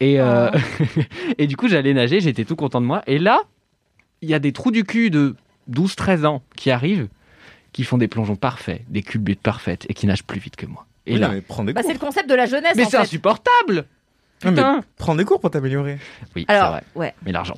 [0.00, 0.50] Et, euh,
[1.38, 3.02] et du coup, j'allais nager, j'étais tout content de moi.
[3.06, 3.40] Et là,
[4.22, 5.34] il y a des trous du cul de
[5.70, 7.08] 12-13 ans qui arrivent,
[7.72, 10.86] qui font des plongeons parfaits, des culbutes parfaites et qui nagent plus vite que moi.
[11.06, 11.88] Et Oui, là, non, mais prends des Bah, cours.
[11.90, 12.74] c'est le concept de la jeunesse.
[12.76, 13.84] mais c'est insupportable
[14.44, 14.84] Non, mais Putain.
[14.96, 15.98] prends des cours pour t'améliorer.
[16.36, 16.82] Oui, c'est Alors, vrai.
[16.94, 17.14] ouais.
[17.24, 17.56] Mais l'argent.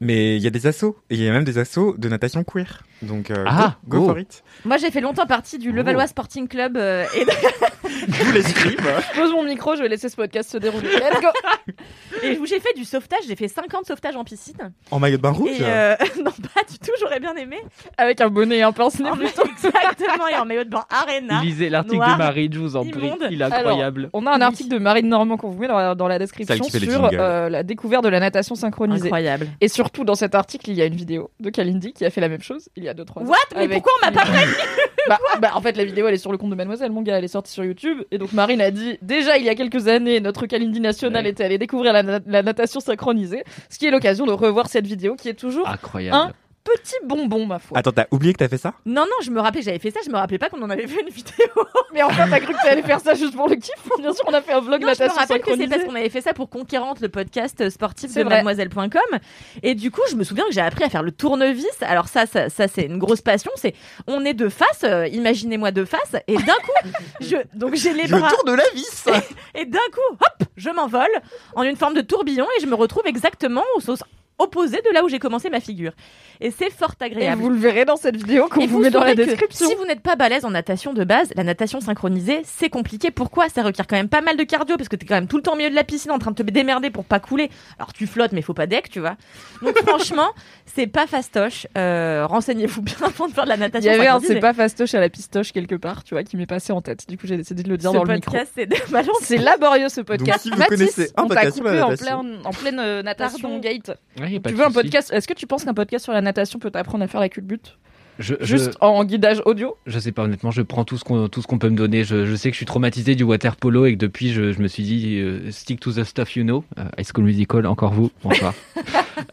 [0.00, 0.96] Mais il y a des assos.
[1.10, 2.82] Et il y a même des assos de natation queer.
[3.02, 4.08] Donc, euh, Ah, go, go oh.
[4.08, 4.42] for it.
[4.64, 7.24] Moi, j'ai fait longtemps partie du Levallois Sporting Club euh, et,
[8.08, 8.42] Vous les.
[8.42, 9.74] Je pose mon micro.
[9.76, 10.88] Je vais laisser ce podcast se dérouler.
[10.88, 11.28] Let's go.
[12.22, 13.20] et où j'ai fait du sauvetage.
[13.26, 14.72] J'ai fait 50 sauvetages en piscine.
[14.90, 15.50] En maillot de bain rouge.
[15.50, 15.94] Et euh,
[16.24, 16.92] non, pas du tout.
[17.00, 17.58] J'aurais bien aimé.
[17.96, 19.10] Avec un bonnet et un pince-nez.
[19.10, 20.28] Exactement.
[20.28, 21.40] Et en maillot de bain Arena.
[21.42, 23.12] Lisez l'article de Marine, je vous en prie.
[23.30, 24.10] Il est incroyable.
[24.12, 26.62] On a un article de Marine Normand qu'on vous met dans la, dans la description
[26.64, 29.06] sur euh, la découverte de la natation synchronisée.
[29.06, 29.48] Incroyable.
[29.60, 32.20] Et surtout, dans cet article, il y a une vidéo de Kalindi qui a fait
[32.20, 33.26] la même chose il y a 2-3 ans.
[33.26, 33.36] What?
[33.54, 34.52] Mais Avec- pourquoi on m'a pas prévenu?
[35.08, 37.16] Bah, bah, En fait, la vidéo, elle est sur le compte de Mademoiselle, mon gars,
[37.16, 38.02] elle est sortie sur YouTube.
[38.10, 41.30] Et donc, Marine a dit déjà, il y a quelques années, notre Kalindi national Ouais.
[41.30, 43.42] était allé découvrir la, na- la natation synchronisée.
[43.70, 46.16] Ce qui est l'occasion de revoir cette vidéo qui est toujours Incroyable.
[46.16, 46.32] un
[46.64, 47.78] petit bonbon, ma foi.
[47.78, 49.90] Attends, t'as oublié que t'as fait ça Non, non, je me rappelais que j'avais fait
[49.90, 51.48] ça, je me rappelais pas qu'on en avait fait une vidéo.
[51.92, 54.34] Mais enfin, t'as cru que t'allais faire ça juste pour le kiff Bien sûr, on
[54.34, 56.20] a fait un vlog Non, je me natation rappelle que c'est parce qu'on avait fait
[56.20, 59.18] ça pour Conquérante, le podcast sportif C'est de mademoiselle.com.
[59.62, 61.66] Et du coup, je me souviens que j'ai appris à faire le tournevis.
[61.82, 63.50] Alors ça, ça, ça c'est une grosse passion.
[63.56, 63.74] C'est
[64.06, 66.90] on est de face, euh, imaginez-moi de face, et d'un coup,
[67.20, 68.30] je donc j'ai les Je bras.
[68.30, 69.06] tourne la vis
[69.54, 71.08] Et d'un coup, hop, je m'envole
[71.54, 74.02] en une forme de tourbillon et je me retrouve exactement au sens
[74.40, 75.92] opposé de là où j'ai commencé ma figure.
[76.40, 77.42] Et c'est fort Et agréable.
[77.42, 79.68] vous le verrez dans cette vidéo qu'on Et vous met dans la description.
[79.68, 83.10] Si vous n'êtes pas balèze en natation de base, la natation synchronisée, c'est compliqué.
[83.10, 83.48] Pourquoi?
[83.48, 85.42] Ça requiert quand même pas mal de cardio parce que t'es quand même tout le
[85.42, 87.50] temps au milieu de la piscine en train de te démerder pour pas couler.
[87.78, 89.16] Alors tu flottes, mais faut pas deck, tu vois.
[89.62, 90.30] Donc franchement,
[90.64, 91.66] c'est pas fastoche.
[91.76, 94.54] Euh, Renseignez-vous bien avant de faire de la Il natation y avait un c'est pas
[94.54, 97.08] fastoche à la pistoche quelque part, tu vois, qui m'est passé en tête.
[97.08, 98.30] Du coup, j'ai décidé de le dire Ce dans le micro.
[98.30, 99.16] podcast, c'est de balance.
[99.22, 100.40] C'est laborieux ce podcast.
[100.42, 103.58] si vous Mathis, connaissez un on t'a coupé en, plein, en pleine euh, natation Pardon.
[103.58, 103.90] gate.
[104.20, 105.12] Ouais, y a pas Tu veux un podcast?
[105.12, 107.78] Est-ce que tu penses qu'un podcast sur la natation peut t'apprendre à faire la culbute
[108.18, 109.76] Je, je- Juste en guidage audio?
[109.86, 112.04] Je sais pas honnêtement, je prends tout ce qu'on tout ce qu'on peut me donner.
[112.04, 114.60] Je, je sais que je suis traumatisé du water polo et que depuis je, je
[114.60, 116.64] me suis dit euh, stick to the stuff you know.
[116.78, 118.54] Euh, High School Musical, encore vous, bonsoir.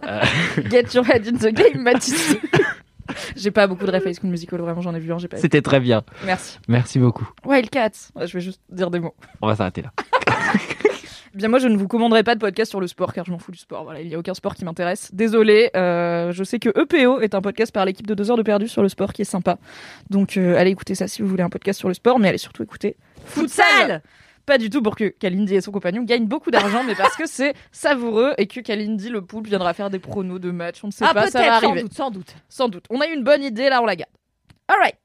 [0.03, 0.21] Euh,
[0.69, 2.35] Get your head in the game, Mathis.
[3.35, 5.37] j'ai pas beaucoup de à High School Musical, vraiment, j'en ai vu un, j'ai pas.
[5.37, 6.03] C'était très bien.
[6.25, 6.59] Merci.
[6.67, 7.27] Merci beaucoup.
[7.45, 8.11] Wildcats.
[8.25, 9.15] Je vais juste dire des mots.
[9.41, 9.91] On va s'arrêter là.
[11.37, 13.37] Bien, moi, je ne vous commanderai pas de podcast sur le sport car je m'en
[13.39, 13.83] fous du sport.
[13.83, 15.13] Voilà, il n'y a aucun sport qui m'intéresse.
[15.13, 18.43] Désolé, euh, je sais que EPO est un podcast par l'équipe de 2 heures de
[18.43, 19.57] perdu sur le sport qui est sympa.
[20.09, 22.37] Donc, euh, allez écouter ça si vous voulez un podcast sur le sport, mais allez
[22.39, 24.01] surtout écouter Futsal
[24.47, 27.25] Pas du tout pour que Kalindi et son compagnon gagnent beaucoup d'argent, mais parce que
[27.27, 30.79] c'est savoureux et que Kalindi, le poulpe, viendra faire des pronos de matchs.
[30.83, 31.81] On ne sait Ah, pas, ça va sans arriver.
[31.83, 32.35] doute, sans doute.
[32.49, 32.85] Sans doute.
[32.89, 34.11] On a eu une bonne idée, là, on la garde.
[34.67, 34.95] Alright.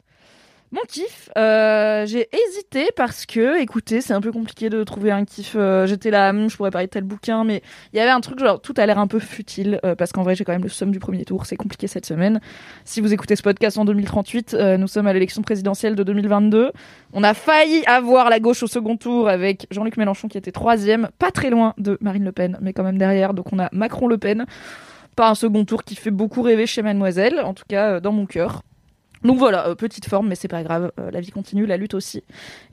[0.74, 5.26] Mon kiff, euh, j'ai hésité parce que, écoutez, c'est un peu compliqué de trouver un
[5.26, 5.52] kiff.
[5.54, 7.62] euh, J'étais là, hum, je pourrais parler de tel bouquin, mais
[7.92, 10.22] il y avait un truc genre tout a l'air un peu futile euh, parce qu'en
[10.22, 11.44] vrai j'ai quand même le somme du premier tour.
[11.44, 12.40] C'est compliqué cette semaine.
[12.86, 16.72] Si vous écoutez ce podcast en 2038, euh, nous sommes à l'élection présidentielle de 2022.
[17.12, 21.10] On a failli avoir la gauche au second tour avec Jean-Luc Mélenchon qui était troisième,
[21.18, 23.34] pas très loin de Marine Le Pen, mais quand même derrière.
[23.34, 24.46] Donc on a Macron-Le Pen.
[25.16, 28.24] Pas un second tour qui fait beaucoup rêver chez Mademoiselle, en tout cas dans mon
[28.24, 28.62] cœur.
[29.24, 30.92] Donc voilà, euh, petite forme, mais c'est pas grave.
[30.98, 32.22] euh, la vie continue, la lutte aussi.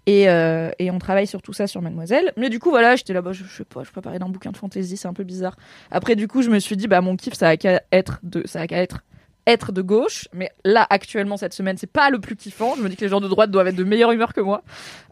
[0.06, 2.32] Et, euh, et on travaille sur tout ça sur Mademoiselle.
[2.38, 4.52] Mais du coup, voilà, j'étais là, bah, je, je sais pas, je parler d'un bouquin
[4.52, 5.56] de fantasy, c'est un peu bizarre.
[5.92, 8.44] Après, du coup, je me suis dit, bah, mon kiff, ça a qu'à être de,
[8.46, 9.02] ça a qu'à être
[9.48, 12.76] être de gauche, mais là actuellement cette semaine c'est pas le plus kiffant.
[12.76, 14.62] Je me dis que les gens de droite doivent être de meilleure humeur que moi,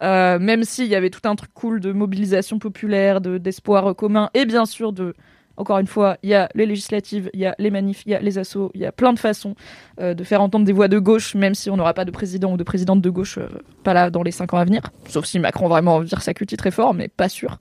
[0.01, 4.45] même s'il y avait tout un truc cool de mobilisation populaire, de d'espoir commun et
[4.45, 5.15] bien sûr de
[5.57, 8.15] encore une fois, il y a les législatives, il y a les manifs, il y
[8.15, 9.55] a les assauts, il y a plein de façons
[9.99, 12.53] euh, de faire entendre des voix de gauche, même si on n'aura pas de président
[12.53, 13.49] ou de présidente de gauche, euh,
[13.83, 14.83] pas là dans les cinq ans à venir.
[15.09, 17.57] Sauf si Macron vraiment vire sa cutie très fort, mais pas sûr.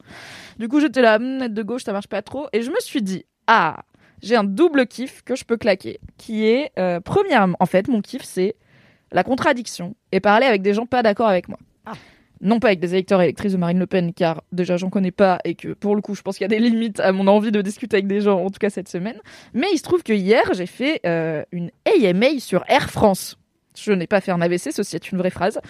[0.59, 2.49] Du coup, j'étais là, hum, être de gauche, ça marche pas trop.
[2.53, 3.83] Et je me suis dit, ah,
[4.23, 8.03] j'ai un double kiff que je peux claquer, qui est, euh, premièrement, en fait, mon
[8.03, 8.57] kiff, c'est
[9.13, 11.59] la contradiction et parler avec des gens pas d'accord avec moi.
[12.41, 15.11] Non pas avec des électeurs et électrices de Marine Le Pen, car déjà j'en connais
[15.11, 17.27] pas et que pour le coup je pense qu'il y a des limites à mon
[17.27, 19.19] envie de discuter avec des gens, en tout cas cette semaine.
[19.55, 23.39] Mais il se trouve que hier j'ai fait euh, une AMA sur Air France.
[23.79, 25.61] Je n'ai pas fait un AVC, ceci est une vraie phrase.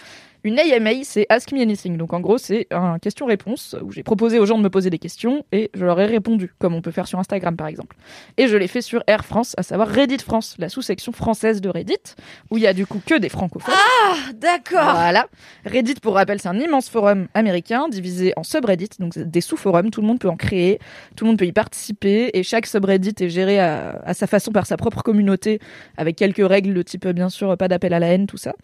[0.47, 1.97] Une AMA, c'est Ask Me Anything.
[1.97, 4.99] Donc en gros, c'est un question-réponse où j'ai proposé aux gens de me poser des
[5.01, 7.97] questions et je leur ai répondu, comme on peut faire sur Instagram par exemple.
[8.37, 11.69] Et je l'ai fait sur Air France, à savoir Reddit France, la sous-section française de
[11.69, 12.15] Reddit,
[12.53, 13.75] où il y a du coup que des francophones.
[13.77, 14.93] Ah, d'accord.
[14.93, 15.27] Voilà.
[15.65, 19.91] Reddit, pour rappel, c'est un immense forum américain divisé en subreddits, donc des sous-forums.
[19.91, 20.79] Tout le monde peut en créer,
[21.17, 24.53] tout le monde peut y participer, et chaque subreddit est géré à, à sa façon
[24.53, 25.59] par sa propre communauté,
[25.97, 28.55] avec quelques règles de type, bien sûr, pas d'appel à la haine, tout ça.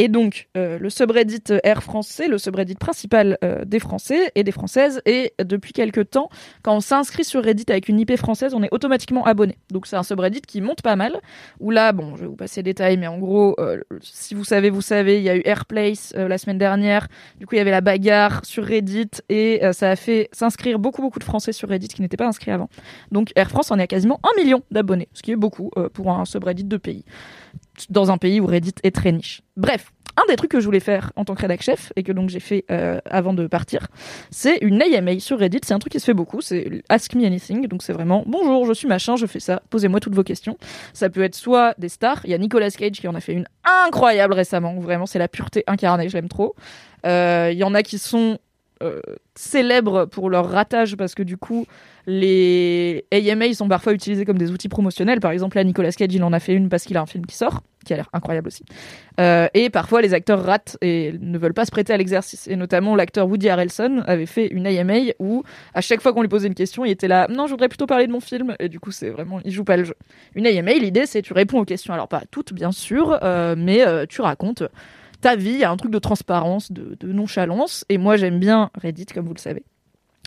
[0.00, 4.44] Et donc, euh, le subreddit Air France, c'est le subreddit principal euh, des Français et
[4.44, 5.02] des Françaises.
[5.04, 6.30] Et depuis quelques temps,
[6.62, 9.58] quand on s'inscrit sur Reddit avec une IP française, on est automatiquement abonné.
[9.70, 11.20] Donc, c'est un subreddit qui monte pas mal.
[11.58, 14.44] Où là, bon, je vais vous passer les détails, mais en gros, euh, si vous
[14.44, 17.06] savez, vous savez, il y a eu Airplace euh, la semaine dernière.
[17.38, 20.78] Du coup, il y avait la bagarre sur Reddit et euh, ça a fait s'inscrire
[20.78, 22.70] beaucoup, beaucoup de Français sur Reddit qui n'étaient pas inscrits avant.
[23.12, 25.90] Donc, Air France en est à quasiment un million d'abonnés, ce qui est beaucoup euh,
[25.90, 27.04] pour un subreddit de pays
[27.88, 29.42] dans un pays où Reddit est très niche.
[29.56, 32.12] Bref, un des trucs que je voulais faire en tant que rédac chef et que
[32.12, 33.86] donc j'ai fait euh, avant de partir,
[34.30, 35.60] c'est une AMA sur Reddit.
[35.64, 36.40] C'est un truc qui se fait beaucoup.
[36.40, 37.66] C'est Ask Me Anything.
[37.68, 39.62] Donc c'est vraiment bonjour, je suis machin, je fais ça.
[39.70, 40.58] Posez-moi toutes vos questions.
[40.92, 42.20] Ça peut être soit des stars.
[42.24, 43.46] Il y a Nicolas Cage qui en a fait une
[43.86, 44.74] incroyable récemment.
[44.80, 46.08] Vraiment, c'est la pureté incarnée.
[46.08, 46.54] Je l'aime trop.
[47.06, 48.38] Euh, Il y en a qui sont
[48.82, 49.00] euh,
[49.34, 51.66] célèbres pour leur ratage parce que du coup
[52.06, 55.20] les, AMA sont parfois utilisés comme des outils promotionnels.
[55.20, 57.26] Par exemple, là, Nicolas Cage, il en a fait une parce qu'il a un film
[57.26, 58.64] qui sort, qui a l'air incroyable aussi.
[59.20, 62.48] Euh, et parfois, les acteurs ratent et ne veulent pas se prêter à l'exercice.
[62.48, 65.42] Et notamment, l'acteur Woody Harrelson avait fait une AMA où,
[65.74, 67.86] à chaque fois qu'on lui posait une question, il était là, non, je voudrais plutôt
[67.86, 68.56] parler de mon film.
[68.58, 69.94] Et du coup, c'est vraiment, il joue pas le jeu.
[70.34, 71.94] Une AMA, l'idée, c'est tu réponds aux questions.
[71.94, 74.64] Alors, pas toutes, bien sûr, euh, mais tu racontes
[75.20, 75.58] ta vie.
[75.58, 77.84] Y a un truc de transparence, de, nonchalance.
[77.88, 79.64] Et moi, j'aime bien Reddit, comme vous le savez.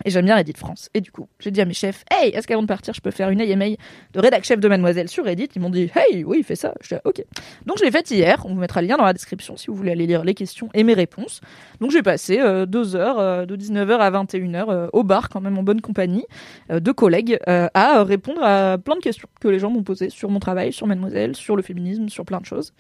[0.06, 0.90] Et j'aime bien Reddit France.
[0.94, 3.12] Et du coup, j'ai dit à mes chefs, hey, est-ce qu'avant de partir, je peux
[3.12, 3.66] faire une AMA
[4.14, 5.50] de rédac chef de Mademoiselle sur Reddit?
[5.56, 6.74] Ils m'ont dit, hey, oui, fais ça.
[6.82, 7.24] Je dis, ok.
[7.68, 8.44] Donc je l'ai faite hier.
[8.46, 10.68] On vous mettra le lien dans la description si vous voulez aller lire les questions
[10.74, 11.42] et mes réponses.
[11.80, 15.42] Donc j'ai passé euh, deux heures, euh, de 19h à 21h, euh, au bar, quand
[15.42, 16.26] même en bonne compagnie,
[16.70, 20.40] de collègues, à répondre à plein de questions que les gens m'ont posées sur mon
[20.40, 22.74] travail, sur Mademoiselle, sur le féminisme, sur plein de choses.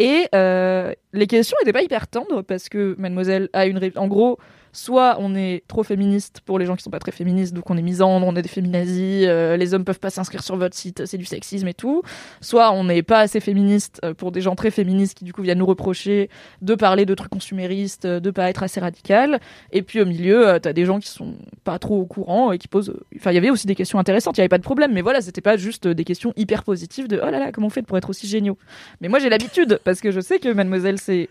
[0.00, 3.78] Et euh, les questions n'étaient pas hyper tendres parce que Mademoiselle a une...
[3.96, 4.38] En gros,
[4.72, 7.76] soit on est trop féministe pour les gens qui sont pas très féministes, donc on
[7.76, 11.06] est misandre, on est des féminazis, euh, les hommes peuvent pas s'inscrire sur votre site,
[11.06, 12.02] c'est du sexisme et tout.
[12.40, 15.42] Soit on n'est pas assez féministe euh, pour des gens très féministes qui du coup
[15.42, 16.30] viennent nous reprocher
[16.62, 19.40] de parler de trucs consuméristes, de pas être assez radical.
[19.72, 21.34] Et puis au milieu, euh, t'as des gens qui sont
[21.64, 22.94] pas trop au courant et qui posent.
[23.16, 25.02] Enfin, il y avait aussi des questions intéressantes, il y avait pas de problème, mais
[25.02, 27.86] voilà, c'était pas juste des questions hyper positives de oh là là, comment vous faites
[27.86, 28.56] pour être aussi géniaux?
[29.00, 31.28] Mais moi j'ai l'habitude parce que je sais que Mademoiselle c'est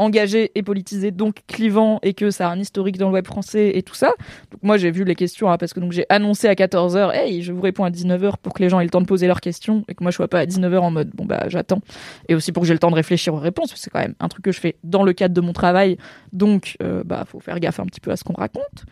[0.00, 3.72] engagé et politisé, donc clivant, et que ça a un historique dans le web français
[3.74, 4.08] et tout ça.
[4.50, 7.52] Donc moi j'ai vu les questions, hein, parce que j'ai annoncé à 14h, hey, je
[7.52, 9.84] vous réponds à 19h pour que les gens aient le temps de poser leurs questions,
[9.88, 11.82] et que moi je sois pas à 19h en mode, bon bah j'attends.
[12.28, 14.00] Et aussi pour que j'ai le temps de réfléchir aux réponses, parce que c'est quand
[14.00, 15.98] même un truc que je fais dans le cadre de mon travail,
[16.32, 18.86] donc euh, bah faut faire gaffe un petit peu à ce qu'on raconte.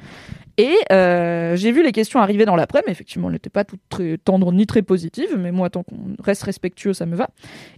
[0.59, 4.19] Et euh, j'ai vu les questions arriver dans l'après-midi, effectivement elles n'étaient pas toutes très
[4.19, 7.31] tendres ni très positives, mais moi tant qu'on reste respectueux ça me va.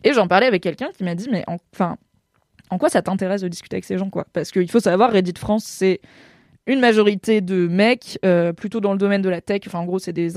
[0.03, 1.97] Et j'en parlais avec quelqu'un qui m'a dit, mais enfin
[2.71, 4.27] en quoi ça t'intéresse de discuter avec ces gens quoi?
[4.33, 6.01] Parce qu'il faut savoir, Reddit France, c'est
[6.66, 9.62] une majorité de mecs, euh, plutôt dans le domaine de la tech.
[9.66, 10.35] Enfin, en gros, c'est des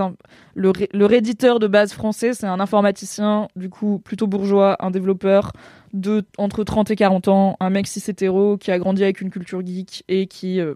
[0.56, 4.90] le, ré- le redditeur de base français, c'est un informaticien, du coup plutôt bourgeois, un
[4.90, 5.52] développeur
[5.94, 9.30] de entre 30 et 40 ans, un mec cis hétéro qui a grandi avec une
[9.30, 10.74] culture geek et qui euh,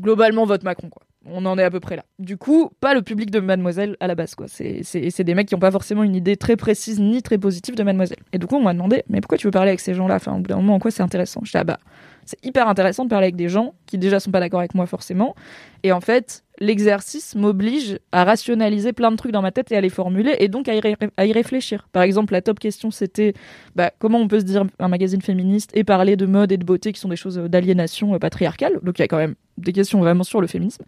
[0.00, 1.02] globalement vote Macron quoi.
[1.32, 2.04] On en est à peu près là.
[2.18, 4.46] Du coup, pas le public de Mademoiselle à la base, quoi.
[4.48, 7.82] C'est, des mecs qui n'ont pas forcément une idée très précise ni très positive de
[7.82, 8.18] Mademoiselle.
[8.32, 10.16] Et du coup, on m'a demandé, mais pourquoi tu veux parler avec ces gens-là?
[10.16, 11.40] Enfin, au bout d'un moment, en quoi c'est intéressant?
[11.44, 11.78] Je ah bah,
[12.24, 14.86] c'est hyper intéressant de parler avec des gens qui déjà sont pas d'accord avec moi
[14.86, 15.34] forcément.
[15.82, 19.80] Et en fait, l'exercice m'oblige à rationaliser plein de trucs dans ma tête et à
[19.80, 21.88] les formuler et donc à y, réfléchir.
[21.92, 23.34] Par exemple, la top question c'était
[23.74, 26.64] bah, comment on peut se dire un magazine féministe et parler de mode et de
[26.64, 28.80] beauté qui sont des choses d'aliénation euh, patriarcale.
[28.82, 30.84] Donc il y a quand même des questions vraiment sur le féminisme.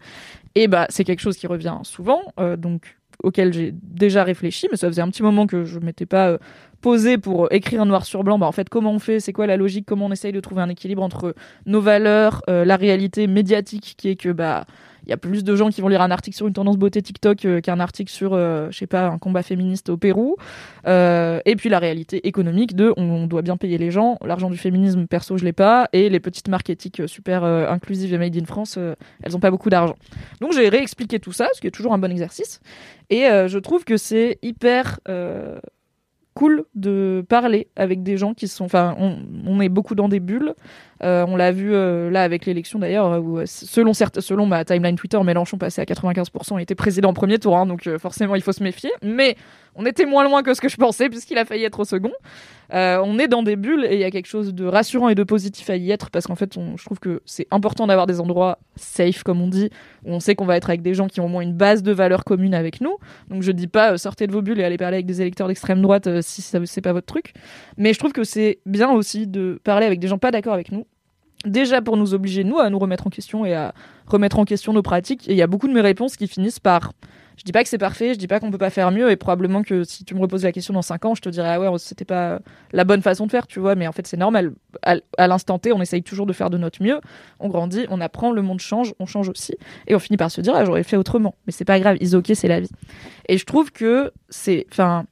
[0.55, 4.77] Et bah c'est quelque chose qui revient souvent, euh, donc auquel j'ai déjà réfléchi, mais
[4.77, 6.37] ça faisait un petit moment que je m'étais pas euh,
[6.81, 8.39] posé pour euh, écrire noir sur blanc.
[8.39, 10.61] Bah en fait comment on fait, c'est quoi la logique, comment on essaye de trouver
[10.61, 14.65] un équilibre entre nos valeurs, euh, la réalité médiatique qui est que bah
[15.09, 17.01] il y a plus de gens qui vont lire un article sur une tendance beauté
[17.01, 20.35] TikTok euh, qu'un article sur, euh, je sais pas, un combat féministe au Pérou.
[20.85, 24.19] Euh, et puis la réalité économique de, on, doit bien payer les gens.
[24.23, 25.89] L'argent du féminisme, perso, je l'ai pas.
[25.93, 28.77] Et les petites marques éthiques super inclusives et made in France,
[29.23, 29.95] elles ont pas beaucoup d'argent.
[30.41, 32.61] Donc j'ai réexpliqué tout ça, ce qui est toujours un bon exercice.
[33.09, 34.99] Et je trouve que c'est hyper
[36.35, 38.65] cool de parler avec des gens qui sont.
[38.65, 40.53] Enfin, on, on est beaucoup dans des bulles.
[41.01, 44.65] Euh, on l'a vu euh, là avec l'élection d'ailleurs, où euh, selon, certes, selon ma
[44.65, 48.35] timeline Twitter, Mélenchon passait à 95% et était président au premier tour, hein, donc forcément
[48.35, 48.91] il faut se méfier.
[49.01, 49.35] Mais
[49.75, 52.11] on était moins loin que ce que je pensais puisqu'il a failli être au second.
[52.71, 55.23] On est dans des bulles et il y a quelque chose de rassurant et de
[55.23, 58.59] positif à y être parce qu'en fait, je trouve que c'est important d'avoir des endroits
[58.75, 59.71] safe, comme on dit,
[60.05, 61.81] où on sait qu'on va être avec des gens qui ont au moins une base
[61.81, 62.97] de valeurs communes avec nous.
[63.29, 65.81] Donc je dis pas sortez de vos bulles et allez parler avec des électeurs d'extrême
[65.81, 67.33] droite si ça c'est pas votre truc.
[67.77, 70.71] Mais je trouve que c'est bien aussi de parler avec des gens pas d'accord avec
[70.71, 70.85] nous.
[71.45, 73.73] Déjà pour nous obliger, nous, à nous remettre en question et à
[74.07, 75.27] remettre en question nos pratiques.
[75.29, 76.91] Et il y a beaucoup de mes réponses qui finissent par
[77.39, 79.15] je dis pas que c'est parfait, je dis pas qu'on peut pas faire mieux, et
[79.15, 81.71] probablement que si tu me reposes la question dans 5 ans, je te dirais ah
[81.71, 82.39] ouais, c'était pas
[82.73, 84.51] la bonne façon de faire, tu vois, mais en fait c'est normal.
[84.83, 86.99] À, l'instant T, on essaye toujours de faire de notre mieux,
[87.39, 89.55] on grandit, on apprend, le monde change, on change aussi,
[89.87, 92.13] et on finit par se dire ah j'aurais fait autrement, mais c'est pas grave, is
[92.35, 92.71] c'est la vie.
[93.29, 95.05] Et je trouve que c'est, enfin,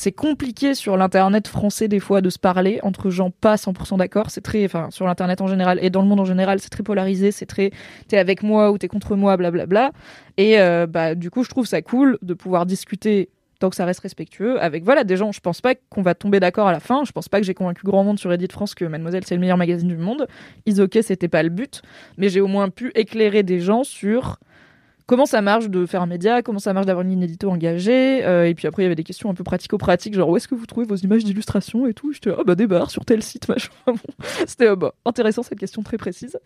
[0.00, 4.30] c'est compliqué sur l'internet français des fois de se parler entre gens pas 100% d'accord.
[4.30, 6.82] C'est très, enfin, sur l'internet en général et dans le monde en général, c'est très
[6.82, 7.32] polarisé.
[7.32, 7.70] C'est très,
[8.08, 9.92] t'es avec moi ou t'es contre moi, blablabla.
[10.38, 13.28] Et euh, bah, du coup, je trouve ça cool de pouvoir discuter
[13.58, 15.32] tant que ça reste respectueux avec voilà des gens.
[15.32, 17.04] Je pense pas qu'on va tomber d'accord à la fin.
[17.04, 19.40] Je pense pas que j'ai convaincu grand monde sur Reddit France que Mademoiselle c'est le
[19.42, 20.26] meilleur magazine du monde.
[20.64, 21.82] Is ok, c'était pas le but,
[22.16, 24.38] mais j'ai au moins pu éclairer des gens sur
[25.10, 28.24] comment ça marche de faire un média, comment ça marche d'avoir une ligne édito engagée.
[28.24, 30.46] euh, et puis après, il y avait des questions un peu pratico-pratiques, genre où est-ce
[30.46, 32.12] que vous trouvez vos images d'illustration et tout.
[32.12, 33.70] J'étais, ah bah des barres sur tel site, machin.
[34.46, 36.38] C'était euh, bah, intéressant cette question très précise.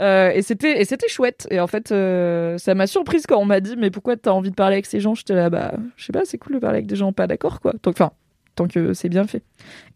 [0.00, 1.48] Euh, et c'était et c'était chouette.
[1.50, 4.54] Et en fait, ça m'a surprise quand on m'a dit, mais pourquoi t'as envie de
[4.54, 5.16] parler avec ces gens?
[5.16, 7.60] J'étais là, bah, je sais pas, c'est cool de parler avec des gens pas d'accord,
[7.60, 7.72] quoi.
[7.82, 8.12] Donc, enfin,
[8.54, 9.42] tant que c'est bien fait.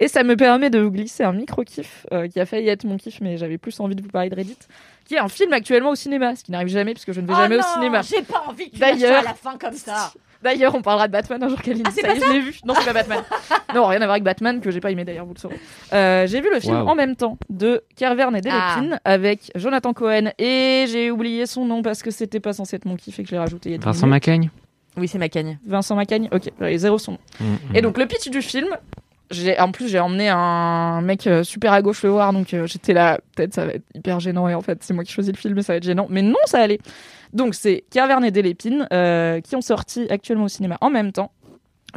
[0.01, 2.97] Et ça me permet de vous glisser un micro-kiff euh, qui a failli être mon
[2.97, 4.59] kiff, mais j'avais plus envie de vous parler de Reddit,
[5.05, 7.33] qui est un film actuellement au cinéma, ce qui n'arrive jamais puisque je ne vais
[7.35, 8.03] Oh jamais non, au cinéma.
[8.03, 10.13] J'ai pas envie que tu à la fin comme ça.
[10.43, 11.83] D'ailleurs, on parlera de Batman un jour, Kaline.
[11.85, 12.61] Ah, c'est ça pas y est, ça je l'ai vu.
[12.65, 13.25] Non, c'est pas Batman.
[13.75, 15.59] non, rien à voir avec Batman, que j'ai pas aimé d'ailleurs, vous le saurez.
[15.93, 20.31] Euh, j'ai vu le film en même temps de Kervern et Delépine avec Jonathan Cohen
[20.39, 23.29] et j'ai oublié son nom parce que c'était pas censé être mon kiff et que
[23.29, 24.53] je l'ai rajouté il y a Vincent minutes.
[24.99, 25.59] Oui, c'est Macagne.
[25.67, 27.19] Vincent Macaigne Ok, j'avais zéro son nom.
[27.41, 28.69] Mm, Et donc, le pitch du film,
[29.31, 32.67] j'ai en plus j'ai emmené un mec euh, super à gauche le voir donc euh,
[32.67, 35.31] j'étais là peut-être ça va être hyper gênant et en fait c'est moi qui choisis
[35.35, 36.79] le film mais ça va être gênant mais non ça allait
[37.35, 41.31] donc c'est Kervern et Delépine euh, qui ont sorti actuellement au cinéma en même temps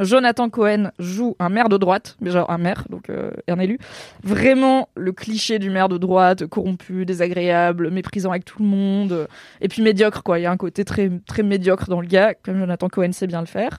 [0.00, 3.78] Jonathan Cohen joue un maire de droite, mais genre un maire, donc euh, un élu.
[4.22, 9.28] Vraiment le cliché du maire de droite, corrompu, désagréable, méprisant avec tout le monde,
[9.60, 10.38] et puis médiocre quoi.
[10.38, 13.26] Il y a un côté très très médiocre dans le gars, comme Jonathan Cohen sait
[13.26, 13.78] bien le faire.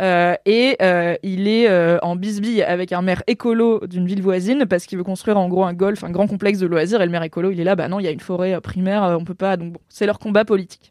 [0.00, 4.64] Euh, et euh, il est euh, en bisbille avec un maire écolo d'une ville voisine
[4.66, 7.00] parce qu'il veut construire en gros un golf, un grand complexe de loisirs.
[7.02, 8.60] Et le maire écolo, il est là, bah non, il y a une forêt euh,
[8.60, 9.56] primaire, euh, on peut pas.
[9.56, 10.90] Donc bon, c'est leur combat politique.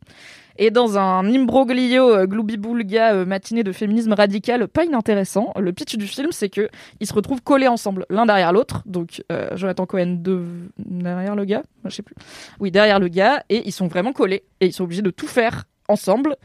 [0.63, 5.97] Et dans un imbroglio euh, gloubi-boulga euh, matinée de féminisme radical pas inintéressant, le pitch
[5.97, 6.69] du film, c'est que
[6.99, 8.83] ils se retrouvent collés ensemble, l'un derrière l'autre.
[8.85, 10.45] Donc euh, Jonathan Cohen de...
[10.77, 12.13] derrière le gars, je sais plus.
[12.59, 15.27] Oui, derrière le gars, et ils sont vraiment collés et ils sont obligés de tout
[15.27, 16.35] faire ensemble.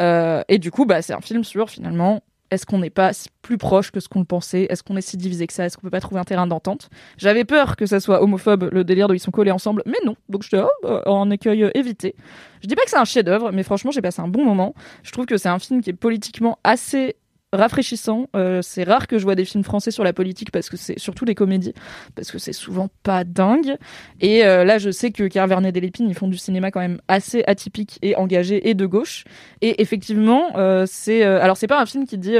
[0.00, 2.22] Et du coup, bah, c'est un film sur finalement.
[2.52, 4.66] Est-ce qu'on n'est pas plus proche que ce qu'on le pensait?
[4.68, 5.64] Est-ce qu'on est si divisé que ça?
[5.64, 6.90] Est-ce qu'on peut pas trouver un terrain d'entente?
[7.16, 10.16] J'avais peur que ça soit homophobe, le délire de ils sont collés ensemble, mais non.
[10.28, 12.14] Donc je oh, bah, en écueil euh, évité.
[12.60, 14.74] Je dis pas que c'est un chef-d'œuvre, mais franchement, j'ai passé un bon moment.
[15.02, 17.16] Je trouve que c'est un film qui est politiquement assez
[17.52, 18.28] rafraîchissant.
[18.34, 20.98] Euh, c'est rare que je vois des films français sur la politique parce que c'est
[20.98, 21.74] surtout des comédies,
[22.14, 23.76] parce que c'est souvent pas dingue.
[24.20, 27.00] Et euh, là, je sais que Carvernet et Delépine, ils font du cinéma quand même
[27.08, 29.24] assez atypique et engagé et de gauche.
[29.60, 32.36] Et effectivement, euh, c'est euh, alors c'est pas un film qui dit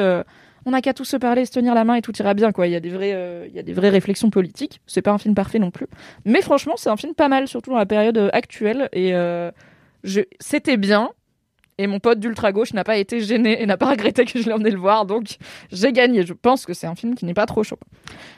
[0.65, 2.67] on n'a qu'à tous se parler, se tenir la main et tout ira bien quoi.
[2.67, 4.81] Il y a des vrais, il y a des vraies réflexions politiques.
[4.87, 5.87] C'est pas un film parfait non plus,
[6.25, 8.89] mais franchement, c'est un film pas mal, surtout dans la période actuelle.
[8.93, 9.13] Et
[10.05, 10.21] je...
[10.41, 11.11] c'était bien.
[11.79, 14.47] Et mon pote d'ultra gauche n'a pas été gêné et n'a pas regretté que je
[14.47, 15.07] l'ai emmené le voir.
[15.07, 15.37] Donc
[15.71, 16.25] j'ai gagné.
[16.25, 17.79] Je pense que c'est un film qui n'est pas trop chaud.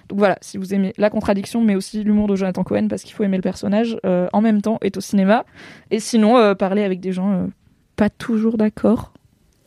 [0.08, 3.14] Donc voilà, si vous aimez la contradiction, mais aussi l'humour de Jonathan Cohen, parce qu'il
[3.14, 5.44] faut aimer le personnage, euh, en même temps est au cinéma.
[5.90, 7.46] Et sinon, euh, parler avec des gens euh,
[7.96, 9.12] pas toujours d'accord,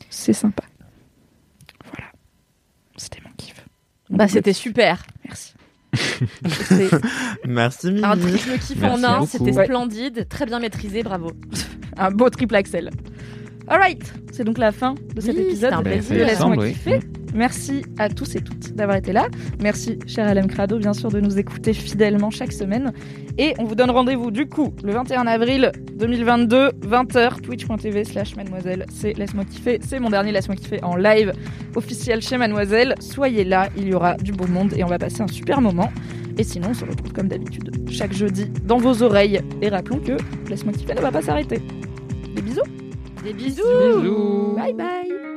[0.10, 0.64] c'est sympa.
[1.92, 2.12] Voilà.
[2.96, 3.66] C'était mon kiff.
[4.10, 5.04] Bah, c'était super.
[5.26, 5.54] Merci.
[7.46, 8.04] Merci Mimi.
[8.04, 11.32] Un triple kiff en Merci un, c'était splendide, très bien maîtrisé, bravo.
[11.98, 12.92] Un beau triple axel.
[13.68, 16.26] Alright, c'est donc la fin de cet Oui, épisode un de plaisir.
[16.26, 16.72] Laisse-moi Semble, oui.
[16.74, 17.00] kiffer.
[17.36, 19.28] Merci à tous et toutes d'avoir été là.
[19.62, 22.94] Merci, cher LM Crado, bien sûr, de nous écouter fidèlement chaque semaine.
[23.38, 28.86] Et on vous donne rendez-vous du coup le 21 avril 2022, 20h, twitch.tv slash mademoiselle.
[28.90, 29.80] C'est Laisse-moi kiffer.
[29.86, 31.34] C'est mon dernier Laisse-moi kiffer en live
[31.76, 32.96] officiel chez mademoiselle.
[33.02, 35.92] Soyez là, il y aura du beau monde et on va passer un super moment.
[36.38, 39.42] Et sinon, on se retrouve comme d'habitude chaque jeudi dans vos oreilles.
[39.62, 40.14] Et rappelons que
[40.50, 41.60] Laisse-moi kiffer ne va pas s'arrêter.
[42.34, 42.62] Des bisous
[43.28, 43.62] Des bisous.
[44.00, 44.56] Bisous.
[44.56, 45.37] Bye bye